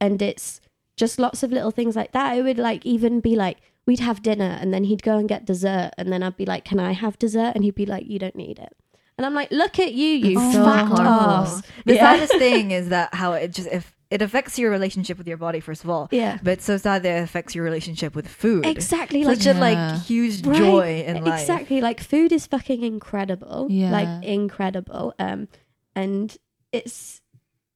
and 0.00 0.20
it's 0.20 0.60
just 0.96 1.18
lots 1.18 1.42
of 1.42 1.50
little 1.50 1.70
things 1.70 1.96
like 1.96 2.12
that. 2.12 2.36
It 2.36 2.42
would 2.42 2.58
like 2.58 2.84
even 2.84 3.20
be 3.20 3.34
like 3.36 3.58
we'd 3.86 3.98
have 4.00 4.22
dinner 4.22 4.56
and 4.60 4.72
then 4.72 4.84
he'd 4.84 5.02
go 5.02 5.16
and 5.18 5.28
get 5.28 5.44
dessert, 5.44 5.90
and 5.98 6.12
then 6.12 6.22
I'd 6.22 6.36
be 6.36 6.46
like, 6.46 6.64
"Can 6.64 6.78
I 6.78 6.92
have 6.92 7.18
dessert?" 7.18 7.52
And 7.56 7.64
he'd 7.64 7.74
be 7.74 7.86
like, 7.86 8.06
"You 8.06 8.18
don't 8.20 8.36
need 8.36 8.58
it." 8.60 8.76
And 9.22 9.26
I'm 9.26 9.34
like, 9.34 9.50
"Look 9.52 9.78
at 9.78 9.94
you, 9.94 10.08
you 10.08 10.34
so 10.52 10.64
fat 10.64 10.90
ass." 10.98 11.62
The 11.86 11.94
Yeah. 11.94 12.12
saddest 12.12 12.36
thing 12.44 12.72
is 12.72 12.88
that 12.88 13.14
how 13.14 13.32
it 13.34 13.52
just 13.52 13.68
if 13.68 13.96
it 14.10 14.20
affects 14.20 14.58
your 14.58 14.70
relationship 14.70 15.16
with 15.16 15.26
your 15.26 15.38
body 15.38 15.58
first 15.60 15.84
of 15.84 15.88
all, 15.90 16.08
Yeah, 16.10 16.38
but 16.42 16.50
it's 16.54 16.64
so 16.66 16.76
sad 16.76 17.02
that 17.04 17.18
it 17.18 17.22
affects 17.22 17.54
your 17.54 17.64
relationship 17.64 18.14
with 18.14 18.28
food. 18.28 18.66
exactly. 18.66 19.24
Like 19.24 19.38
Such 19.38 19.46
a 19.46 19.54
Yeah. 19.54 19.60
like 19.60 20.02
huge 20.02 20.44
Right. 20.46 20.58
joy 20.58 21.04
in 21.06 21.24
life. 21.24 21.40
Exactly. 21.40 21.80
Like 21.80 22.00
food 22.00 22.30
is 22.32 22.46
fucking 22.46 22.82
incredible. 22.82 23.68
Yeah. 23.70 23.90
Like 23.90 24.24
incredible. 24.24 25.14
Um 25.18 25.48
and 25.96 26.36
it's 26.72 27.20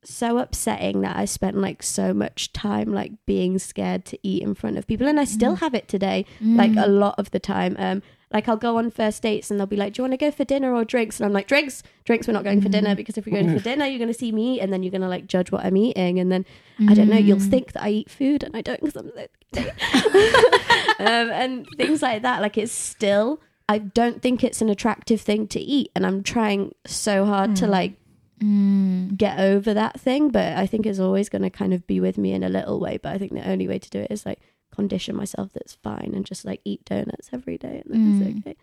so 0.04 0.38
upsetting 0.38 1.00
that 1.00 1.16
I 1.16 1.24
spent 1.24 1.56
like 1.56 1.82
so 1.82 2.12
much 2.14 2.52
time 2.52 2.92
like 2.92 3.12
being 3.26 3.58
scared 3.58 4.04
to 4.06 4.18
eat 4.22 4.42
in 4.42 4.54
front 4.54 4.76
of 4.78 4.86
people 4.86 5.06
and 5.08 5.18
I 5.18 5.24
still 5.24 5.56
have 5.56 5.74
it 5.74 5.88
today 5.88 6.24
like 6.40 6.72
Mm. 6.72 6.84
a 6.84 6.86
lot 6.86 7.14
of 7.18 7.30
the 7.32 7.40
time 7.40 7.74
um 7.78 8.02
Like 8.32 8.48
I'll 8.48 8.56
go 8.56 8.78
on 8.78 8.90
first 8.90 9.22
dates 9.22 9.50
and 9.50 9.58
they'll 9.60 9.66
be 9.66 9.76
like, 9.76 9.92
"Do 9.92 10.00
you 10.00 10.04
want 10.04 10.12
to 10.12 10.16
go 10.24 10.30
for 10.30 10.44
dinner 10.44 10.74
or 10.74 10.84
drinks?" 10.84 11.20
And 11.20 11.26
I'm 11.26 11.32
like, 11.32 11.46
"Drinks, 11.46 11.82
drinks. 12.04 12.26
We're 12.26 12.32
not 12.34 12.44
going 12.44 12.60
for 12.60 12.68
dinner 12.68 12.94
because 12.96 13.16
if 13.16 13.24
we're 13.24 13.32
going 13.40 13.56
for 13.56 13.62
dinner, 13.62 13.86
you're 13.86 13.98
going 14.00 14.12
to 14.12 14.18
see 14.18 14.32
me 14.32 14.56
eat, 14.56 14.60
and 14.60 14.72
then 14.72 14.82
you're 14.82 14.90
going 14.90 15.02
to 15.02 15.08
like 15.08 15.26
judge 15.26 15.52
what 15.52 15.64
I'm 15.64 15.76
eating, 15.76 16.18
and 16.18 16.30
then 16.32 16.44
I 16.88 16.94
don't 16.94 17.08
know, 17.08 17.16
you'll 17.16 17.38
think 17.38 17.72
that 17.72 17.82
I 17.82 17.90
eat 17.90 18.10
food 18.10 18.42
and 18.42 18.56
I 18.56 18.62
don't 18.62 18.80
because 18.82 18.96
I'm 18.96 19.10
um, 20.98 21.30
and 21.30 21.66
things 21.76 22.02
like 22.02 22.22
that. 22.22 22.42
Like 22.42 22.58
it's 22.58 22.72
still, 22.72 23.40
I 23.68 23.78
don't 23.78 24.20
think 24.20 24.42
it's 24.42 24.60
an 24.60 24.68
attractive 24.68 25.20
thing 25.20 25.46
to 25.48 25.60
eat, 25.60 25.90
and 25.94 26.04
I'm 26.04 26.22
trying 26.22 26.74
so 26.84 27.24
hard 27.24 27.56
to 27.56 27.66
like 27.66 27.94
Mm. 28.42 29.16
get 29.16 29.40
over 29.40 29.72
that 29.72 29.98
thing, 29.98 30.28
but 30.28 30.58
I 30.58 30.66
think 30.66 30.84
it's 30.84 30.98
always 30.98 31.30
going 31.30 31.40
to 31.40 31.48
kind 31.48 31.72
of 31.72 31.86
be 31.86 32.00
with 32.00 32.18
me 32.18 32.34
in 32.34 32.42
a 32.42 32.50
little 32.50 32.78
way. 32.78 32.98
But 32.98 33.14
I 33.14 33.18
think 33.18 33.32
the 33.32 33.48
only 33.48 33.66
way 33.66 33.78
to 33.78 33.88
do 33.88 34.00
it 34.00 34.10
is 34.10 34.26
like 34.26 34.40
condition 34.76 35.16
myself 35.16 35.50
that's 35.52 35.74
fine 35.74 36.12
and 36.14 36.24
just 36.24 36.44
like 36.44 36.60
eat 36.64 36.84
donuts 36.84 37.30
every 37.32 37.58
day 37.58 37.82
and 37.84 37.92
then 37.92 38.20
Mm. 38.20 38.38
it's 38.38 38.46
okay. 38.46 38.56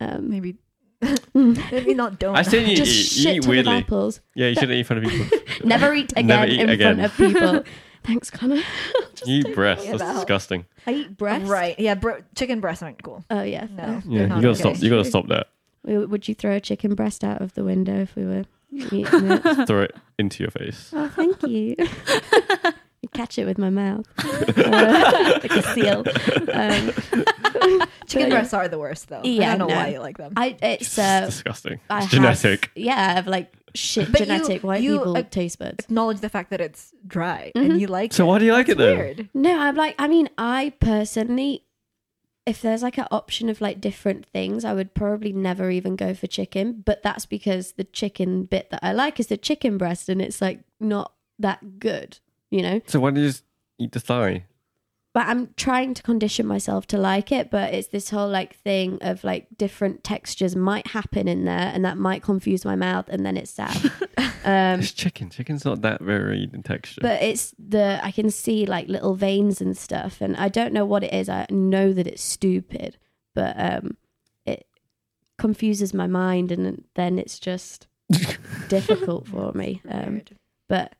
Um, 0.00 0.30
Maybe 0.30 0.56
maybe 1.34 1.94
not 1.94 2.12
I 2.12 2.16
donuts. 2.16 2.50
say 2.50 2.64
you 2.70 2.76
just 2.76 2.90
eat, 2.90 3.16
you 3.16 3.22
shit 3.22 3.36
eat 3.36 3.40
ton 3.42 3.44
of 3.44 3.48
weirdly. 3.50 3.72
apples. 3.78 4.20
Yeah, 4.34 4.48
you 4.48 4.54
shouldn't 4.54 4.72
eat 4.72 4.78
in 4.78 4.84
front 4.84 5.04
of 5.04 5.10
people. 5.10 5.38
Never 5.64 5.92
eat 5.94 6.12
again 6.12 6.26
Never 6.26 6.46
eat 6.46 6.60
in 6.60 6.68
again. 6.70 6.96
front 6.96 7.04
of 7.10 7.16
people. 7.34 7.64
Thanks, 8.04 8.30
Connor. 8.30 8.56
You 8.56 8.62
eat 9.38 9.46
take- 9.46 9.54
breasts. 9.54 9.84
Yeah, 9.86 9.92
That's 9.92 10.02
that 10.04 10.12
disgusting. 10.14 10.66
I 10.86 10.92
eat 10.92 11.16
breast. 11.16 11.46
Right. 11.46 11.78
Yeah. 11.78 11.94
Bro- 11.94 12.22
chicken 12.36 12.60
breasts 12.60 12.82
aren't 12.82 13.02
cool. 13.02 13.24
Oh 13.30 13.42
yeah. 13.42 13.66
No. 13.70 14.02
Yeah, 14.06 14.22
you 14.22 14.28
gotta 14.28 14.48
okay. 14.48 14.54
stop. 14.60 14.78
You 14.82 14.90
gotta 14.90 15.04
stop 15.04 15.28
that. 15.28 15.48
Would 15.84 16.28
you 16.28 16.34
throw 16.34 16.52
a 16.56 16.60
chicken 16.60 16.94
breast 16.94 17.22
out 17.24 17.42
of 17.42 17.52
the 17.54 17.64
window 17.64 18.00
if 18.00 18.14
we 18.16 18.24
were 18.24 18.44
eating 18.72 19.06
it? 19.30 19.66
Throw 19.66 19.82
it 19.82 19.94
into 20.18 20.42
your 20.42 20.50
face. 20.50 20.90
oh, 20.94 21.08
thank 21.08 21.42
you. 21.42 21.76
I 23.14 23.18
catch 23.18 23.38
it 23.38 23.44
with 23.44 23.58
my 23.58 23.70
mouth, 23.70 24.06
uh, 24.18 25.38
like 25.42 25.50
a 25.52 25.62
seal. 25.74 26.04
Um, 26.52 27.82
Chicken 28.06 28.30
breasts 28.30 28.52
are 28.52 28.68
the 28.68 28.78
worst 28.78 29.08
though. 29.08 29.20
Yeah, 29.24 29.52
I 29.54 29.56
don't 29.56 29.68
know 29.68 29.74
no. 29.74 29.80
why 29.80 29.88
you 29.88 30.00
like 30.00 30.18
them. 30.18 30.32
I 30.36 30.56
it's 30.60 30.86
It's 30.88 30.98
uh, 30.98 31.26
disgusting. 31.26 31.80
I 31.88 31.98
It's 31.98 32.06
have- 32.06 32.10
genetic. 32.12 32.70
yeah, 32.74 32.94
I 33.10 33.12
have 33.14 33.26
like 33.26 33.52
shit 33.74 34.10
But 34.10 34.20
you- 34.20 34.26
genetic 34.26 34.62
white 34.64 34.82
you, 34.82 34.98
people 34.98 35.16
uh, 35.16 35.22
taste 35.22 35.58
buds. 35.58 35.84
Acknowledge 35.84 36.20
the 36.20 36.28
fact 36.28 36.50
that 36.50 36.60
it's 36.60 36.92
dry 37.06 37.52
and 37.54 37.80
you 37.80 37.86
like 37.86 38.12
So 38.12 38.24
it. 38.24 38.28
why 38.28 38.38
do 38.40 38.44
you 38.46 38.52
like 38.52 38.68
It's 38.68 38.72
it 38.72 38.78
then? 38.78 38.98
Weird. 38.98 39.28
No, 39.32 39.58
I'm 39.58 39.76
like, 39.76 39.94
I 39.98 40.08
mean, 40.08 40.28
I 40.36 40.72
personally, 40.80 41.64
if 42.46 42.60
there's 42.60 42.82
like 42.82 42.98
an 42.98 43.06
option 43.10 43.48
of 43.48 43.60
like 43.60 43.80
different 43.80 44.26
things, 44.26 44.64
I 44.64 44.74
would 44.74 44.92
probably 44.94 45.32
never 45.32 45.70
even 45.70 45.96
go 45.96 46.14
for 46.14 46.26
chicken. 46.26 46.82
But 46.84 47.02
that's 47.02 47.26
because 47.26 47.72
the 47.72 47.84
chicken 47.84 48.44
bit 48.44 48.70
that 48.70 48.80
I 48.82 48.92
like 48.92 49.18
is 49.20 49.28
the 49.28 49.36
chicken 49.36 49.78
breast, 49.78 50.08
and 50.08 50.20
it's 50.20 50.40
like 50.42 50.60
not 50.80 51.12
that 51.38 51.78
good, 51.80 52.18
you 52.54 52.62
know. 52.62 52.80
So 52.86 53.00
why 53.00 53.10
do 53.10 53.20
you 53.20 53.26
just 53.28 53.44
eat 53.78 53.92
the 53.92 54.00
thigh? 54.00 54.44
But 55.12 55.28
I'm 55.28 55.50
trying 55.56 55.94
to 55.94 56.02
condition 56.02 56.44
myself 56.44 56.88
to 56.88 56.98
like 56.98 57.30
it. 57.30 57.48
But 57.48 57.72
it's 57.72 57.88
this 57.88 58.10
whole 58.10 58.28
like 58.28 58.56
thing 58.56 58.98
of 59.00 59.22
like 59.22 59.46
different 59.56 60.02
textures 60.02 60.56
might 60.56 60.88
happen 60.88 61.28
in 61.28 61.44
there, 61.44 61.70
and 61.74 61.84
that 61.84 61.96
might 61.98 62.22
confuse 62.22 62.64
my 62.64 62.74
mouth, 62.74 63.06
and 63.08 63.24
then 63.24 63.36
it's 63.36 63.50
sad. 63.52 63.76
um, 64.44 64.80
It's 64.80 64.90
chicken. 64.92 65.30
Chicken's 65.30 65.64
not 65.64 65.82
that 65.82 66.00
varied 66.00 66.52
in 66.54 66.62
texture. 66.62 67.00
but 67.00 67.22
it's 67.22 67.54
the 67.58 68.00
I 68.04 68.10
can 68.10 68.30
see 68.30 68.66
like 68.66 68.88
little 68.88 69.14
veins 69.14 69.60
and 69.60 69.76
stuff, 69.76 70.20
and 70.20 70.36
I 70.36 70.48
don't 70.48 70.72
know 70.72 70.84
what 70.84 71.04
it 71.04 71.12
is. 71.14 71.28
I 71.28 71.46
know 71.50 71.92
that 71.92 72.06
it's 72.08 72.22
stupid, 72.22 72.96
but 73.34 73.54
um, 73.56 73.96
it 74.44 74.66
confuses 75.38 75.94
my 75.94 76.08
mind, 76.08 76.50
and 76.50 76.84
then 76.94 77.18
it's 77.20 77.38
just 77.38 77.86
difficult 78.68 79.28
for 79.28 79.52
me. 79.52 79.80
Um, 79.88 80.22
but 80.68 80.94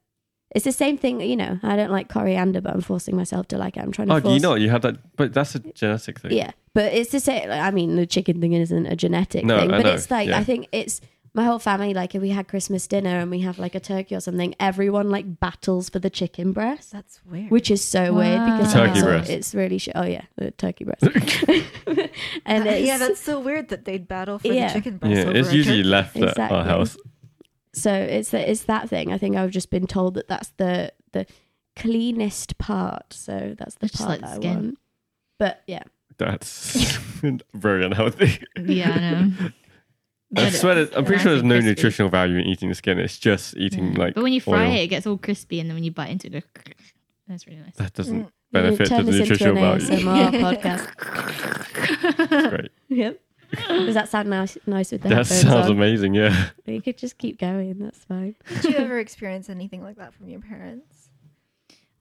it's 0.55 0.64
the 0.64 0.73
same 0.73 0.97
thing, 0.97 1.21
you 1.21 1.37
know. 1.37 1.59
I 1.62 1.77
don't 1.77 1.90
like 1.90 2.09
coriander, 2.09 2.61
but 2.61 2.73
I'm 2.75 2.81
forcing 2.81 3.17
myself 3.17 3.49
to 3.49 3.59
like 3.59 3.77
it. 3.77 3.81
I'm 3.81 3.93
trying 3.93 4.09
to. 4.09 4.14
oh, 4.14 4.21
force, 4.21 4.35
you 4.35 4.40
know, 4.40 4.55
You 4.55 4.71
have 4.71 4.83
that, 4.83 4.97
but 5.17 5.33
that's 5.35 5.55
a 5.55 5.59
genetic 5.61 6.21
thing. 6.21 6.33
Yeah, 6.33 6.53
but 6.75 6.93
it's 6.93 7.11
the 7.11 7.21
same. 7.21 7.49
Like, 7.49 7.61
I 7.61 7.71
mean, 7.71 7.97
the 7.97 8.07
chicken 8.07 8.40
thing 8.40 8.53
isn't 8.53 8.87
a 8.87 8.97
genetic 8.97 9.45
No, 9.45 9.59
thing, 9.61 9.73
I 9.73 9.77
but 9.79 9.85
know, 9.87 9.93
it's 9.95 10.11
like 10.11 10.29
yeah. 10.29 10.38
I 10.38 10.45
think 10.45 10.69
it's 10.73 11.01
my 11.37 11.45
whole 11.45 11.59
family. 11.59 11.93
Like, 11.95 12.14
if 12.14 12.23
we 12.23 12.29
had 12.31 12.47
Christmas 12.47 12.87
dinner 12.87 13.19
and 13.19 13.29
we 13.29 13.40
have 13.40 13.59
like 13.59 13.75
a 13.75 13.81
turkey 13.81 14.14
or 14.14 14.21
something, 14.21 14.55
everyone 14.61 15.11
like 15.11 15.40
battles 15.40 15.88
for 15.88 15.99
the 15.99 16.09
chicken 16.11 16.53
breast 16.53 16.93
That's 16.93 17.21
weird. 17.29 17.51
which 17.51 17.73
is 17.73 17.85
so 17.85 18.12
weird 18.14 18.38
because 18.45 18.73
Wow. 18.73 18.85
Turkey 18.87 18.99
it's, 19.01 19.03
breast. 19.09 19.31
it's 19.31 19.55
really 19.57 19.79
sh- 19.79 19.88
oh 19.97 20.05
yeah 20.05 20.23
the 20.37 20.53
turkey 20.53 20.85
breast 20.85 21.03
and 22.47 22.67
Uh, 22.67 22.71
it's, 22.71 22.87
yeah, 22.87 22.99
that's 22.99 23.21
so 23.21 23.40
weird 23.40 23.69
that 23.71 23.85
they'd 23.85 24.07
battle 24.07 24.38
for 24.38 24.47
Yeah. 24.47 24.69
the 24.69 24.75
chicken 24.75 24.99
breast. 24.99 25.17
Yeah, 25.17 25.23
over 25.25 25.37
it's 25.38 25.49
a 25.51 25.57
usually 25.57 25.79
turkey. 25.79 25.88
left 25.88 26.17
at 26.17 26.23
Exactly. 26.29 26.57
our 26.59 26.64
house. 26.64 26.97
So 27.74 27.92
it's 27.92 28.30
the, 28.30 28.50
it's 28.50 28.62
that 28.64 28.88
thing 28.88 29.12
I 29.12 29.18
think 29.18 29.37
I've 29.37 29.50
just 29.50 29.70
been 29.70 29.87
told 29.87 30.14
that 30.14 30.28
that's 30.28 30.50
the 30.56 30.92
the 31.12 31.26
cleanest 31.76 32.56
part 32.58 33.12
so 33.12 33.54
that's 33.58 33.74
the 33.76 33.87
It's 33.87 33.92
just 33.98 34.06
part 34.06 34.20
like 34.20 34.20
that 34.20 34.30
I 34.30 34.37
skin. 34.37 34.54
want 34.54 34.78
but 35.38 35.62
yeah 35.66 35.82
That's 36.18 36.96
very 37.54 37.84
unhealthy. 37.84 38.38
Yeah, 38.56 38.90
I 38.90 39.00
know. 39.00 39.32
I 39.40 39.52
But 40.30 40.52
swear, 40.52 40.74
that, 40.84 40.96
I'm 40.96 41.04
pretty 41.04 41.22
sure 41.22 41.32
there's 41.32 41.42
no 41.42 41.54
crispy. 41.56 41.70
nutritional 41.70 42.10
value 42.10 42.37
in 42.38 42.46
eating 42.46 42.68
the 42.68 42.74
skin. 42.74 42.98
It's 42.98 43.18
just 43.18 43.56
eating 43.56 43.92
Yeah. 43.92 43.98
like. 43.98 44.14
but 44.14 44.22
when 44.24 44.32
you 44.32 44.40
fry 44.40 44.66
oil. 44.66 44.72
it, 44.74 44.80
it 44.84 44.87
gets 44.88 45.06
all 45.06 45.18
crispy, 45.18 45.58
and 45.60 45.68
then 45.68 45.74
when 45.76 45.84
you 45.84 45.90
bite 45.92 46.10
into 46.10 46.37
it, 46.37 46.44
that's 47.28 47.46
really 47.46 47.60
nice. 47.60 47.74
That 47.76 47.92
doesn't 47.94 48.24
Mm. 48.24 48.30
benefit 48.52 48.88
turn 48.88 49.06
the 49.06 49.12
this 49.12 49.28
into 49.28 49.44
nutritional 49.46 49.74
an 49.74 49.80
value. 49.80 50.04
ASMR 50.04 50.30
podcast 50.46 52.30
It's 52.30 52.48
great. 52.48 52.70
yep 52.88 53.20
does 53.68 53.94
that 53.94 54.09
sound 54.09 54.28
nice 54.30 54.57
nice 54.66 54.92
with 54.92 55.02
the 55.02 55.09
That 55.09 55.16
headphones 55.18 55.42
sounds 55.42 55.66
on? 55.66 55.72
amazing. 55.76 56.14
Yeah. 56.14 56.50
you 56.66 56.80
could 56.83 56.98
just 56.98 57.18
keep 57.18 57.38
going 57.38 57.78
that's 57.78 58.04
fine 58.04 58.35
Did 58.48 58.64
you 58.64 58.76
ever 58.76 58.98
experience 58.98 59.48
anything 59.48 59.83
like 59.83 59.96
that 59.96 60.14
from 60.14 60.28
your 60.28 60.40
parents? 60.40 61.09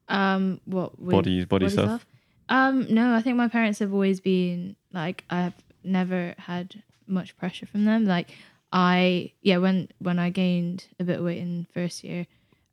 Um, 0.10 0.60
what 0.66 1.00
with 1.00 1.12
Body 1.12 1.46
body 1.46 1.70
stuff. 1.70 2.06
Um, 2.50 2.88
no, 2.94 3.14
I 3.16 3.22
think 3.22 3.38
my 3.38 3.48
parents 3.48 3.80
have 3.80 3.94
always 3.94 4.20
been 4.20 4.76
like 4.92 5.24
I've 5.30 5.54
never 5.84 6.36
had 6.38 6.84
much 7.08 7.36
pressure 7.38 7.66
from 7.66 7.86
them. 7.86 8.06
Like 8.06 8.30
I, 8.72 9.32
yeah, 9.42 9.58
when 9.58 9.88
when 10.00 10.20
I 10.20 10.30
gained 10.30 10.88
a 11.00 11.04
bit 11.04 11.20
of 11.20 11.26
weight 11.26 11.38
in 11.38 11.68
first 11.74 12.04
year, 12.04 12.28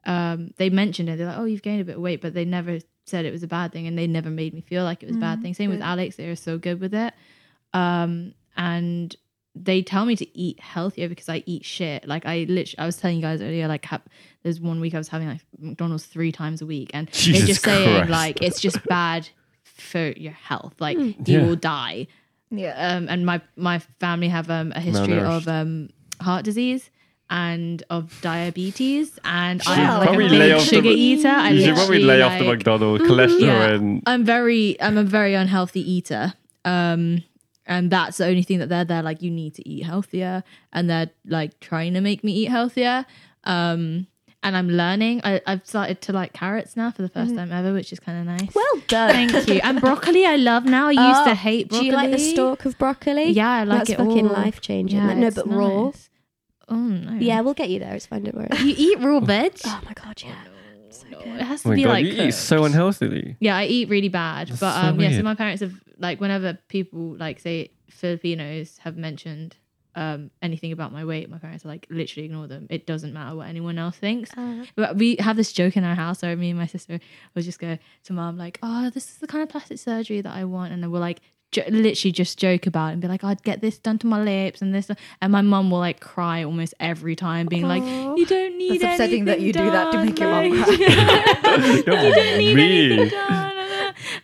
um, 0.07 0.53
they 0.57 0.71
mentioned 0.71 1.09
it. 1.09 1.19
They're 1.19 1.27
like, 1.29 1.39
"Oh, 1.39 1.45
you've 1.45 1.63
gained 1.63 1.81
a 1.81 1.85
bit 1.85 1.97
of 1.97 2.03
weight," 2.03 2.21
but 2.21 2.35
they 2.35 2.45
never 2.45 2.79
said 3.07 3.25
it 3.27 3.33
was 3.33 3.43
a 3.45 3.47
bad 3.49 3.71
thing, 3.73 3.87
and 3.87 3.97
they 3.97 4.07
never 4.09 4.29
made 4.31 4.53
me 4.55 4.61
feel 4.61 4.83
like 4.83 5.03
it 5.03 5.07
was 5.07 5.17
a 5.17 5.21
bad 5.21 5.39
Mm, 5.39 5.43
thing. 5.43 5.55
Same 5.55 5.71
with. 5.71 5.83
Alex; 5.83 6.17
they 6.17 6.27
were 6.27 6.37
so 6.37 6.59
good 6.59 6.81
with 6.81 6.95
it. 6.95 7.15
Um, 7.73 8.35
and 8.57 9.15
they 9.55 9.83
tell 9.83 10.05
me 10.07 10.15
to 10.17 10.39
eat 10.39 10.61
healthier 10.61 11.09
because 11.09 11.29
I 11.29 11.43
eat 11.45 11.65
shit. 11.65 12.07
Like 12.07 12.25
I 12.25 12.47
literally, 12.49 12.79
I 12.79 12.87
was 12.87 12.97
telling 12.97 13.17
you 13.17 13.23
guys 13.23 13.43
earlier, 13.43 13.67
like 13.69 13.85
ha- 13.85 14.01
there's 14.43 14.61
one 14.61 14.81
week 14.81 14.95
I 14.95 14.99
was 14.99 15.09
having 15.09 15.29
like 15.29 15.41
McDonald's 15.59 16.07
three 16.07 16.31
times 16.33 16.63
a 16.63 16.67
week, 16.67 16.91
and 16.95 17.11
Jesus 17.13 17.39
they're 17.41 17.47
just 17.49 17.63
saying 17.65 18.09
like 18.09 18.43
it's 18.43 18.61
just 18.61 18.83
bad 18.87 19.29
for 19.65 20.11
your 20.17 20.33
health. 20.33 20.75
Like 20.81 20.97
Mm. 20.99 21.29
you 21.29 21.39
Yeah. 21.41 21.47
will 21.47 21.57
die. 21.57 22.07
Yeah. 22.51 22.75
Um, 22.97 23.07
and 23.09 23.27
my 23.27 23.41
my 23.57 23.79
family 23.99 24.29
have 24.29 24.51
um, 24.51 24.73
a 24.75 24.81
history 24.81 25.19
of 25.19 25.47
um, 25.49 25.91
heart 26.21 26.45
disease 26.45 26.91
and 27.29 27.83
of 27.91 28.19
diabetes, 28.23 29.19
and 29.25 29.63
I'm 29.67 29.99
like 30.01 30.11
a 30.11 30.17
big 30.19 30.31
lay 30.33 30.53
off 30.53 30.61
the- 30.63 30.67
sugar 30.77 30.89
eater. 30.91 31.29
I 31.29 31.51
you 31.51 31.61
should 31.65 31.75
probably 31.75 31.99
literally, 32.01 32.05
lay 32.05 32.23
off 32.23 32.39
the 32.39 32.45
like- 32.45 32.59
McDonald's 32.59 33.05
cholesterol 33.05 33.41
Yeah. 33.41 33.71
and 33.75 34.03
I'm 34.07 34.25
very 34.25 34.81
I'm 34.81 34.97
a 34.99 35.05
very 35.05 35.35
unhealthy 35.35 35.81
eater. 35.93 36.35
Um 36.65 37.23
and 37.71 37.91
that's 37.91 38.19
the 38.19 38.27
only 38.27 38.43
thing 38.43 38.59
that 38.59 38.69
they're 38.69 38.85
there 38.85 39.03
like 39.03 39.23
you 39.23 39.31
need 39.31 39.55
to 39.55 39.67
eat 39.67 39.85
healthier 39.85 40.45
and 40.75 40.91
they're 40.91 41.11
like 41.27 41.59
trying 41.61 41.95
to 41.95 42.01
make 42.03 42.23
me 42.23 42.33
eat 42.41 42.51
healthier. 42.51 43.07
Um 43.45 44.07
and 44.43 44.57
I'm 44.57 44.71
learning. 44.71 45.21
I, 45.23 45.43
I've 45.47 45.67
started 45.67 46.01
to 46.07 46.15
like 46.15 46.33
carrots 46.33 46.75
now 46.75 46.91
for 46.91 47.03
the 47.03 47.11
1st 47.11 47.37
time 47.37 47.53
ever, 47.53 47.75
which 47.75 47.93
is 47.93 48.01
kind 48.01 48.19
of 48.21 48.25
nice. 48.25 48.55
well 48.55 48.77
done 48.89 49.11
Thank 49.29 49.49
you. 49.49 49.61
And 49.63 49.79
broccoli, 49.87 50.25
I 50.25 50.37
love 50.37 50.65
now. 50.65 50.87
I 50.89 50.93
used 50.93 51.21
Oh, 51.23 51.25
to 51.27 51.35
hate 51.35 51.69
broccoli. 51.69 51.81
do 51.81 51.87
you 51.91 51.93
like 52.01 52.11
the 52.11 52.19
stalk 52.19 52.65
of 52.65 52.79
broccoli 52.79 53.27
Yeah, 53.33 53.51
I 53.51 53.65
like 53.65 53.79
that's 53.81 53.91
it 53.91 53.99
fucking 53.99 54.29
all. 54.29 54.33
life 54.33 54.61
changing 54.63 54.99
Yeah, 54.99 55.13
no 55.15 55.31
but 55.31 55.47
raw. 55.47 55.93
Oh 56.73 56.77
no. 56.77 57.13
yeah 57.19 57.41
we'll 57.43 57.55
get 57.63 57.69
you 57.69 57.81
there 57.81 57.95
it's 57.95 58.07
fine 58.07 58.23
don't 58.25 58.35
worry 58.37 58.49
You 58.61 58.75
eat 58.79 58.99
raw 59.01 59.21
veg? 59.33 59.53
oh 59.67 59.81
my 59.85 59.93
god 59.93 60.23
yeah 60.25 60.35
So 60.91 61.07
No, 61.11 61.19
good. 61.25 61.37
it 61.41 61.43
has 61.45 61.63
to 61.63 61.69
oh 61.69 61.71
my 61.71 61.77
be 61.77 61.83
god, 61.85 61.91
like 61.91 62.05
you 62.07 62.13
eat 62.25 62.35
so 62.35 62.57
cooked. 62.59 62.67
unhealthily. 62.67 63.37
Yeah, 63.41 63.57
I 63.57 63.65
eat 63.67 63.89
really 63.89 64.09
bad. 64.09 64.49
That's 64.49 64.61
but 64.61 64.75
so 64.75 64.89
um 64.89 65.01
yeah, 65.01 65.09
so 65.11 65.15
weird. 65.15 65.25
my 65.25 65.35
parents 65.35 65.61
have 65.63 65.75
like 65.99 66.21
whenever 66.21 66.59
people 66.69 67.17
like 67.17 67.41
say 67.41 67.71
Filipinos 67.89 68.79
have 68.79 68.97
mentioned 68.97 69.57
um 69.97 70.31
anything 70.41 70.73
about 70.73 70.93
my 70.93 71.05
weight, 71.05 71.29
my 71.29 71.39
parents 71.39 71.65
are 71.65 71.69
like 71.69 71.87
literally 71.91 72.27
ignore 72.27 72.47
them. 72.47 72.67
It 72.71 72.87
doesn't 72.87 73.13
matter 73.13 73.37
what 73.37 73.49
anyone 73.49 73.79
else 73.79 73.97
thinks. 73.97 74.31
Uh, 74.37 74.65
But 74.77 74.97
we 74.97 75.17
have 75.21 75.37
this 75.37 75.53
joke 75.53 75.77
in 75.77 75.85
our 75.85 75.95
house 75.97 76.23
where 76.23 76.37
me 76.37 76.51
and 76.51 76.59
my 76.59 76.67
sister 76.67 77.01
will 77.35 77.43
just 77.43 77.59
go 77.59 77.77
to 78.05 78.13
mom 78.13 78.37
like, 78.39 78.59
"Oh, 78.63 78.91
this 78.91 79.09
is 79.11 79.19
the 79.19 79.27
kind 79.27 79.43
of 79.43 79.49
plastic 79.49 79.79
surgery 79.79 80.21
that 80.21 80.33
I 80.35 80.45
want," 80.45 80.73
and 80.73 80.83
then 80.83 80.91
we're 80.93 81.01
like 81.01 81.21
jo- 81.53 81.65
literally 81.69 82.13
just 82.13 82.39
joke 82.39 82.67
about 82.67 82.89
it 82.89 82.93
and 82.95 83.03
be 83.03 83.09
like, 83.09 83.25
"I'd 83.25 83.43
get 83.43 83.61
this 83.61 83.79
done 83.79 83.99
to 83.99 84.07
my 84.07 84.23
lips 84.23 84.63
and 84.63 84.75
this," 84.75 84.91
and 85.21 85.33
my 85.33 85.41
mum 85.43 85.71
will 85.71 85.79
like 85.79 86.01
cry 86.01 86.43
almost 86.45 86.75
every 86.81 87.17
time, 87.17 87.47
being 87.47 87.67
like, 87.69 87.83
"You 87.83 88.27
don't 88.27 88.57
need 88.59 88.81
That's 88.81 88.95
upsetting 89.01 89.25
that 89.27 89.39
anything 89.41 89.47
you 89.47 89.53
do 89.53 89.71
that 89.71 89.91
to 89.93 89.97
done, 89.99 90.07
make 90.07 90.19
your 90.19 90.31
mom 90.31 90.51
like- 90.61 90.67
cry. 90.67 90.77
You're 91.75 91.83
don't 92.15 92.39
need 92.39 92.55
mean. 92.57 92.93
anything 92.93 93.09
done. 93.11 93.57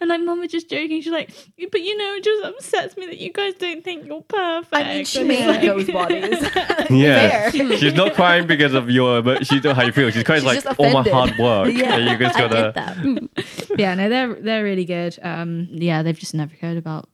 And 0.00 0.08
like, 0.08 0.20
mum 0.22 0.40
was 0.40 0.50
just 0.50 0.68
joking. 0.70 1.00
She's 1.02 1.12
like, 1.12 1.30
but 1.70 1.80
you 1.80 1.96
know, 1.96 2.14
it 2.14 2.24
just 2.24 2.44
upsets 2.44 2.96
me 2.96 3.06
that 3.06 3.18
you 3.18 3.32
guys 3.32 3.54
don't 3.54 3.82
think 3.84 4.06
you're 4.06 4.22
perfect. 4.22 4.74
I 4.74 4.84
mean, 4.96 5.04
she 5.04 5.22
made 5.24 5.48
it's 5.48 5.64
those 5.66 5.86
bodies. 5.92 6.90
Yeah. 6.90 7.50
Fair. 7.50 7.76
She's 7.78 7.94
not 7.94 8.14
crying 8.14 8.46
because 8.46 8.74
of 8.74 8.90
your, 8.90 9.22
but 9.22 9.46
she's 9.46 9.62
not 9.64 9.76
how 9.76 9.82
you 9.84 9.92
feel. 9.92 10.10
She's 10.10 10.22
crying 10.24 10.40
She's 10.40 10.46
like 10.46 10.64
just 10.64 10.78
all 10.80 10.92
my 10.92 11.08
hard 11.08 11.36
work. 11.38 11.72
yeah 11.74 11.96
you 11.96 12.16
just 12.18 12.36
I 12.36 12.48
gotta. 12.48 12.72
did 13.02 13.30
that 13.34 13.78
yeah, 13.78 13.94
no, 13.94 14.08
they're 14.08 14.34
they're 14.34 14.64
really 14.64 14.84
good. 14.84 15.18
Um, 15.22 15.68
yeah, 15.70 16.02
they've 16.02 16.18
just 16.18 16.34
never 16.34 16.54
cared 16.54 16.76
about 16.78 17.08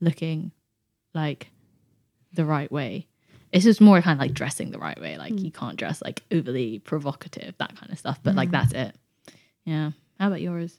looking 0.00 0.52
like 1.14 1.48
the 2.32 2.44
right 2.44 2.70
way. 2.70 3.06
It's 3.52 3.64
just 3.64 3.80
more 3.80 4.02
kind 4.02 4.18
of 4.18 4.20
like 4.20 4.34
dressing 4.34 4.70
the 4.70 4.78
right 4.78 5.00
way. 5.00 5.16
Like 5.16 5.38
you 5.40 5.50
can't 5.50 5.76
dress 5.76 6.02
like 6.02 6.22
overly 6.30 6.78
provocative, 6.80 7.54
that 7.58 7.76
kind 7.76 7.90
of 7.92 7.98
stuff. 7.98 8.18
But 8.22 8.34
like 8.34 8.50
that's 8.50 8.72
it. 8.72 8.94
Yeah. 9.64 9.92
How 10.18 10.28
about 10.28 10.40
yours? 10.40 10.78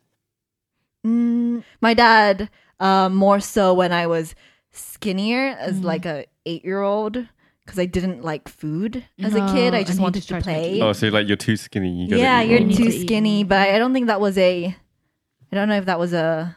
Mm, 1.06 1.64
my 1.82 1.94
dad, 1.94 2.50
uh, 2.80 3.10
more 3.10 3.40
so 3.40 3.74
when 3.74 3.92
I 3.92 4.08
was 4.08 4.36
skinnier 4.72 5.54
Mm. 5.54 5.58
as 5.58 5.80
like 5.82 6.06
a 6.06 6.26
eight 6.46 6.64
year 6.66 6.82
old 6.82 7.26
because 7.66 7.80
I 7.80 7.86
didn't 7.86 8.24
like 8.24 8.48
food 8.48 9.04
as 9.20 9.34
a 9.36 9.46
kid. 9.54 9.74
Oh, 9.74 9.78
I 9.78 9.84
just 9.84 9.98
he 9.98 10.04
wanted 10.04 10.20
just 10.20 10.28
to 10.28 10.34
tried 10.36 10.44
to 10.44 10.50
make 10.50 10.58
play. 10.64 10.78
you- 10.78 10.84
Oh, 10.84 10.94
so 10.94 11.08
like 11.10 11.28
you're 11.28 11.38
too 11.38 11.58
skinny. 11.58 12.06
You 12.06 12.18
yeah, 12.18 12.42
you're 12.42 12.60
too 12.60 12.92
to 12.92 12.92
skinny, 13.02 13.44
but 13.44 13.58
I 13.70 13.78
don't 13.80 13.94
think 13.94 14.08
that 14.08 14.22
was 14.22 14.38
a. 14.38 14.76
I 15.52 15.56
don't 15.56 15.70
know 15.70 15.78
if 15.78 15.86
that 15.86 16.00
was 16.00 16.14
a 16.14 16.56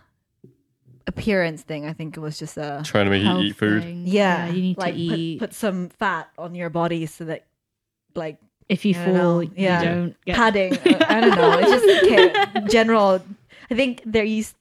appearance 1.06 1.62
thing. 1.62 1.86
I 1.86 1.92
think 1.92 2.16
it 2.16 2.20
was 2.20 2.38
just 2.38 2.56
a 2.56 2.82
trying 2.84 3.06
to 3.06 3.10
make 3.10 3.22
you 3.22 3.38
eat 3.38 3.56
food. 3.56 3.82
thing. 3.82 4.02
yeah. 4.06 4.46
You 4.48 4.60
need 4.62 4.78
like 4.78 4.94
to 4.94 5.00
eat. 5.00 5.38
Put, 5.40 5.50
put 5.50 5.54
some 5.56 5.88
fat 5.88 6.28
on 6.38 6.54
your 6.54 6.70
body 6.70 7.06
so 7.06 7.24
that 7.24 7.46
like 8.14 8.38
if 8.68 8.84
you 8.84 8.94
I 8.94 9.04
don't 9.04 9.14
know. 9.14 9.20
fall, 9.20 9.44
Yeah. 9.56 9.80
you 9.82 9.88
don't 9.88 10.24
get 10.24 10.36
padding. 10.36 10.72
I 11.08 11.20
don't 11.20 11.34
know. 11.36 11.58
It's 11.58 11.70
just 11.70 12.54
ca- 12.54 12.60
general. 12.68 13.20
I 13.70 13.74
think 13.74 14.02
they're 14.04 14.24
used 14.24 14.54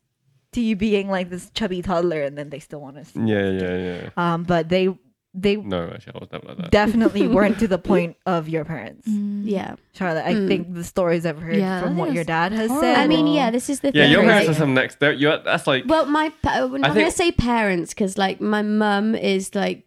to 0.54 0.62
you 0.62 0.76
being 0.76 1.10
like 1.10 1.30
this 1.30 1.52
chubby 1.52 1.82
toddler, 1.84 2.24
and 2.24 2.36
then 2.38 2.50
they 2.50 2.60
still 2.60 2.82
want 2.82 2.96
to. 2.96 3.20
Yeah, 3.26 3.50
yeah, 3.52 3.78
yeah. 3.78 4.10
Um, 4.18 4.44
but 4.44 4.70
they 4.70 4.90
they 5.34 5.55
No, 5.57 5.89
actually, 5.93 6.13
I 6.15 6.17
was 6.19 6.32
never 6.32 6.47
like 6.47 6.57
that. 6.57 6.71
definitely 6.71 7.27
weren't 7.36 7.59
to 7.59 7.67
the 7.67 7.77
point 7.77 8.17
of 8.25 8.49
your 8.49 8.65
parents, 8.65 9.07
Mm. 9.07 9.43
Yeah. 9.45 9.75
Charlotte. 9.93 10.25
I 10.25 10.34
Mm. 10.34 10.47
think 10.47 10.73
the 10.73 10.84
stories 10.84 11.25
I've 11.25 11.39
heard 11.39 11.55
Yeah, 11.57 11.82
from 11.82 11.97
what 11.97 12.13
your 12.13 12.23
dad 12.23 12.51
has 12.51 12.69
horrible. 12.69 12.82
said. 12.95 12.97
I 12.97 13.07
mean, 13.07 13.27
yeah, 13.27 13.51
this 13.51 13.69
is 13.69 13.80
the 13.82 13.91
thing. 13.91 13.99
yeah, 13.99 14.03
thing. 14.05 14.11
your 14.13 14.23
parents 14.23 14.49
are 14.49 14.53
some 14.55 14.73
next. 14.73 14.99
they're- 14.99 15.13
You're, 15.13 15.38
that's 15.38 15.67
like 15.67 15.84
Well, 15.86 16.05
my 16.05 16.30
pa- 16.41 16.49
I'm 16.63 16.75
I 16.84 16.88
gonna 16.89 16.93
think- 16.93 17.11
say 17.13 17.32
parents 17.32 17.93
because 17.93 18.17
like 18.17 18.41
my 18.41 18.61
mum 18.63 19.13
is 19.15 19.53
like, 19.53 19.84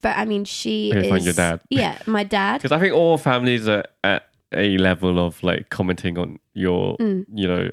but 0.00 0.16
I 0.16 0.24
mean 0.24 0.44
she 0.44 0.90
Okay, 0.92 1.06
is. 1.06 1.08
fine, 1.10 1.22
your 1.22 1.34
dad. 1.34 1.60
Yeah, 1.70 1.98
my 2.06 2.24
dad. 2.24 2.58
because 2.62 2.72
I 2.72 2.78
think 2.80 2.94
all 2.94 3.18
families 3.18 3.68
are 3.68 3.84
at 4.04 4.22
a 4.54 4.78
level 4.78 5.18
of 5.18 5.42
like 5.42 5.68
commenting 5.68 6.16
on 6.16 6.38
your, 6.54 6.96
Mm. 6.96 7.26
you 7.34 7.46
know, 7.46 7.68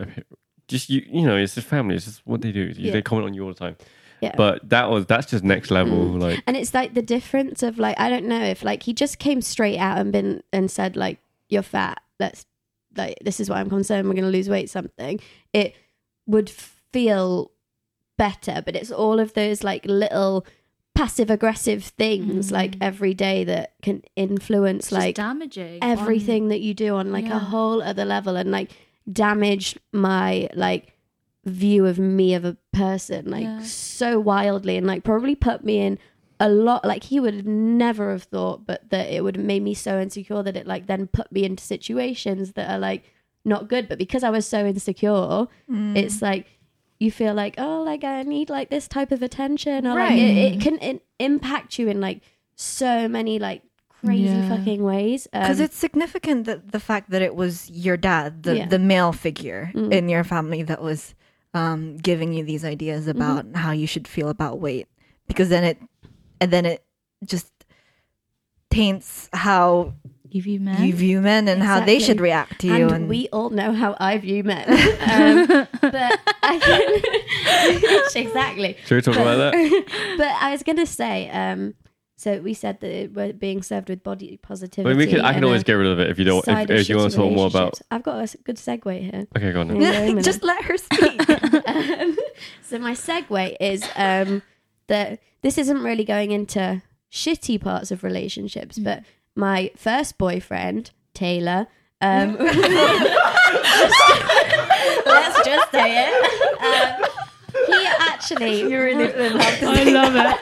just 0.67 0.89
you, 0.89 1.01
you 1.09 1.25
know, 1.25 1.37
it's 1.37 1.55
just 1.55 1.67
family. 1.67 1.95
It's 1.95 2.05
just 2.05 2.21
what 2.25 2.41
they 2.41 2.51
do. 2.51 2.73
Yeah. 2.75 2.91
They 2.91 3.01
comment 3.01 3.27
on 3.27 3.33
you 3.33 3.43
all 3.43 3.53
the 3.53 3.59
time. 3.59 3.77
Yeah. 4.21 4.33
But 4.37 4.69
that 4.69 4.89
was 4.89 5.05
that's 5.05 5.27
just 5.29 5.43
next 5.43 5.71
level. 5.71 5.97
Mm. 5.97 6.21
Like 6.21 6.43
And 6.47 6.55
it's 6.57 6.73
like 6.73 6.93
the 6.93 7.01
difference 7.01 7.61
of 7.63 7.77
like 7.77 7.99
I 7.99 8.09
don't 8.09 8.25
know 8.25 8.41
if 8.43 8.63
like 8.63 8.83
he 8.83 8.93
just 8.93 9.19
came 9.19 9.41
straight 9.41 9.77
out 9.77 9.97
and 9.97 10.11
been 10.11 10.41
and 10.53 10.69
said 10.71 10.95
like 10.95 11.19
you're 11.49 11.61
fat. 11.63 12.01
Let's 12.19 12.45
like 12.95 13.17
this 13.21 13.39
is 13.39 13.49
what 13.49 13.57
I'm 13.59 13.69
concerned. 13.69 14.07
We're 14.07 14.15
gonna 14.15 14.27
lose 14.29 14.49
weight. 14.49 14.69
Something. 14.69 15.19
It 15.53 15.75
would 16.27 16.49
feel 16.49 17.51
better, 18.17 18.61
but 18.65 18.75
it's 18.75 18.91
all 18.91 19.19
of 19.19 19.33
those 19.33 19.63
like 19.63 19.85
little 19.85 20.45
passive 20.95 21.29
aggressive 21.29 21.83
things 21.83 22.47
Mm. 22.49 22.51
like 22.53 22.75
every 22.79 23.13
day 23.13 23.43
that 23.43 23.73
can 23.81 24.01
influence 24.15 24.85
It's 24.85 24.91
like 24.93 25.15
damaging 25.15 25.79
on- 25.83 25.89
everything 25.89 26.47
that 26.47 26.61
you 26.61 26.73
do 26.73 26.95
on 26.95 27.11
like 27.11 27.25
Yeah. 27.25 27.35
a 27.35 27.39
whole 27.39 27.81
other 27.81 28.05
level 28.05 28.37
and 28.37 28.49
like 28.49 28.71
damage 29.11 29.77
my 29.91 30.49
like 30.53 30.93
view 31.45 31.85
of 31.85 31.99
me 31.99 32.33
of 32.33 32.43
a 32.43 32.57
person 32.73 33.29
like 33.29 33.43
Yeah. 33.43 33.61
so 33.61 34.19
wildly 34.19 34.77
and 34.77 34.87
like 34.87 35.03
probably 35.03 35.35
put 35.35 35.63
me 35.63 35.77
in 35.79 35.99
a 36.39 36.49
lot 36.49 36.83
like 36.83 37.03
he 37.03 37.19
would 37.19 37.33
have 37.35 37.45
never 37.45 38.11
have 38.11 38.23
thought 38.23 38.65
but 38.65 38.89
that 38.89 39.09
it 39.11 39.23
would 39.23 39.35
have 39.37 39.45
made 39.45 39.61
me 39.63 39.73
so 39.75 39.99
insecure 40.01 40.41
that 40.43 40.57
it 40.57 40.65
like 40.67 40.87
then 40.87 41.07
put 41.07 41.31
me 41.31 41.43
into 41.45 41.63
situations 41.63 42.53
that 42.53 42.69
are 42.69 42.79
like 42.79 43.03
not 43.45 43.69
good 43.69 43.87
but 43.87 43.97
because 43.99 44.23
i 44.23 44.29
was 44.29 44.45
so 44.47 44.65
insecure 44.65 45.47
Mm. 45.69 45.95
it's 45.95 46.21
like 46.21 46.47
you 46.99 47.11
feel 47.11 47.33
like 47.35 47.55
oh 47.59 47.83
like 47.83 48.03
i 48.03 48.23
need 48.23 48.49
like 48.49 48.69
this 48.69 48.87
type 48.87 49.11
of 49.11 49.21
attention 49.21 49.85
or 49.85 49.93
like 49.93 50.17
it, 50.17 50.37
it 50.55 50.61
can 50.61 50.79
it 50.81 51.03
impact 51.19 51.77
you 51.77 51.87
in 51.87 52.01
like 52.01 52.21
so 52.55 53.07
many 53.07 53.37
like 53.37 53.61
crazy 53.89 54.23
Yeah. 54.23 54.49
fucking 54.49 54.83
ways 54.83 55.27
because 55.31 55.59
Um, 55.59 55.65
it's 55.65 55.77
significant 55.77 56.45
that 56.45 56.71
the 56.71 56.79
fact 56.79 57.09
that 57.11 57.21
it 57.21 57.35
was 57.35 57.69
your 57.69 57.97
dad, 57.97 58.43
the 58.43 58.57
Yeah. 58.57 58.67
the 58.67 58.79
male 58.79 59.11
figure 59.13 59.71
Mm. 59.75 59.91
in 59.91 60.09
your 60.09 60.23
family 60.23 60.63
that 60.63 60.81
was 60.81 61.15
um, 61.55 61.97
giving 61.97 62.33
you 62.33 62.43
these 62.43 62.63
ideas 62.63 63.07
Mm-hmm. 63.07 63.17
about 63.21 63.55
how 63.55 63.71
you 63.71 63.87
should 63.87 64.07
feel 64.07 64.29
about 64.29 64.59
weight, 64.59 64.87
because 65.27 65.49
then 65.49 65.63
it 65.63 65.77
and 66.39 66.51
then 66.51 66.65
it 66.65 66.83
just 67.25 67.49
taints 68.69 69.29
how 69.33 69.93
you 70.29 70.41
view 70.41 70.59
men. 70.59 70.83
you 70.85 70.93
view 70.93 71.21
men 71.21 71.47
and 71.47 71.63
how 71.63 71.79
they 71.79 71.97
should 71.97 72.19
react 72.19 72.59
to 72.59 72.67
you. 72.67 72.89
and, 72.89 73.07
we 73.07 73.29
all 73.31 73.49
know 73.49 73.71
how 73.71 73.95
I 73.99 74.17
view 74.17 74.43
men. 74.43 74.67
um, 74.69 75.67
but 75.81 76.19
I 76.43 78.09
exactly. 78.15 78.75
should 78.85 78.95
we 78.95 79.01
talk 79.01 79.15
about 79.15 79.37
that? 79.37 79.53
But 80.17 80.27
I 80.41 80.51
was 80.51 80.61
gonna 80.63 80.85
say, 80.85 81.29
um, 81.29 81.73
so 82.25 82.41
we 82.41 82.55
said 82.55 82.79
that 82.79 82.89
it- 82.89 83.13
we're 83.13 83.33
being 83.33 83.61
served 83.61 83.87
with 83.87 84.01
body 84.01 84.33
I 84.33 84.37
positivity. 84.47 84.89
mean, 84.89 84.97
we 84.97 85.05
can. 85.05 85.21
I 85.23 85.31
can 85.33 85.43
always 85.43 85.63
get 85.63 85.73
rid 85.73 85.85
of 85.91 85.99
it 85.99 86.09
if 86.09 86.17
you 86.17 86.25
don't. 86.25 86.43
If, 86.47 86.69
if 86.71 86.89
you 86.89 86.97
want 86.97 87.11
to 87.11 87.17
talk 87.17 87.31
more 87.31 87.45
about. 87.45 87.53
relationships. 87.53 87.83
I've 87.91 88.01
got 88.01 88.33
a 88.33 88.37
good 88.39 88.55
segue 88.57 88.99
here. 88.99 89.27
Okay, 89.37 89.51
go 89.53 89.59
on. 89.61 89.67
then. 89.67 89.77
Wait 89.77 89.95
a 89.95 90.01
minute. 90.07 90.25
just 90.25 90.43
let 90.43 90.63
her 90.63 90.75
speak. 90.75 91.29
um, 91.69 92.17
so 92.63 92.79
my 92.79 92.93
segue 92.93 93.55
is 93.59 93.87
um, 93.95 94.41
that 94.87 95.19
this 95.43 95.59
isn't 95.59 95.83
really 95.83 96.03
going 96.03 96.31
into 96.31 96.81
shitty 97.11 97.61
parts 97.61 97.91
of 97.91 98.03
relationships, 98.03 98.79
but 98.79 99.03
my 99.35 99.69
first 99.75 100.17
boyfriend, 100.17 100.89
Taylor. 101.13 101.67
Um, 102.01 102.37
let's 102.39 102.55
just 105.45 105.71
say 105.71 106.07
it. 106.09 106.59
Um, 106.59 107.05
he 107.67 107.85
actually, 107.99 108.61
you 108.61 108.79
really 108.79 109.05
didn't 109.07 109.39
have 109.39 109.59
to 109.59 109.65
I 109.67 109.83
love 109.83 110.15
it. 110.15 110.37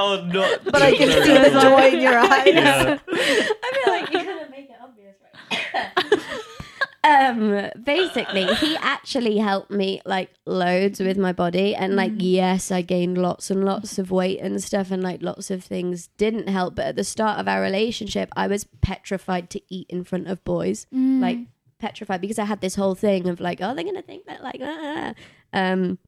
That 0.00 0.24
was 0.24 0.34
not. 0.34 0.64
but 0.72 0.82
I 0.82 0.92
can 0.96 1.08
see 1.24 1.50
the 1.50 1.60
joy 1.60 1.88
in 1.88 2.00
your 2.00 2.18
eyes. 2.18 2.46
Yeah. 2.46 2.98
I 3.12 3.72
feel 3.84 3.92
like 3.92 4.12
you're 4.12 4.24
gonna 4.24 4.50
make 4.50 4.70
it 4.70 4.76
obvious, 4.82 5.16
right? 5.22 6.20
um, 7.02 7.70
basically, 7.82 8.46
he 8.56 8.76
actually 8.76 9.38
helped 9.38 9.70
me 9.70 10.00
like 10.04 10.30
loads 10.46 11.00
with 11.00 11.16
my 11.18 11.32
body, 11.32 11.74
and 11.74 11.96
like 11.96 12.12
yes, 12.16 12.70
I 12.70 12.82
gained 12.82 13.18
lots 13.18 13.50
and 13.50 13.64
lots 13.64 13.98
of 13.98 14.10
weight 14.10 14.40
and 14.40 14.62
stuff, 14.62 14.90
and 14.90 15.02
like 15.02 15.22
lots 15.22 15.50
of 15.50 15.64
things 15.64 16.08
didn't 16.16 16.48
help. 16.48 16.74
But 16.76 16.86
at 16.86 16.96
the 16.96 17.04
start 17.04 17.38
of 17.38 17.48
our 17.48 17.60
relationship, 17.62 18.28
I 18.36 18.46
was 18.46 18.64
petrified 18.82 19.50
to 19.50 19.60
eat 19.68 19.86
in 19.90 20.04
front 20.04 20.28
of 20.28 20.42
boys, 20.44 20.86
like 20.92 21.38
petrified 21.78 22.20
because 22.20 22.38
I 22.38 22.44
had 22.44 22.60
this 22.60 22.74
whole 22.74 22.94
thing 22.94 23.28
of 23.28 23.40
like, 23.40 23.60
oh, 23.62 23.74
they're 23.74 23.84
gonna 23.84 24.02
think 24.02 24.26
that 24.26 24.42
like, 24.42 24.60
ah, 24.62 25.14
um, 25.52 25.98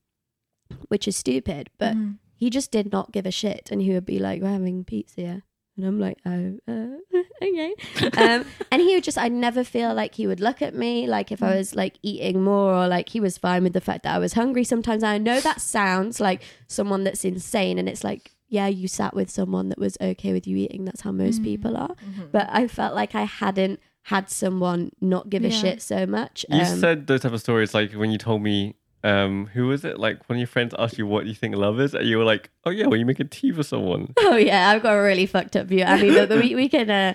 which 0.88 1.08
is 1.08 1.16
stupid, 1.16 1.70
but 1.78 1.94
Mm. 1.96 2.18
He 2.42 2.50
just 2.50 2.72
did 2.72 2.90
not 2.90 3.12
give 3.12 3.24
a 3.24 3.30
shit. 3.30 3.68
And 3.70 3.80
he 3.80 3.92
would 3.92 4.04
be 4.04 4.18
like 4.18 4.42
we're 4.42 4.48
having 4.48 4.82
pizza 4.84 5.20
yeah. 5.20 5.38
And 5.76 5.86
i'm 5.86 6.00
like 6.00 6.18
oh 6.26 6.58
uh, 6.68 7.18
okay. 7.42 7.74
Um, 8.18 8.44
and 8.72 8.82
he 8.82 8.94
would 8.94 9.04
just 9.04 9.16
i 9.16 9.28
never 9.28 9.62
feel 9.62 9.94
like 9.94 10.16
he 10.16 10.26
would 10.26 10.40
look 10.40 10.60
at 10.60 10.74
me 10.74 11.06
like 11.06 11.30
if 11.30 11.40
i 11.42 11.54
was 11.56 11.74
like 11.82 11.94
eating 12.02 12.42
more 12.42 12.74
or 12.74 12.88
like 12.88 13.08
he 13.08 13.20
was 13.20 13.38
fine 13.38 13.62
with 13.62 13.74
the 13.74 13.80
fact 13.80 14.02
that 14.02 14.14
i 14.14 14.18
was 14.18 14.32
hungry 14.32 14.64
sometimes. 14.64 15.02
I 15.04 15.18
know 15.18 15.38
that 15.40 15.60
sounds 15.60 16.18
like 16.28 16.42
someone 16.66 17.04
that's 17.04 17.24
insane 17.24 17.78
and 17.78 17.88
it's 17.88 18.04
like 18.10 18.32
yeah 18.48 18.66
you 18.66 18.88
sat 18.88 19.14
with 19.14 19.30
someone 19.30 19.68
that 19.70 19.78
was 19.78 19.96
okay 20.00 20.32
with 20.32 20.46
you 20.48 20.56
eating. 20.56 20.84
That's 20.84 21.02
how 21.06 21.12
most 21.12 21.42
people 21.44 21.76
are. 21.76 21.94
But 22.32 22.46
i 22.50 22.66
felt 22.66 22.94
like 23.00 23.14
i 23.14 23.26
hadn't 23.42 23.78
had 24.02 24.28
someone 24.28 24.90
not 25.00 25.30
give 25.30 25.44
a 25.44 25.50
shit 25.50 25.80
so 25.80 26.06
much 26.06 26.44
You 26.48 26.62
Um, 26.62 26.80
said 26.80 27.06
those 27.06 27.20
type 27.20 27.32
of 27.32 27.40
stories 27.40 27.72
like 27.72 27.92
when 27.92 28.10
you 28.10 28.18
told 28.18 28.42
me, 28.42 28.74
um, 29.04 29.46
who 29.52 29.66
was 29.66 29.84
it? 29.84 29.98
Like 29.98 30.28
one 30.28 30.36
of 30.36 30.40
your 30.40 30.46
friends 30.46 30.74
asked 30.78 30.98
you 30.98 31.06
what 31.06 31.26
you 31.26 31.34
think 31.34 31.56
love 31.56 31.80
is, 31.80 31.94
and 31.94 32.06
you 32.06 32.18
were 32.18 32.24
like, 32.24 32.50
"Oh 32.64 32.70
yeah, 32.70 32.86
well 32.86 32.98
you 32.98 33.06
make 33.06 33.20
a 33.20 33.24
tea 33.24 33.52
for 33.52 33.62
someone." 33.62 34.14
Oh 34.20 34.36
yeah, 34.36 34.70
I've 34.70 34.82
got 34.82 34.94
a 34.94 35.02
really 35.02 35.26
fucked 35.26 35.56
up 35.56 35.66
view. 35.66 35.84
I 35.84 36.00
mean, 36.00 36.14
the, 36.14 36.26
the, 36.26 36.36
we 36.36 36.54
we 36.54 36.68
can 36.68 36.88
uh, 36.90 37.14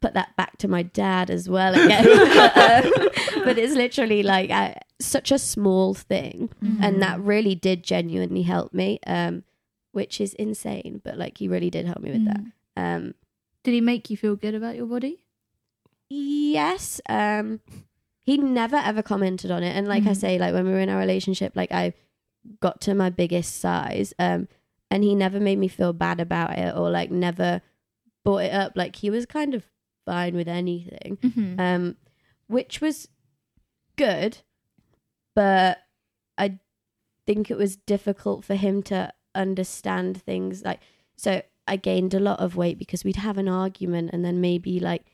put 0.00 0.14
that 0.14 0.34
back 0.36 0.58
to 0.58 0.68
my 0.68 0.82
dad 0.82 1.30
as 1.30 1.48
well 1.48 1.74
again, 1.74 2.04
but, 2.04 2.56
um, 2.86 2.92
but 3.44 3.58
it's 3.58 3.74
literally 3.74 4.22
like 4.22 4.50
uh, 4.50 4.74
such 5.00 5.30
a 5.30 5.38
small 5.38 5.94
thing, 5.94 6.50
and 6.80 7.02
that 7.02 7.20
really 7.20 7.54
did 7.54 7.82
genuinely 7.82 8.42
help 8.42 8.72
me, 8.72 8.98
um, 9.06 9.44
which 9.92 10.20
is 10.20 10.34
insane. 10.34 11.00
But 11.04 11.18
like, 11.18 11.38
he 11.38 11.48
really 11.48 11.70
did 11.70 11.86
help 11.86 12.00
me 12.00 12.10
with 12.10 12.24
that. 12.26 12.40
Um, 12.76 13.14
Did 13.62 13.72
he 13.72 13.80
make 13.80 14.10
you 14.10 14.16
feel 14.16 14.34
good 14.34 14.54
about 14.54 14.76
your 14.76 14.86
body? 14.86 15.18
yes, 16.08 17.00
um, 17.08 17.60
he 18.22 18.36
never 18.38 18.76
ever 18.76 19.02
commented 19.02 19.50
on 19.50 19.62
it, 19.62 19.76
and 19.76 19.86
like 19.88 20.04
I 20.06 20.10
Mhm. 20.12 20.16
say, 20.16 20.38
like 20.38 20.54
when 20.54 20.64
we 20.66 20.72
were 20.72 20.80
in 20.80 20.88
our 20.88 20.98
relationship, 20.98 21.54
like 21.56 21.72
I 21.72 21.92
got 22.60 22.80
to 22.82 22.94
my 22.94 23.10
biggest 23.10 23.56
size, 23.56 24.14
um, 24.18 24.48
and 24.90 25.02
he 25.04 25.14
never 25.14 25.40
made 25.40 25.58
me 25.58 25.68
feel 25.68 25.92
bad 25.92 26.20
about 26.20 26.56
it 26.58 26.74
or 26.76 26.90
like 26.90 27.10
never 27.10 27.62
brought 28.24 28.44
it 28.44 28.52
up. 28.52 28.72
Like 28.76 28.96
he 28.96 29.10
was 29.10 29.26
kind 29.26 29.54
of 29.54 29.64
fine 30.06 30.34
with 30.36 30.48
anything, 30.48 31.18
Mm-hmm. 31.22 31.60
um, 31.60 31.96
which 32.48 32.80
was 32.80 33.08
good, 33.96 34.38
but 35.34 35.78
I 36.38 36.58
think 37.26 37.50
it 37.50 37.56
was 37.56 37.76
difficult 37.76 38.44
for 38.44 38.54
him 38.54 38.82
to 38.84 39.12
understand 39.34 40.20
things 40.20 40.62
like 40.62 40.80
so 41.16 41.40
I 41.66 41.76
gained 41.76 42.12
a 42.14 42.20
lot 42.20 42.40
of 42.40 42.56
weight 42.56 42.78
because 42.78 43.02
we'd 43.04 43.16
have 43.16 43.38
an 43.38 43.48
argument 43.48 44.10
and 44.12 44.24
then 44.24 44.40
maybe 44.40 44.78
like 44.80 45.06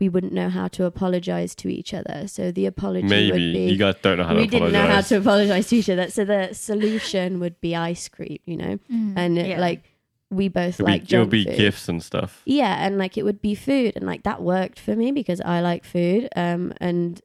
we 0.00 0.08
wouldn't 0.08 0.32
know 0.32 0.48
how 0.48 0.66
to 0.68 0.84
apologize 0.86 1.54
to 1.56 1.68
each 1.68 1.92
other. 1.94 2.26
So 2.26 2.50
the 2.50 2.66
apology 2.66 3.02
would 3.04 3.10
Maybe 3.10 3.52
be 3.52 3.70
you 3.72 3.76
guys 3.76 3.96
don't 4.02 4.18
know 4.18 4.24
how 4.24 4.34
we 4.34 4.46
to 4.46 4.50
didn't 4.50 4.72
know 4.72 4.86
how 4.86 5.02
to 5.02 5.18
apologize 5.18 5.68
to 5.68 5.76
each 5.76 5.90
other. 5.90 6.10
So 6.10 6.24
the 6.24 6.48
solution 6.52 7.38
would 7.40 7.60
be 7.60 7.76
ice 7.76 8.08
cream, 8.08 8.38
you 8.46 8.56
know, 8.56 8.78
Mm. 8.92 9.12
and 9.16 9.38
it, 9.38 9.46
Yeah. 9.48 9.60
like 9.60 9.84
we 10.30 10.48
both 10.48 10.80
It'll 10.80 10.86
like 10.86 11.06
be, 11.08 11.14
it'll 11.14 11.26
be 11.26 11.44
food. 11.44 11.56
gifts 11.56 11.88
and 11.88 12.02
stuff. 12.02 12.42
Yeah, 12.46 12.84
and 12.86 12.96
like 12.98 13.18
it 13.18 13.24
would 13.24 13.42
be 13.42 13.54
food, 13.54 13.92
and 13.96 14.06
like 14.06 14.22
that 14.22 14.40
worked 14.42 14.78
for 14.78 14.94
me 14.96 15.12
because 15.12 15.40
I 15.40 15.60
like 15.60 15.84
food. 15.84 16.28
Um, 16.36 16.72
and 16.80 17.20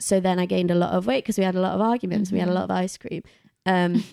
so 0.00 0.18
then 0.20 0.38
I 0.38 0.46
gained 0.46 0.70
a 0.70 0.74
lot 0.76 0.92
of 0.92 1.06
weight 1.06 1.24
because 1.24 1.36
we 1.38 1.44
had 1.44 1.54
a 1.56 1.60
lot 1.60 1.74
of 1.74 1.80
arguments. 1.80 2.30
We 2.32 2.38
had 2.38 2.48
a 2.48 2.52
Mhm. 2.52 2.54
lot 2.54 2.64
of 2.64 2.70
ice 2.70 2.96
cream. 2.96 3.22
Um, 3.66 4.04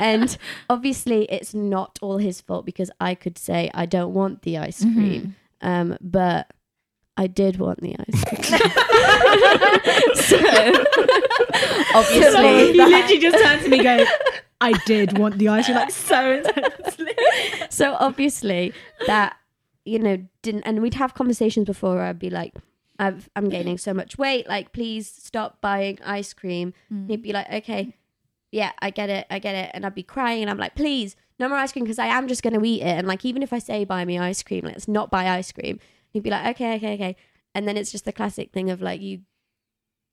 and 0.00 0.36
obviously 0.70 1.24
it's 1.30 1.54
not 1.54 1.98
all 2.02 2.18
his 2.18 2.40
fault 2.40 2.66
because 2.66 2.90
I 3.00 3.14
could 3.14 3.38
say 3.38 3.70
I 3.74 3.86
don't 3.86 4.12
want 4.12 4.42
the 4.42 4.58
ice 4.58 4.82
Mm-hmm. 4.84 4.98
cream. 4.98 5.34
Um, 5.60 5.96
but 6.00 6.52
I 7.18 7.26
did 7.26 7.58
want 7.58 7.80
the 7.80 7.96
ice 7.98 8.24
cream. 8.24 8.42
so 10.14 10.38
obviously, 11.98 12.32
So 12.32 12.72
he 12.72 12.72
literally 12.72 13.18
just 13.18 13.44
turned 13.44 13.62
to 13.62 13.68
me 13.68 13.82
going, 13.82 14.06
I 14.60 14.72
did 14.86 15.18
want 15.18 15.36
the 15.38 15.48
ice 15.48 15.66
cream. 15.66 15.76
Like 15.76 15.90
so 16.10 16.30
intensely. 16.30 17.12
so 17.70 17.96
obviously 17.98 18.72
that 19.08 19.36
you 19.84 19.98
know 19.98 20.18
didn't 20.42 20.62
and 20.62 20.80
we'd 20.80 20.94
have 20.94 21.14
conversations 21.14 21.64
before 21.64 21.94
where 21.96 22.04
i'd 22.04 22.18
be 22.18 22.28
like 22.30 22.52
I've, 22.98 23.30
i'm 23.34 23.48
gaining 23.48 23.78
so 23.78 23.94
much 23.94 24.18
weight 24.18 24.46
like 24.46 24.72
please 24.72 25.08
stop 25.10 25.60
buying 25.60 25.98
ice 26.04 26.34
cream. 26.34 26.74
Hmm. 26.88 26.96
And 26.98 27.10
he'd 27.10 27.22
be 27.22 27.32
like 27.32 27.50
okay 27.50 27.94
yeah 28.52 28.72
i 28.80 28.90
get 28.90 29.08
it 29.10 29.26
i 29.30 29.38
get 29.38 29.54
it. 29.54 29.70
And 29.74 29.84
i'd 29.86 29.94
be 29.94 30.02
crying 30.02 30.42
and 30.42 30.50
i'm 30.50 30.58
like 30.58 30.74
please 30.74 31.16
no 31.40 31.48
more 31.48 31.58
ice 31.58 31.72
cream 31.72 31.84
because 31.84 31.98
i 31.98 32.06
am 32.06 32.28
just 32.28 32.42
going 32.42 32.58
to 32.58 32.64
eat 32.64 32.82
it. 32.82 32.86
And 32.98 33.06
like 33.08 33.24
even 33.24 33.42
if 33.42 33.52
i 33.52 33.58
say 33.58 33.84
buy 33.84 34.04
me 34.04 34.18
ice 34.18 34.42
cream 34.42 34.64
let's 34.64 34.86
not 34.88 35.10
buy 35.10 35.28
ice 35.28 35.52
cream 35.52 35.78
he'd 36.10 36.22
be 36.22 36.30
like 36.30 36.46
okay 36.56 36.76
okay 36.76 36.94
okay. 36.94 37.16
And 37.54 37.66
then 37.66 37.76
it's 37.76 37.90
just 37.90 38.04
the 38.04 38.12
classic 38.12 38.52
thing 38.52 38.70
of 38.70 38.80
like 38.80 39.00
you 39.00 39.20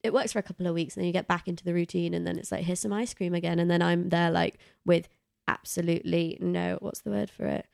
it 0.04 0.14
works 0.14 0.34
for 0.34 0.40
a 0.40 0.44
couple 0.44 0.68
of 0.68 0.76
weeks 0.76 0.96
and 0.96 1.02
then 1.02 1.08
you 1.08 1.14
get 1.14 1.28
back 1.28 1.48
into 1.48 1.64
the 1.64 1.74
routine 1.74 2.14
and 2.14 2.28
then 2.28 2.38
it's 2.38 2.52
like 2.52 2.64
here's 2.64 2.80
some 2.80 2.94
ice 2.94 3.14
cream 3.14 3.34
again. 3.34 3.60
And 3.60 3.70
then 3.70 3.82
i'm 3.82 4.10
there 4.10 4.32
like 4.32 4.58
with 4.86 5.08
absolutely 5.48 6.38
no 6.42 6.78
what's 6.82 7.02
the 7.02 7.10
word 7.10 7.30
for 7.30 7.46
it? 7.46 7.66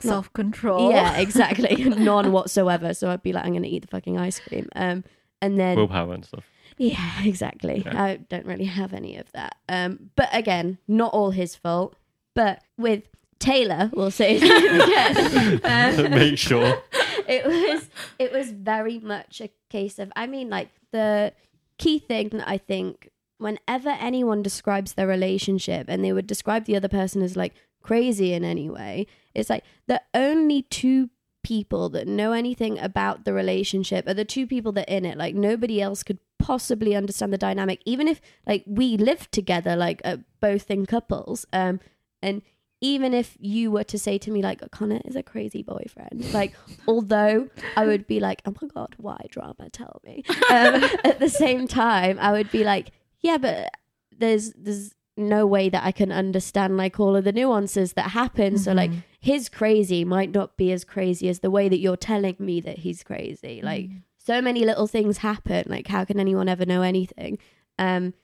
Self 0.00 0.32
control. 0.32 0.90
yeah 0.90 1.18
exactly. 1.18 1.84
None 1.84 2.32
whatsoever. 2.32 2.94
So 2.94 3.10
i'd 3.10 3.22
be 3.22 3.32
like 3.32 3.44
i'm 3.44 3.52
gonna 3.52 3.66
eat 3.68 3.82
the 3.82 3.88
fucking 3.88 4.18
ice 4.18 4.40
cream. 4.40 4.68
Um 4.74 5.04
and 5.40 5.58
then 5.58 5.76
Willpower 5.76 6.14
and 6.14 6.24
stuff. 6.24 6.44
yeah 6.78 7.22
exactly. 7.24 7.82
Yeah. 7.84 8.02
i 8.02 8.16
don't 8.16 8.46
really 8.46 8.64
have 8.64 8.92
any 8.92 9.16
of 9.16 9.30
that. 9.32 9.56
Um 9.68 10.10
but 10.16 10.28
again 10.32 10.78
not 10.88 11.12
all 11.12 11.30
his 11.30 11.54
fault. 11.56 11.96
But 12.34 12.62
with 12.78 13.04
taylor 13.38 13.90
we'll 13.92 14.10
say 14.12 14.38
his 14.38 14.48
name 14.48 15.60
um, 15.64 16.10
Make 16.12 16.38
sure. 16.38 16.80
It 17.28 17.44
was 17.46 17.90
it 18.18 18.32
was 18.32 18.50
very 18.50 18.98
much 18.98 19.40
a 19.40 19.50
case 19.70 19.98
of 19.98 20.12
i 20.16 20.26
mean 20.26 20.48
like 20.48 20.70
the 20.92 21.32
key 21.78 21.98
thing 21.98 22.28
that 22.30 22.48
i 22.48 22.58
think 22.58 23.08
whenever 23.38 23.90
anyone 23.90 24.42
describes 24.42 24.94
their 24.94 25.06
relationship 25.06 25.86
and 25.88 26.04
they 26.04 26.12
would 26.12 26.26
describe 26.26 26.64
the 26.64 26.76
other 26.76 26.88
person 26.88 27.22
as 27.22 27.36
like 27.36 27.54
crazy 27.82 28.32
in 28.32 28.44
any 28.44 28.70
way 28.70 29.06
it's 29.34 29.50
like 29.50 29.64
the 29.88 30.00
only 30.14 30.62
two 30.62 31.10
people 31.42 31.88
that 31.88 32.06
know 32.06 32.32
anything 32.32 32.78
about 32.78 33.24
the 33.24 33.32
relationship 33.32 34.06
are 34.06 34.14
the 34.14 34.24
two 34.24 34.46
people 34.46 34.72
that 34.72 34.88
are 34.88 34.92
in 34.92 35.04
it. 35.04 35.18
Like 35.18 35.34
nobody 35.34 35.82
else 35.82 36.02
could 36.02 36.18
possibly 36.38 36.96
understand 36.96 37.32
the 37.32 37.38
dynamic 37.38 37.80
even 37.84 38.08
if 38.08 38.20
like 38.48 38.64
we 38.66 38.96
lived 38.96 39.30
together 39.30 39.76
like 39.76 40.02
uh, 40.04 40.16
both 40.40 40.72
in 40.72 40.84
couples 40.84 41.46
um 41.52 41.78
and 42.20 42.42
even 42.82 43.14
if 43.14 43.36
you 43.40 43.70
were 43.70 43.84
to 43.84 43.98
say 43.98 44.18
to 44.18 44.30
me 44.30 44.42
like 44.42 44.60
Connor 44.72 45.00
is 45.06 45.16
a 45.16 45.22
crazy 45.22 45.62
boyfriend 45.62 46.30
like 46.34 46.52
although 46.86 47.48
I 47.76 47.86
would 47.86 48.06
be 48.06 48.20
like 48.20 48.42
oh 48.44 48.54
my 48.60 48.68
god 48.68 48.94
why 48.98 49.18
drama? 49.30 49.70
Tell 49.72 50.00
me. 50.04 50.24
Um, 50.50 50.84
at 51.04 51.18
the 51.20 51.30
same 51.30 51.66
time 51.66 52.18
I 52.20 52.32
would 52.32 52.50
be 52.50 52.64
like 52.64 52.90
yeah 53.20 53.38
but 53.38 53.70
there's 54.18 54.52
there's 54.54 54.94
no 55.16 55.46
way 55.46 55.68
that 55.68 55.84
I 55.84 55.92
can 55.92 56.10
understand 56.10 56.76
like 56.76 56.98
all 56.98 57.14
of 57.16 57.24
the 57.24 57.32
nuances 57.32 57.92
that 57.94 58.10
happen. 58.12 58.56
So 58.58 58.72
like 58.72 58.90
Mhm. 58.90 59.02
his 59.20 59.48
crazy 59.48 60.04
might 60.04 60.32
not 60.32 60.56
be 60.56 60.72
as 60.72 60.84
crazy 60.84 61.28
as 61.28 61.40
the 61.40 61.50
way 61.50 61.68
that 61.68 61.78
you're 61.78 61.98
telling 61.98 62.36
me 62.38 62.60
that 62.62 62.78
he's 62.78 63.02
crazy. 63.04 63.60
Like 63.62 63.90
so 64.18 64.40
many 64.40 64.64
little 64.64 64.86
things 64.86 65.18
happen. 65.18 65.64
Like 65.68 65.86
how 65.88 66.04
can 66.04 66.18
anyone 66.18 66.48
ever 66.48 66.64
know 66.64 66.82
anything? 66.82 67.38
Um 67.78 68.14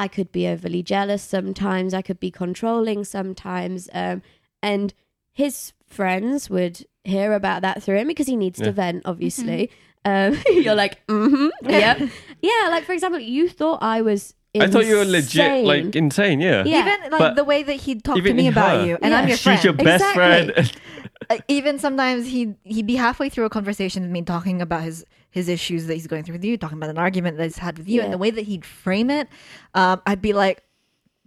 i 0.00 0.08
could 0.08 0.30
be 0.32 0.46
overly 0.48 0.82
jealous 0.82 1.22
sometimes 1.22 1.92
i 1.94 2.02
could 2.02 2.20
be 2.20 2.30
controlling 2.30 3.04
sometimes 3.04 3.88
um 3.94 4.22
and 4.62 4.92
his 5.32 5.72
friends 5.86 6.48
would 6.50 6.76
hear 7.04 7.32
about 7.32 7.62
that 7.62 7.82
through 7.82 7.96
him 8.00 8.08
because 8.08 8.26
he 8.26 8.36
needs 8.36 8.58
Yeah. 8.58 8.66
to 8.66 8.72
vent 8.72 9.02
obviously 9.04 9.70
um 10.04 10.36
you're 10.64 10.74
like 10.84 10.94
mm-hmm 11.06 11.48
yeah 11.70 11.94
yeah 12.40 12.68
like 12.74 12.84
for 12.84 12.92
example 12.92 13.20
you 13.20 13.48
thought 13.48 13.80
i 13.82 14.00
was 14.02 14.34
I 14.58 14.66
thought 14.66 14.84
you 14.84 14.96
were 14.96 15.04
legit, 15.04 15.46
insane. 15.46 15.64
like 15.64 15.94
insane. 15.94 16.40
Yeah. 16.40 16.64
Yeah. 16.66 16.80
Even 16.80 16.98
like 17.12 17.20
But 17.20 17.36
the 17.36 17.44
way 17.44 17.62
that 17.62 17.78
he'd 17.84 18.02
talk 18.02 18.16
to 18.16 18.34
me 18.34 18.48
about 18.48 18.80
her. 18.80 18.86
you, 18.88 18.98
and 19.00 19.12
Yeah. 19.12 19.20
I'm 19.20 19.28
your 19.28 19.36
She's 19.36 19.44
friend. 19.44 19.62
your 19.64 19.72
best 19.74 20.02
Exactly. 20.04 20.54
friend. 20.54 20.72
Uh, 21.30 21.38
even 21.48 21.78
sometimes 21.78 22.26
he'd 22.26 22.56
he'd 22.64 22.86
be 22.86 22.96
halfway 22.96 23.28
through 23.28 23.44
a 23.44 23.50
conversation 23.50 24.02
with 24.02 24.10
me 24.10 24.22
talking 24.22 24.60
about 24.60 24.82
his 24.82 25.04
his 25.30 25.48
issues 25.48 25.86
that 25.86 25.94
he's 25.94 26.08
going 26.08 26.24
through 26.24 26.34
with 26.34 26.44
you, 26.44 26.56
talking 26.58 26.76
about 26.76 26.90
an 26.90 26.98
argument 26.98 27.36
that 27.36 27.44
he's 27.44 27.58
had 27.58 27.78
with 27.78 27.88
you, 27.88 28.00
and 28.02 28.12
the 28.12 28.18
way 28.18 28.30
that 28.30 28.42
he'd 28.42 28.64
frame 28.64 29.10
it, 29.10 29.28
um, 29.74 30.02
I'd 30.06 30.20
be 30.20 30.32
like, 30.32 30.64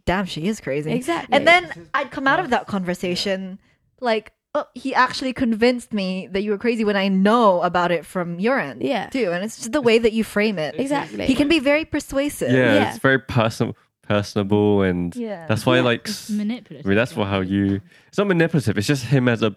"Damn, 0.06 0.26
she 0.26 0.48
is 0.48 0.60
crazy." 0.60 0.92
exactly 0.92 1.34
And 1.36 1.48
then 1.48 1.72
I'd 1.94 2.12
come 2.12 2.28
out 2.28 2.40
of 2.42 2.50
that 2.50 2.68
conversation 2.68 3.60
like, 4.02 4.34
"Oh, 4.54 4.66
he 4.76 4.94
actually 4.94 5.32
convinced 5.32 5.94
me 5.94 6.28
that 6.34 6.44
you 6.44 6.52
were 6.52 6.58
crazy 6.58 6.84
when 6.84 6.98
I 6.98 7.08
know 7.08 7.62
about 7.62 7.92
it 7.92 8.06
from 8.06 8.40
your 8.42 8.60
end, 8.60 8.84
Yeah. 8.84 9.08
too." 9.08 9.32
And 9.32 9.42
it's 9.46 9.56
just 9.56 9.72
the 9.72 9.82
way 9.82 10.00
that 10.00 10.12
you 10.12 10.26
frame 10.26 10.60
it. 10.60 10.76
exactly 10.78 11.26
He 11.28 11.34
can 11.36 11.48
be 11.48 11.60
very 11.60 11.86
persuasive. 11.86 12.52
yeah, 12.52 12.74
Yeah. 12.76 12.90
it's 12.90 13.00
very 13.00 13.20
personal, 13.20 13.78
personable, 14.02 14.82
and 14.82 15.16
Yeah. 15.16 15.48
that's 15.48 15.66
why 15.66 15.78
Yeah. 15.78 15.84
like 15.84 16.02
It's 16.02 16.30
s- 16.30 16.32
I 16.32 16.38
manipulative. 16.44 16.86
mean 16.86 16.98
that's 16.98 17.14
for 17.14 17.26
how 17.26 17.40
you. 17.40 17.80
It's 18.10 18.18
not 18.18 18.28
manipulative. 18.28 18.78
It's 18.78 18.88
just 18.88 19.06
him 19.06 19.30
as 19.30 19.42
a 19.42 19.56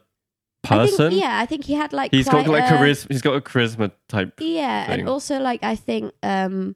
I 0.64 0.68
person. 0.68 1.10
think, 1.10 1.20
yeah 1.22 1.38
i 1.40 1.46
think 1.46 1.64
he 1.64 1.74
had 1.74 1.92
like 1.92 2.10
He's 2.12 2.28
quite 2.28 2.46
got 2.46 2.52
like 2.52 2.70
a- 2.70 2.74
charisma. 2.74 3.06
He's 3.10 3.22
got 3.22 3.34
a 3.36 3.40
charisma 3.40 3.92
type. 4.08 4.40
Yeah, 4.40 4.86
thing. 4.86 5.00
and 5.00 5.08
also 5.08 5.38
like 5.38 5.62
I 5.62 5.76
think 5.76 6.12
um 6.22 6.74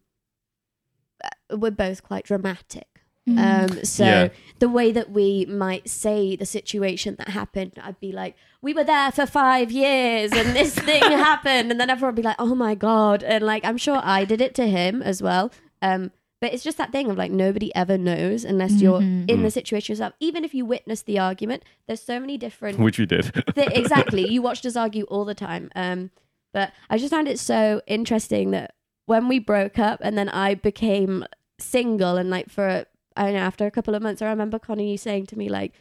uh, 1.25 1.57
we're 1.57 1.71
both 1.71 2.03
quite 2.03 2.25
dramatic. 2.25 2.87
Mm. 3.29 3.39
Um 3.79 3.85
so 3.85 4.05
Yeah. 4.05 4.29
the 4.61 4.69
way 4.69 4.93
that 4.93 5.11
we 5.11 5.45
might 5.47 5.89
say 5.89 6.37
the 6.37 6.47
situation 6.47 7.17
that 7.19 7.29
happened, 7.31 7.73
I'd 7.83 8.01
be 8.01 8.13
like, 8.13 8.37
We 8.63 8.73
were 8.75 8.85
there 8.85 9.11
for 9.13 9.27
five 9.27 9.71
years 9.71 10.33
and 10.33 10.55
this 10.57 10.75
thing 10.89 11.03
happened 11.03 11.71
and 11.71 11.81
then 11.81 11.91
everyone 11.91 12.15
would 12.15 12.23
be 12.23 12.27
like, 12.29 12.37
Oh 12.39 12.55
my 12.55 12.75
god 12.75 13.23
and 13.23 13.45
like 13.45 13.65
I'm 13.65 13.77
sure 13.77 14.01
I 14.03 14.25
did 14.25 14.41
it 14.41 14.55
to 14.55 14.67
him 14.67 15.03
as 15.03 15.21
well. 15.23 15.51
Um 15.83 16.13
but 16.41 16.53
it's 16.53 16.63
just 16.65 16.79
that 16.79 16.91
thing 16.93 17.11
of 17.11 17.17
like 17.19 17.31
nobody 17.31 17.75
ever 17.75 17.97
knows 17.99 18.45
unless 18.45 18.81
you're 18.81 19.01
Mhm. 19.01 19.29
in 19.31 19.43
the 19.43 19.49
Mm. 19.49 19.53
situation 19.53 19.93
yourself. 19.93 20.15
Even 20.21 20.45
if 20.45 20.55
you 20.55 20.65
witness 20.65 21.03
the 21.03 21.19
argument, 21.19 21.63
there's 21.87 22.03
so 22.03 22.19
many 22.19 22.39
different 22.39 22.79
Which 22.79 22.99
we 22.99 23.07
did. 23.07 23.33
Th- 23.55 23.69
exactly. 23.73 24.27
You 24.29 24.41
watched 24.43 24.65
us 24.67 24.77
argue 24.77 25.05
all 25.05 25.25
the 25.25 25.35
time. 25.35 25.71
Um, 25.77 26.11
but 26.53 26.73
I 26.89 26.99
just 26.99 27.11
found 27.13 27.29
it 27.29 27.39
so 27.39 27.83
interesting 27.87 28.51
that 28.53 28.75
when 29.07 29.29
we 29.29 29.39
broke 29.39 29.79
up 29.79 30.01
and 30.03 30.17
then 30.19 30.29
I 30.31 30.55
became 30.55 31.25
single 31.59 32.17
and 32.17 32.31
like 32.31 32.49
for 32.51 32.87
I 33.17 33.25
don't 33.25 33.35
know 33.35 33.41
after 33.41 33.67
a 33.67 33.71
couple 33.71 33.95
of 33.95 34.03
months, 34.03 34.23
I 34.23 34.29
remember 34.29 34.59
Connie 34.59 34.91
you 34.93 34.97
saying 34.97 35.27
to 35.27 35.37
me 35.39 35.49
like, 35.49 35.73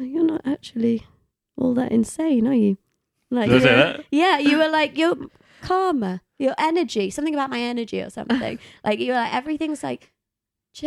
"Oh, 0.00 0.04
"You're 0.04 0.24
not 0.24 0.40
actually 0.44 1.06
all 1.56 1.74
that 1.74 1.92
insane, 1.92 2.46
are 2.46 2.54
you?" 2.54 2.78
Like, 3.30 3.50
Did 3.50 3.56
I 3.62 3.64
say 3.64 3.70
you- 3.70 3.76
that? 3.76 4.04
yeah, 4.10 4.38
you 4.38 4.58
were 4.58 4.68
like 4.68 4.96
you're 4.98 5.16
calmer, 5.66 6.20
your 6.38 6.54
energy, 6.58 7.10
something 7.10 7.34
about 7.34 7.50
my 7.50 7.60
energy 7.60 8.00
or 8.00 8.10
something. 8.18 8.58
like 8.84 8.98
you 9.00 9.12
were 9.12 9.18
like 9.18 9.34
everything's 9.34 9.82
like. 9.82 10.12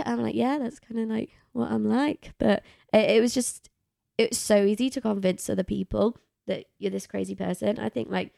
I'm 0.06 0.22
like, 0.22 0.36
yeah, 0.36 0.60
that's 0.60 0.80
kind 0.80 1.00
of 1.00 1.10
like 1.10 1.32
what 1.52 1.72
I'm 1.72 1.84
like. 1.90 2.34
But 2.38 2.62
it, 2.94 3.10
it 3.10 3.22
was 3.22 3.34
just 3.34 3.72
it's 4.20 4.38
so 4.38 4.64
easy 4.64 4.88
to 4.92 5.02
convince 5.02 5.50
other 5.50 5.64
people 5.64 6.16
that 6.46 6.66
you're 6.78 6.92
this 6.92 7.08
crazy 7.08 7.34
person. 7.34 7.80
I 7.80 7.90
think 7.90 8.10
like 8.12 8.34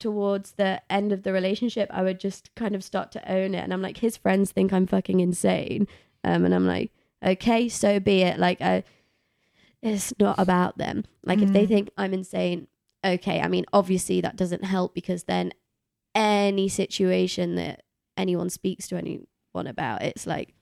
towards 0.00 0.52
the 0.52 0.80
end 0.90 1.12
of 1.12 1.22
the 1.22 1.32
relationship, 1.32 1.88
I 1.92 2.02
would 2.02 2.18
just 2.18 2.52
kind 2.56 2.74
of 2.74 2.82
start 2.82 3.12
to 3.12 3.32
own 3.32 3.54
it. 3.54 3.62
And 3.62 3.72
I'm 3.72 3.82
like, 3.82 3.98
his 3.98 4.16
friends 4.16 4.50
think 4.50 4.72
I'm 4.72 4.86
fucking 4.88 5.20
insane. 5.20 5.86
Um, 6.24 6.44
and 6.44 6.52
I'm 6.54 6.66
like, 6.66 6.90
okay, 7.24 7.68
so 7.68 8.00
be 8.00 8.22
it. 8.22 8.38
Like, 8.38 8.60
I, 8.60 8.82
it's 9.82 10.12
not 10.18 10.38
about 10.38 10.78
them. 10.78 11.04
Like, 11.24 11.42
if 11.42 11.52
they 11.52 11.64
Mm. 11.64 11.68
think 11.68 11.90
I'm 11.96 12.14
insane, 12.14 12.66
okay. 13.04 13.40
I 13.40 13.48
mean, 13.48 13.66
obviously 13.72 14.20
that 14.20 14.36
doesn't 14.36 14.64
help 14.64 14.94
because 14.94 15.24
then 15.24 15.52
any 16.18 16.68
situation 16.68 17.54
that 17.54 17.82
anyone 18.16 18.50
speaks 18.50 18.88
to 18.88 18.96
anyone 18.96 19.66
about, 19.66 20.02
it's 20.02 20.26
like 20.26 20.54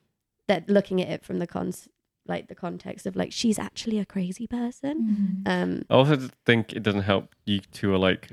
they're 0.49 0.65
looking 0.69 1.01
at 1.01 1.09
it 1.09 1.25
from 1.25 1.39
the 1.39 1.47
cons, 1.47 1.89
like 2.27 2.49
the 2.49 2.55
context 2.55 3.07
of 3.07 3.17
like 3.17 3.33
she's 3.33 3.59
actually 3.59 3.99
a 3.99 4.05
crazy 4.05 4.47
person. 4.47 5.45
Mhm. 5.47 5.51
Um, 5.51 5.83
I 5.91 5.95
also 5.95 6.29
think 6.45 6.73
it 6.75 6.83
doesn't 6.83 7.03
help 7.03 7.35
you 7.47 7.61
two 7.61 7.93
are 7.95 7.99
like 7.99 8.31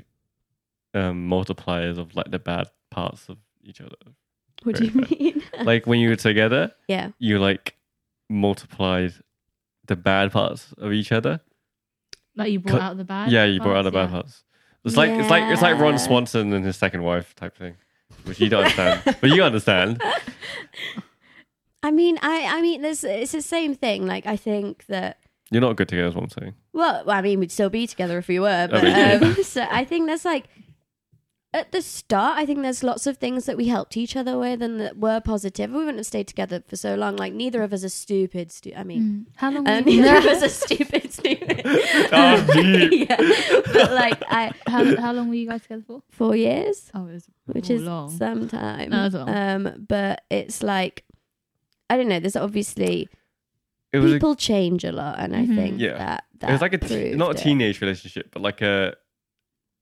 um, 0.92 1.28
multipliers 1.28 1.98
of 1.98 2.14
like 2.14 2.30
the 2.30 2.38
bad 2.38 2.68
parts 2.90 3.28
of 3.28 3.38
each 3.64 3.80
other. 3.80 3.96
what 4.62 4.76
do 4.76 4.84
you 4.84 4.92
mean? 5.10 5.42
like 5.64 5.86
when 5.86 5.98
you 6.00 6.10
were 6.10 6.16
together, 6.16 6.72
yeah, 6.88 7.10
you 7.18 7.38
like 7.38 7.76
multiplied 8.28 9.12
the 9.86 9.96
bad 9.96 10.32
parts 10.32 10.72
of 10.78 10.92
each 10.92 11.12
other. 11.12 11.40
Like 12.36 12.50
you 12.52 12.60
brought 12.60 12.80
Cut- 12.80 12.82
out 12.82 12.96
the 12.96 13.04
bad. 13.04 13.30
yeah, 13.32 13.44
you 13.44 13.60
brought 13.60 13.76
out 13.78 13.82
the 13.84 13.92
parts, 13.92 14.12
bad 14.12 14.20
parts. 14.22 14.44
It's 14.84 14.96
like 14.96 15.10
it's 15.10 15.30
like 15.30 15.44
it's 15.44 15.62
like 15.62 15.78
Ron 15.78 15.98
Swanson 15.98 16.52
and 16.52 16.64
his 16.64 16.76
second 16.76 17.02
wife 17.02 17.34
type 17.34 17.56
thing, 17.56 17.76
which 18.24 18.38
you 18.40 18.48
don't 18.48 18.64
understand, 18.64 19.16
but 19.20 19.30
you 19.30 19.42
understand. 19.42 20.02
I 21.82 21.90
mean, 21.90 22.18
I 22.22 22.58
I 22.58 22.60
mean, 22.60 22.82
there's 22.82 23.02
it's 23.02 23.32
the 23.32 23.42
same 23.42 23.74
thing. 23.74 24.06
Like 24.06 24.26
I 24.26 24.36
think 24.36 24.84
that 24.86 25.18
You're 25.50 25.62
not 25.62 25.76
good 25.76 25.88
together, 25.88 26.08
is 26.08 26.14
what 26.14 26.24
I'm 26.24 26.30
saying. 26.30 26.54
Well, 26.74 27.08
I 27.08 27.22
mean, 27.22 27.40
we'd 27.40 27.52
still 27.52 27.70
be 27.70 27.86
together 27.86 28.18
if 28.18 28.28
we 28.28 28.38
were. 28.40 28.68
But, 28.70 28.82
mean, 28.82 28.92
yeah. 28.92 29.20
um, 29.22 29.34
so 29.42 29.66
I 29.70 29.84
think 29.84 30.06
there's 30.06 30.24
like 30.24 30.44
at 31.54 31.72
the 31.72 31.80
start, 31.80 32.36
I 32.36 32.44
think 32.44 32.60
there's 32.62 32.82
lots 32.82 33.06
of 33.06 33.16
things 33.16 33.46
that 33.46 33.56
we 33.56 33.68
helped 33.68 33.96
each 33.96 34.16
other 34.16 34.36
with 34.38 34.60
and 34.60 34.78
that 34.80 34.98
were 34.98 35.20
positive. 35.20 35.70
We 35.70 35.78
wouldn't 35.78 35.98
have 35.98 36.06
stayed 36.06 36.26
together 36.28 36.62
for 36.66 36.76
so 36.76 36.94
long. 36.96 37.16
Like 37.16 37.32
neither 37.32 37.62
of 37.62 37.72
us 37.72 37.84
are 37.84 37.88
stupid. 37.88 38.50
Stu- 38.52 38.72
I 38.76 38.82
mean, 38.84 39.02
Mm. 39.02 39.24
How 39.36 39.50
long? 39.52 39.66
uh, 39.66 39.76
were 39.84 39.90
neither 39.90 40.16
of 40.18 40.24
us 40.34 40.42
are 40.42 40.48
stupid. 40.48 41.12
Stupid. 41.12 41.62
Yeah, 42.92 43.16
but 43.72 43.92
like 43.92 44.22
I 44.28 44.52
how, 44.66 44.96
how 45.00 45.12
long 45.12 45.28
were 45.28 45.34
you 45.34 45.48
guys 45.48 45.62
together 45.62 45.84
for? 45.86 46.02
four 46.10 46.36
years, 46.36 46.90
Oh, 46.94 47.06
it 47.06 47.12
was 47.14 47.26
which 47.46 47.70
is 47.70 47.82
long. 47.82 48.10
some 48.10 48.48
time. 48.48 48.90
No, 48.90 49.08
that's 49.08 49.14
long. 49.14 49.28
Um, 49.28 49.86
but 49.88 50.22
it's 50.30 50.62
like 50.62 51.04
I 51.88 51.96
don't 51.96 52.08
know. 52.08 52.18
There's 52.20 52.36
obviously 52.36 53.08
It 53.92 53.98
was 53.98 54.12
a, 54.12 54.14
people 54.16 54.34
change 54.34 54.84
a 54.84 54.92
lot, 54.92 55.18
and 55.20 55.36
I 55.36 55.44
Mhm. 55.46 55.54
think 55.54 55.80
Yeah. 55.80 55.98
that, 55.98 56.24
that 56.40 56.50
it 56.50 56.52
was 56.52 56.60
like 56.62 56.72
a 56.74 56.78
te- 56.78 57.14
not 57.14 57.36
a 57.36 57.38
it. 57.38 57.42
teenage 57.42 57.80
relationship, 57.80 58.30
but 58.32 58.42
like 58.42 58.60
a 58.62 58.96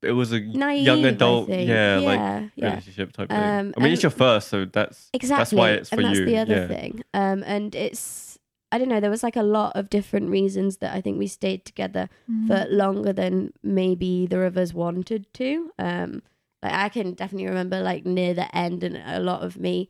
it 0.03 0.13
was 0.13 0.33
a 0.33 0.41
Naive, 0.41 0.85
young 0.85 1.05
adult, 1.05 1.49
think. 1.49 1.69
yeah, 1.69 1.97
like 1.99 2.19
yeah, 2.19 2.49
yeah. 2.57 2.69
relationship 2.71 3.13
type 3.13 3.29
thing. 3.29 3.39
Um, 3.39 3.75
I 3.77 3.81
mean, 3.83 3.93
it's 3.93 4.03
your 4.03 4.11
first, 4.11 4.49
so 4.49 4.65
that's 4.65 5.09
Exactly. 5.13 5.41
that's 5.41 5.53
why 5.53 5.71
it's 5.71 5.89
for 5.91 5.97
and 5.97 6.05
that's 6.07 6.19
you. 6.19 6.25
the 6.27 6.37
other 6.39 6.55
yeah. 6.55 6.67
thing. 6.67 7.03
Um, 7.15 7.43
and 7.47 7.75
it's 7.75 8.39
I 8.73 8.79
don't 8.79 8.89
know. 8.89 9.01
There 9.01 9.11
was 9.11 9.23
like 9.23 9.37
a 9.37 9.43
lot 9.43 9.77
of 9.77 9.91
different 9.91 10.31
reasons 10.31 10.79
that 10.79 10.95
I 10.95 11.01
think 11.03 11.19
we 11.19 11.27
stayed 11.27 11.65
together 11.65 12.09
Mm. 12.31 12.47
for 12.49 12.71
longer 12.75 13.13
than 13.13 13.53
maybe 13.63 14.07
either 14.07 14.45
of 14.47 14.57
us 14.57 14.73
wanted 14.73 15.27
to. 15.35 15.71
Um, 15.79 16.23
like 16.63 16.73
I 16.73 16.89
can 16.89 17.13
definitely 17.15 17.49
remember 17.49 17.81
like 17.81 18.07
near 18.07 18.33
the 18.35 18.55
end 18.57 18.83
and 18.83 18.97
a 19.05 19.21
lot 19.21 19.43
of 19.43 19.59
me 19.59 19.89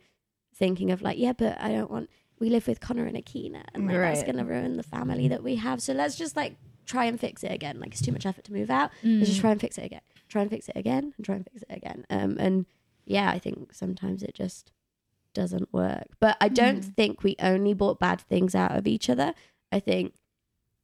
thinking 0.55 0.91
of 0.91 1.01
like, 1.03 1.19
yeah, 1.19 1.33
but 1.33 1.61
I 1.61 1.71
don't 1.73 1.91
want. 1.91 2.11
We 2.41 2.51
live 2.51 2.67
with 2.67 2.81
Connor 2.81 3.07
and 3.07 3.17
Akina, 3.17 3.63
and 3.73 3.87
like, 3.87 3.97
that's 3.99 4.25
gonna 4.25 4.45
ruin 4.45 4.77
the 4.77 4.83
family 4.83 5.29
that 5.29 5.45
we 5.45 5.57
have. 5.57 5.81
So 5.81 5.93
let's 5.93 6.17
just 6.17 6.35
like 6.37 6.57
try 6.87 7.05
and 7.07 7.19
fix 7.21 7.43
it 7.45 7.53
again. 7.53 7.79
Like 7.81 7.93
it's 7.93 8.03
too 8.03 8.13
much 8.13 8.27
effort 8.27 8.45
to 8.45 8.53
move 8.53 8.71
out. 8.71 8.91
Let's 9.03 9.29
just 9.29 9.39
Mm. 9.39 9.43
try 9.43 9.51
and 9.53 9.61
fix 9.61 9.79
it 9.79 9.85
again. 9.87 10.01
Try 10.29 10.43
and 10.43 10.51
fix 10.51 10.69
it 10.69 10.77
again, 10.77 11.13
and 11.17 11.25
try 11.27 11.35
and 11.37 11.45
fix 11.45 11.63
it 11.63 11.75
again. 11.77 12.07
Um, 12.11 12.37
and 12.41 12.67
yeah, 13.05 13.31
I 13.31 13.39
think 13.39 13.73
sometimes 13.75 14.23
it 14.23 14.35
just 14.35 14.73
doesn't 15.35 15.73
work. 15.73 16.09
But 16.21 16.37
I 16.41 16.49
don't 16.49 16.81
Mm. 16.81 16.95
think 16.95 17.23
we 17.23 17.37
only 17.41 17.75
bought 17.75 17.99
bad 17.99 18.21
things 18.21 18.55
out 18.55 18.73
of 18.77 18.87
each 18.87 19.09
other. 19.11 19.35
I 19.71 19.81
think 19.81 20.15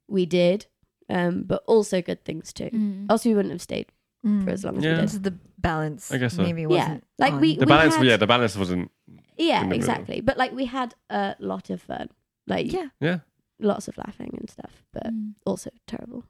we 0.07 0.25
did, 0.27 0.67
um, 1.09 1.43
but 1.43 1.63
also 1.67 2.01
good 2.03 2.25
things 2.25 2.53
too. 2.53 2.71
Mm. 2.71 3.07
Else 3.11 3.25
we 3.25 3.35
wouldn't 3.35 3.53
have 3.53 3.61
stayed 3.63 3.87
Mm. 4.25 4.45
for 4.45 4.51
as 4.51 4.65
long 4.65 4.79
as 4.79 4.85
Yeah. 4.85 4.91
we 4.93 4.97
did. 4.97 5.05
is 5.05 5.21
the 5.23 5.35
balance. 5.59 6.11
I 6.13 6.19
guess 6.19 6.35
so. 6.35 6.43
maybe 6.43 6.63
Yeah. 6.63 6.67
wasn't. 6.69 7.05
Like, 7.19 7.33
on. 7.35 7.41
we- 7.41 7.57
The 7.57 7.67
balance, 7.67 7.95
had- 7.97 8.07
yeah, 8.07 8.17
the 8.17 8.27
balance 8.27 8.57
wasn't. 8.57 8.91
Yeah, 9.37 9.59
in 9.63 9.69
the 9.69 9.77
middle. 9.77 9.77
exactly. 9.77 10.21
But 10.21 10.37
like 10.39 10.53
we 10.53 10.65
had 10.65 10.95
a 11.11 11.37
lot 11.39 11.71
of 11.71 11.81
fun, 11.83 12.09
like 12.47 12.73
yeah. 12.73 12.89
Yeah, 13.01 13.21
lots 13.61 13.89
of 13.89 13.97
laughing 13.99 14.35
and 14.39 14.49
stuff, 14.51 14.83
but 14.93 15.07
Mm. 15.13 15.33
also 15.47 15.71
terrible 15.87 16.25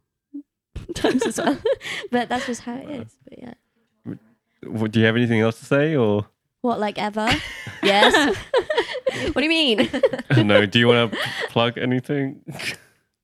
times 0.95 1.27
as 1.27 1.39
well. 1.39 1.59
but 2.11 2.29
that's 2.29 2.47
just 2.47 2.63
how 2.63 2.77
it 2.77 2.89
is. 2.91 3.17
But 3.29 3.39
yeah, 3.39 3.55
W- 4.65 4.89
do 4.89 5.01
you 5.01 5.07
have 5.07 5.17
anything 5.17 5.41
else 5.41 5.59
to 5.61 5.65
say, 5.67 5.95
or 5.97 6.27
what 6.63 6.81
like 6.81 6.99
ever? 6.99 7.29
yes. 7.83 8.37
what 9.33 9.37
do 9.37 9.43
you 9.45 9.49
mean? 9.49 9.89
no? 10.47 10.67
Do 10.67 10.79
you 10.79 10.89
want 10.89 11.13
to 11.13 11.19
plug 11.51 11.79
anything? 11.79 12.43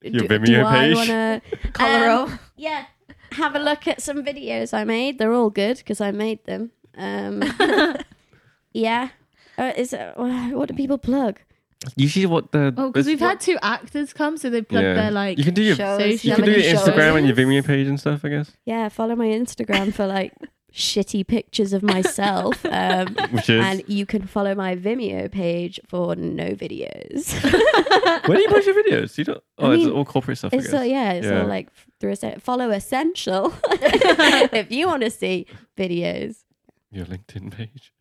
Your 0.02 0.26
do, 0.26 0.28
Vimeo 0.28 0.46
do 0.46 0.64
I 0.64 0.78
page? 0.78 0.96
wanna, 0.96 1.42
Colorado. 1.72 2.32
Um, 2.32 2.38
yeah, 2.56 2.84
have 3.32 3.54
a 3.56 3.58
look 3.58 3.88
at 3.88 4.02
some 4.02 4.22
videos 4.24 4.74
I 4.74 4.84
made. 4.84 5.18
They're 5.18 5.32
all 5.32 5.50
good 5.50 5.78
because 5.78 6.00
I 6.00 6.10
made 6.10 6.44
them. 6.44 6.70
Um, 6.96 7.42
yeah. 8.72 9.08
Uh, 9.56 9.72
is 9.76 9.92
it, 9.92 10.16
what 10.16 10.68
do 10.68 10.74
people 10.74 10.98
plug? 10.98 11.40
Usually, 11.96 12.26
what 12.26 12.52
the 12.52 12.74
Oh, 12.76 12.88
because 12.90 13.06
it's 13.06 13.06
we've 13.06 13.20
what- 13.20 13.28
had 13.30 13.40
two 13.40 13.58
actors 13.62 14.12
come, 14.12 14.36
so 14.36 14.50
they 14.50 14.62
plug 14.62 14.82
yeah. 14.84 14.94
their 14.94 15.10
like. 15.10 15.38
you 15.38 15.44
can 15.44 15.54
do 15.54 15.62
your 15.62 15.76
shows, 15.76 16.00
social 16.00 16.30
you 16.30 16.36
can 16.36 16.44
do 16.44 16.50
your 16.52 16.60
media 16.60 16.74
Instagram 16.76 17.16
and 17.18 17.26
your. 17.26 17.36
Vimeo 17.36 17.64
page 17.64 17.86
and 17.86 17.98
stuff. 18.00 18.24
I 18.24 18.28
guess, 18.30 18.52
Yeah, 18.64 18.88
follow 18.88 19.14
my 19.16 19.26
Instagram 19.26 19.92
for 19.92 20.06
like 20.06 20.32
shitty 20.72 21.24
pictures 21.26 21.72
of 21.72 21.82
myself. 21.82 22.64
Um, 22.74 23.14
which 23.30 23.48
is 23.48 23.64
and 23.64 23.82
you 23.86 24.04
can 24.06 24.26
follow 24.26 24.54
my 24.56 24.74
Vimeo 24.74 25.30
page 25.30 25.78
for 25.86 26.16
no 26.16 26.46
videos. 26.54 27.32
where 28.28 28.36
do 28.36 28.42
you 28.42 28.48
post 28.48 28.66
your 28.66 28.74
videos? 28.82 29.16
You 29.16 29.24
don't. 29.24 29.42
Oh, 29.58 29.70
I 29.70 29.74
it's 29.74 29.84
mean, 29.84 29.92
all 29.92 30.04
corporate 30.04 30.38
stuff. 30.38 30.52
I 30.52 30.56
It's 30.56 30.66
guess. 30.66 30.74
all, 30.74 30.84
yeah, 30.84 31.12
it's 31.12 31.26
Yeah. 31.26 31.42
all 31.42 31.46
like 31.46 31.68
through 32.00 32.14
a 32.22 32.40
follow 32.40 32.70
essential 32.70 33.54
if 33.70 34.70
you 34.72 34.86
want 34.88 35.02
to 35.04 35.10
see 35.10 35.46
videos. 35.76 36.38
Your 36.90 37.06
LinkedIn 37.06 37.50
page. 37.52 37.92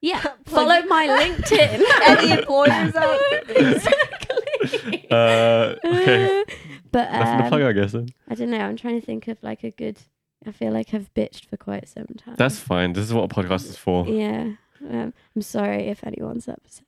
Yeah, 0.00 0.20
follow 0.44 0.82
my 0.82 1.06
LinkedIn. 1.08 1.82
Any 2.06 2.32
employers 2.32 2.94
out? 2.96 3.20
exactly. 3.48 5.06
Uh, 5.10 5.74
okay, 5.84 6.44
but 6.92 7.10
nothing 7.12 7.38
to 7.42 7.48
plug, 7.48 7.62
um, 7.62 7.68
I 7.68 7.72
guess. 7.72 7.92
Then. 7.92 8.08
I 8.28 8.34
don't 8.34 8.50
know. 8.50 8.58
I'm 8.60 8.76
trying 8.76 9.00
to 9.00 9.04
think 9.06 9.28
of 9.28 9.38
like 9.42 9.64
a 9.64 9.70
good. 9.70 9.98
I 10.46 10.52
feel 10.52 10.72
like 10.72 10.94
I've 10.94 11.12
bitched 11.14 11.46
for 11.46 11.56
quite 11.56 11.88
some 11.88 12.06
time. 12.16 12.36
That's 12.36 12.58
fine. 12.60 12.92
This 12.92 13.04
is 13.04 13.12
what 13.12 13.24
a 13.24 13.34
podcast 13.34 13.64
is 13.68 13.76
for. 13.76 14.06
yeah. 14.06 14.52
Um, 14.88 15.12
I'm 15.34 15.42
sorry 15.42 15.88
if 15.88 16.04
anyone's 16.04 16.46
upset. 16.46 16.84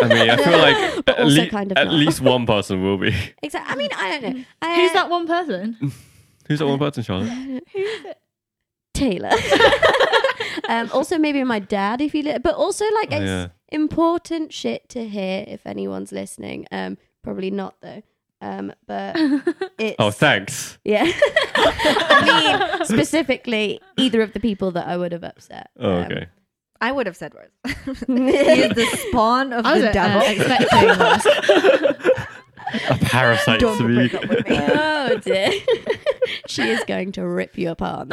I 0.00 0.06
mean, 0.06 0.30
I 0.30 0.36
feel 0.36 0.58
like 0.58 0.76
at, 1.08 1.18
also 1.18 1.40
lea- 1.42 1.48
kind 1.48 1.72
of 1.72 1.78
at 1.78 1.90
least 1.92 2.20
one 2.20 2.46
person 2.46 2.80
will 2.84 2.98
be. 2.98 3.12
Exactly. 3.42 3.72
I 3.72 3.76
mean, 3.76 3.88
I 3.96 4.20
don't 4.20 4.36
know. 4.36 4.44
I, 4.62 4.74
Who's 4.80 4.92
that 4.92 5.10
one 5.10 5.26
person? 5.26 5.92
Who's 6.46 6.60
that 6.60 6.66
one 6.68 6.78
person, 6.78 7.02
Charlotte? 7.02 7.28
Who's 7.72 8.04
it? 8.04 8.18
Taylor. 8.94 9.30
Um, 10.68 10.90
also, 10.92 11.18
maybe 11.18 11.42
my 11.44 11.58
dad, 11.58 12.00
if 12.00 12.14
you. 12.14 12.22
Li- 12.22 12.38
but 12.42 12.54
also, 12.54 12.84
like, 12.94 13.08
Oh, 13.12 13.16
it's 13.16 13.24
yeah. 13.24 13.48
important 13.70 14.52
shit 14.52 14.88
to 14.90 15.08
hear 15.08 15.44
if 15.46 15.66
anyone's 15.66 16.12
listening. 16.12 16.66
Um, 16.72 16.98
probably 17.22 17.50
not 17.50 17.76
though. 17.80 18.02
Um, 18.40 18.72
but 18.86 19.14
it's 19.78 19.96
Oh, 19.98 20.10
thanks. 20.10 20.78
yeah. 20.84 21.04
I 21.54 22.76
mean, 22.78 22.84
specifically, 22.86 23.80
either 23.96 24.20
of 24.22 24.32
the 24.32 24.40
people 24.40 24.72
that 24.72 24.86
I 24.88 24.96
would 24.96 25.12
have 25.12 25.22
upset. 25.24 25.70
Oh, 25.78 25.92
Um, 25.98 26.04
okay. 26.04 26.26
I 26.80 26.90
would 26.90 27.06
have 27.06 27.16
said 27.16 27.32
worse. 27.34 27.52
he 28.08 28.12
is 28.62 28.74
the 28.74 28.86
spawn 29.08 29.52
of 29.52 29.64
I 29.64 29.74
was 29.74 29.82
the 29.82 29.90
uh, 29.90 29.92
devil. 29.92 30.22
expecting 30.22 30.88
that. 30.98 32.28
A 32.88 32.96
parasite 32.96 33.60
Don't 33.60 33.76
to 33.78 33.84
me. 33.88 33.94
break 34.08 34.14
up 34.14 34.28
with 34.28 34.48
me. 34.48 34.56
oh 34.60 35.16
dear. 35.24 35.52
she 36.46 36.62
is 36.62 36.82
going 36.84 37.12
to 37.12 37.26
rip 37.26 37.58
you 37.58 37.70
apart. 37.70 38.08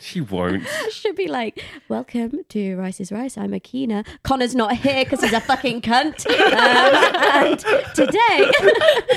She 0.00 0.20
won't. 0.20 0.66
She 0.86 0.90
should 0.90 1.16
be 1.16 1.28
like, 1.28 1.64
welcome 1.88 2.40
to 2.50 2.76
Rice's 2.76 3.10
Rice. 3.10 3.38
I'm 3.38 3.52
Akina. 3.52 4.06
Connor's 4.22 4.54
not 4.54 4.76
here 4.76 5.04
because 5.04 5.22
he's 5.22 5.32
a 5.32 5.40
fucking 5.40 5.80
cunt. 5.82 6.26
Um, 6.26 7.44
and 7.44 7.58
today 7.94 8.50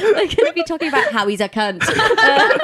we're 0.01 0.13
going 0.13 0.29
to 0.29 0.53
be 0.53 0.63
talking 0.63 0.87
about 0.87 1.11
how 1.11 1.27
he's 1.27 1.41
a 1.41 1.49
cunt. 1.49 1.81
Uh, 1.87 2.57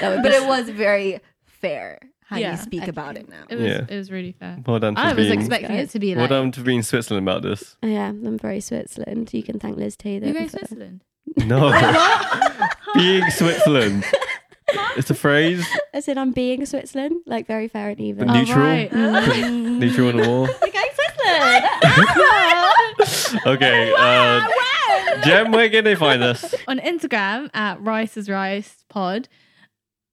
that 0.00 0.10
would 0.10 0.22
but 0.22 0.30
be 0.30 0.36
it 0.36 0.46
was 0.46 0.68
very 0.68 1.20
fair 1.44 1.98
how 2.34 2.40
Yeah, 2.40 2.52
you 2.52 2.56
speak 2.58 2.80
actually. 2.82 2.90
about 2.90 3.16
it 3.16 3.28
now. 3.28 3.44
It 3.48 3.56
was, 3.56 3.66
Yeah. 3.66 3.86
it 3.88 3.96
was 3.96 4.10
really 4.10 4.32
fair. 4.32 4.58
Well 4.66 4.78
done 4.78 4.94
for 4.94 5.00
I 5.00 5.12
was 5.12 5.26
being. 5.28 5.38
expecting 5.40 5.76
it 5.76 5.90
to 5.90 5.98
be 5.98 6.14
that. 6.14 6.16
well 6.16 6.24
like. 6.24 6.30
done 6.30 6.52
for 6.52 6.62
being 6.62 6.82
Switzerland 6.82 7.26
about 7.26 7.42
this. 7.42 7.76
Yeah, 7.82 8.08
I'm 8.08 8.38
very 8.38 8.60
Switzerland. 8.60 9.32
You 9.32 9.42
can 9.42 9.58
thank 9.58 9.76
Liz 9.76 9.96
Taylor. 9.96 10.26
you 10.26 10.32
go 10.34 10.42
for- 10.44 10.58
Switzerland. 10.58 11.02
No, 11.46 11.70
being 12.94 13.28
Switzerland. 13.30 14.04
It's 14.96 15.10
a 15.10 15.14
phrase. 15.14 15.64
I 15.92 16.00
said 16.00 16.16
I'm 16.18 16.32
being 16.32 16.64
Switzerland, 16.66 17.20
like 17.26 17.46
very 17.46 17.68
fair 17.68 17.90
and 17.90 18.00
even. 18.00 18.26
The 18.28 18.32
neutral. 18.32 18.58
Oh, 18.58 18.62
right. 18.62 18.90
Mm. 18.90 19.78
Neutral 19.78 20.08
on 20.08 20.16
the 20.16 20.28
wall. 20.28 20.48
We're 20.62 20.72
going 20.72 20.84
Switzerland. 20.94 21.64
Okay. 23.46 23.92
Uh, 23.96 24.48
Jem, 25.24 25.52
where 25.52 25.68
can 25.68 25.84
they 25.84 25.94
find 25.94 26.22
us? 26.22 26.54
on 26.66 26.78
Instagram 26.78 27.50
at 27.54 27.80
Rice 27.82 28.16
is 28.16 28.28
Rice 28.28 28.84
Pod, 28.88 29.28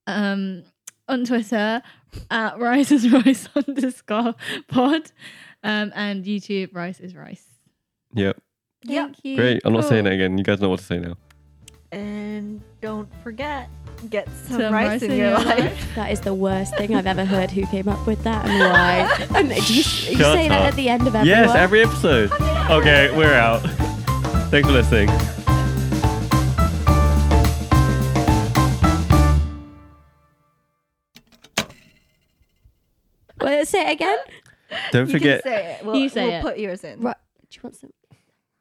um, 0.07 0.63
on 1.07 1.25
Twitter 1.25 1.81
at 2.29 2.59
Rice 2.59 2.91
is 2.91 3.09
Rice 3.11 3.47
underscore 3.55 4.35
Pod, 4.67 5.11
um, 5.63 5.91
and 5.95 6.23
YouTube 6.25 6.75
Rice 6.75 6.99
is 6.99 7.15
Rice. 7.15 7.45
Yep. 8.13 8.37
Thank 8.87 9.17
you. 9.23 9.35
Great. 9.37 9.61
I'm 9.63 9.73
not 9.73 9.81
Cool. 9.81 9.89
saying 9.89 10.07
it 10.07 10.13
again. 10.13 10.37
You 10.37 10.43
guys 10.43 10.59
know 10.59 10.69
what 10.69 10.79
to 10.79 10.85
say 10.85 10.99
now. 10.99 11.15
And 11.91 12.61
don't 12.81 13.09
forget, 13.21 13.69
get 14.09 14.27
some, 14.47 14.61
Some 14.61 14.73
rice, 14.73 15.01
in 15.01 15.11
your 15.11 15.33
life. 15.33 15.87
That 15.95 16.09
is 16.11 16.21
the 16.21 16.33
worst 16.33 16.75
thing 16.77 16.95
I've 16.95 17.05
ever 17.05 17.25
heard. 17.25 17.51
Who 17.51 17.65
came 17.67 17.89
up 17.89 18.07
with 18.07 18.23
that 18.23 18.45
and 18.45 18.59
why? 19.33 19.37
And 19.37 19.49
do 19.49 19.55
you, 19.55 19.59
you 19.79 19.83
Shut 19.83 20.35
say 20.37 20.47
that 20.47 20.67
at 20.67 20.75
the 20.75 20.87
end 20.89 21.05
of 21.05 21.15
every 21.15 21.27
Yes, 21.29 21.53
every 21.53 21.81
episode. 21.83 22.31
Okay, 22.71 23.15
we're 23.15 23.33
out. 23.33 23.59
Thanks 24.49 24.67
for 24.67 24.73
listening. 24.73 25.09
Wait, 33.41 33.67
say 33.67 33.89
it 33.89 33.93
again. 33.93 34.17
Don't 34.91 35.07
You 35.07 35.11
can 35.13 35.19
forget. 35.19 35.43
say 35.43 35.77
it. 35.79 35.85
We'll, 35.85 35.95
You 35.95 36.09
say 36.09 36.27
we'll 36.27 36.35
it. 36.39 36.41
put 36.41 36.57
yours 36.59 36.83
in. 36.83 37.01
Right. 37.01 37.15
Do 37.49 37.55
you 37.57 37.59
want 37.63 37.75
some? 37.75 37.91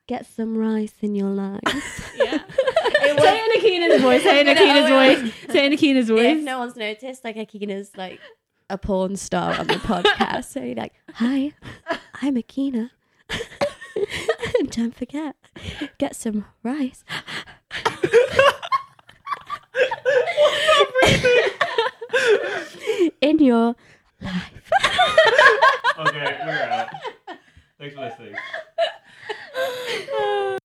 Get 0.09 0.26
some 0.26 0.57
rice 0.57 0.95
in 1.03 1.14
your 1.14 1.31
life. 1.31 1.61
Yeah. 2.16 3.16
Say 3.18 3.39
it 3.41 3.51
in 3.51 3.61
Akina's 3.61 4.03
voice. 4.03 4.22
Say 4.22 4.41
it 4.41 4.47
in 4.47 4.57
Akina's 4.57 4.89
voice. 5.22 5.35
Say 5.53 5.66
in 5.66 5.72
Akina's 5.72 6.11
if 6.11 6.16
voice. 6.16 6.45
no 6.45 6.59
one's 6.59 6.76
noticed, 6.76 7.24
like 7.24 7.37
Akina's 7.37 7.91
like 7.97 8.20
a 8.68 8.76
porn 8.78 9.16
star 9.16 9.55
on 9.59 9.66
the 9.66 9.74
podcast. 9.74 10.45
so 10.45 10.61
you're 10.62 10.74
like, 10.76 10.93
hi, 11.14 11.53
I'm 12.22 12.37
Akina. 12.37 12.91
don't 14.70 14.95
forget, 14.95 15.35
get 15.99 16.14
some 16.14 16.45
rice. 16.62 17.05
in 23.20 23.39
your 23.39 23.76
life. 24.23 24.71
okay, 25.99 26.39
we're 26.45 26.62
out. 26.62 26.89
Thanks 27.79 27.95
for 27.95 28.01
listening. 28.01 28.37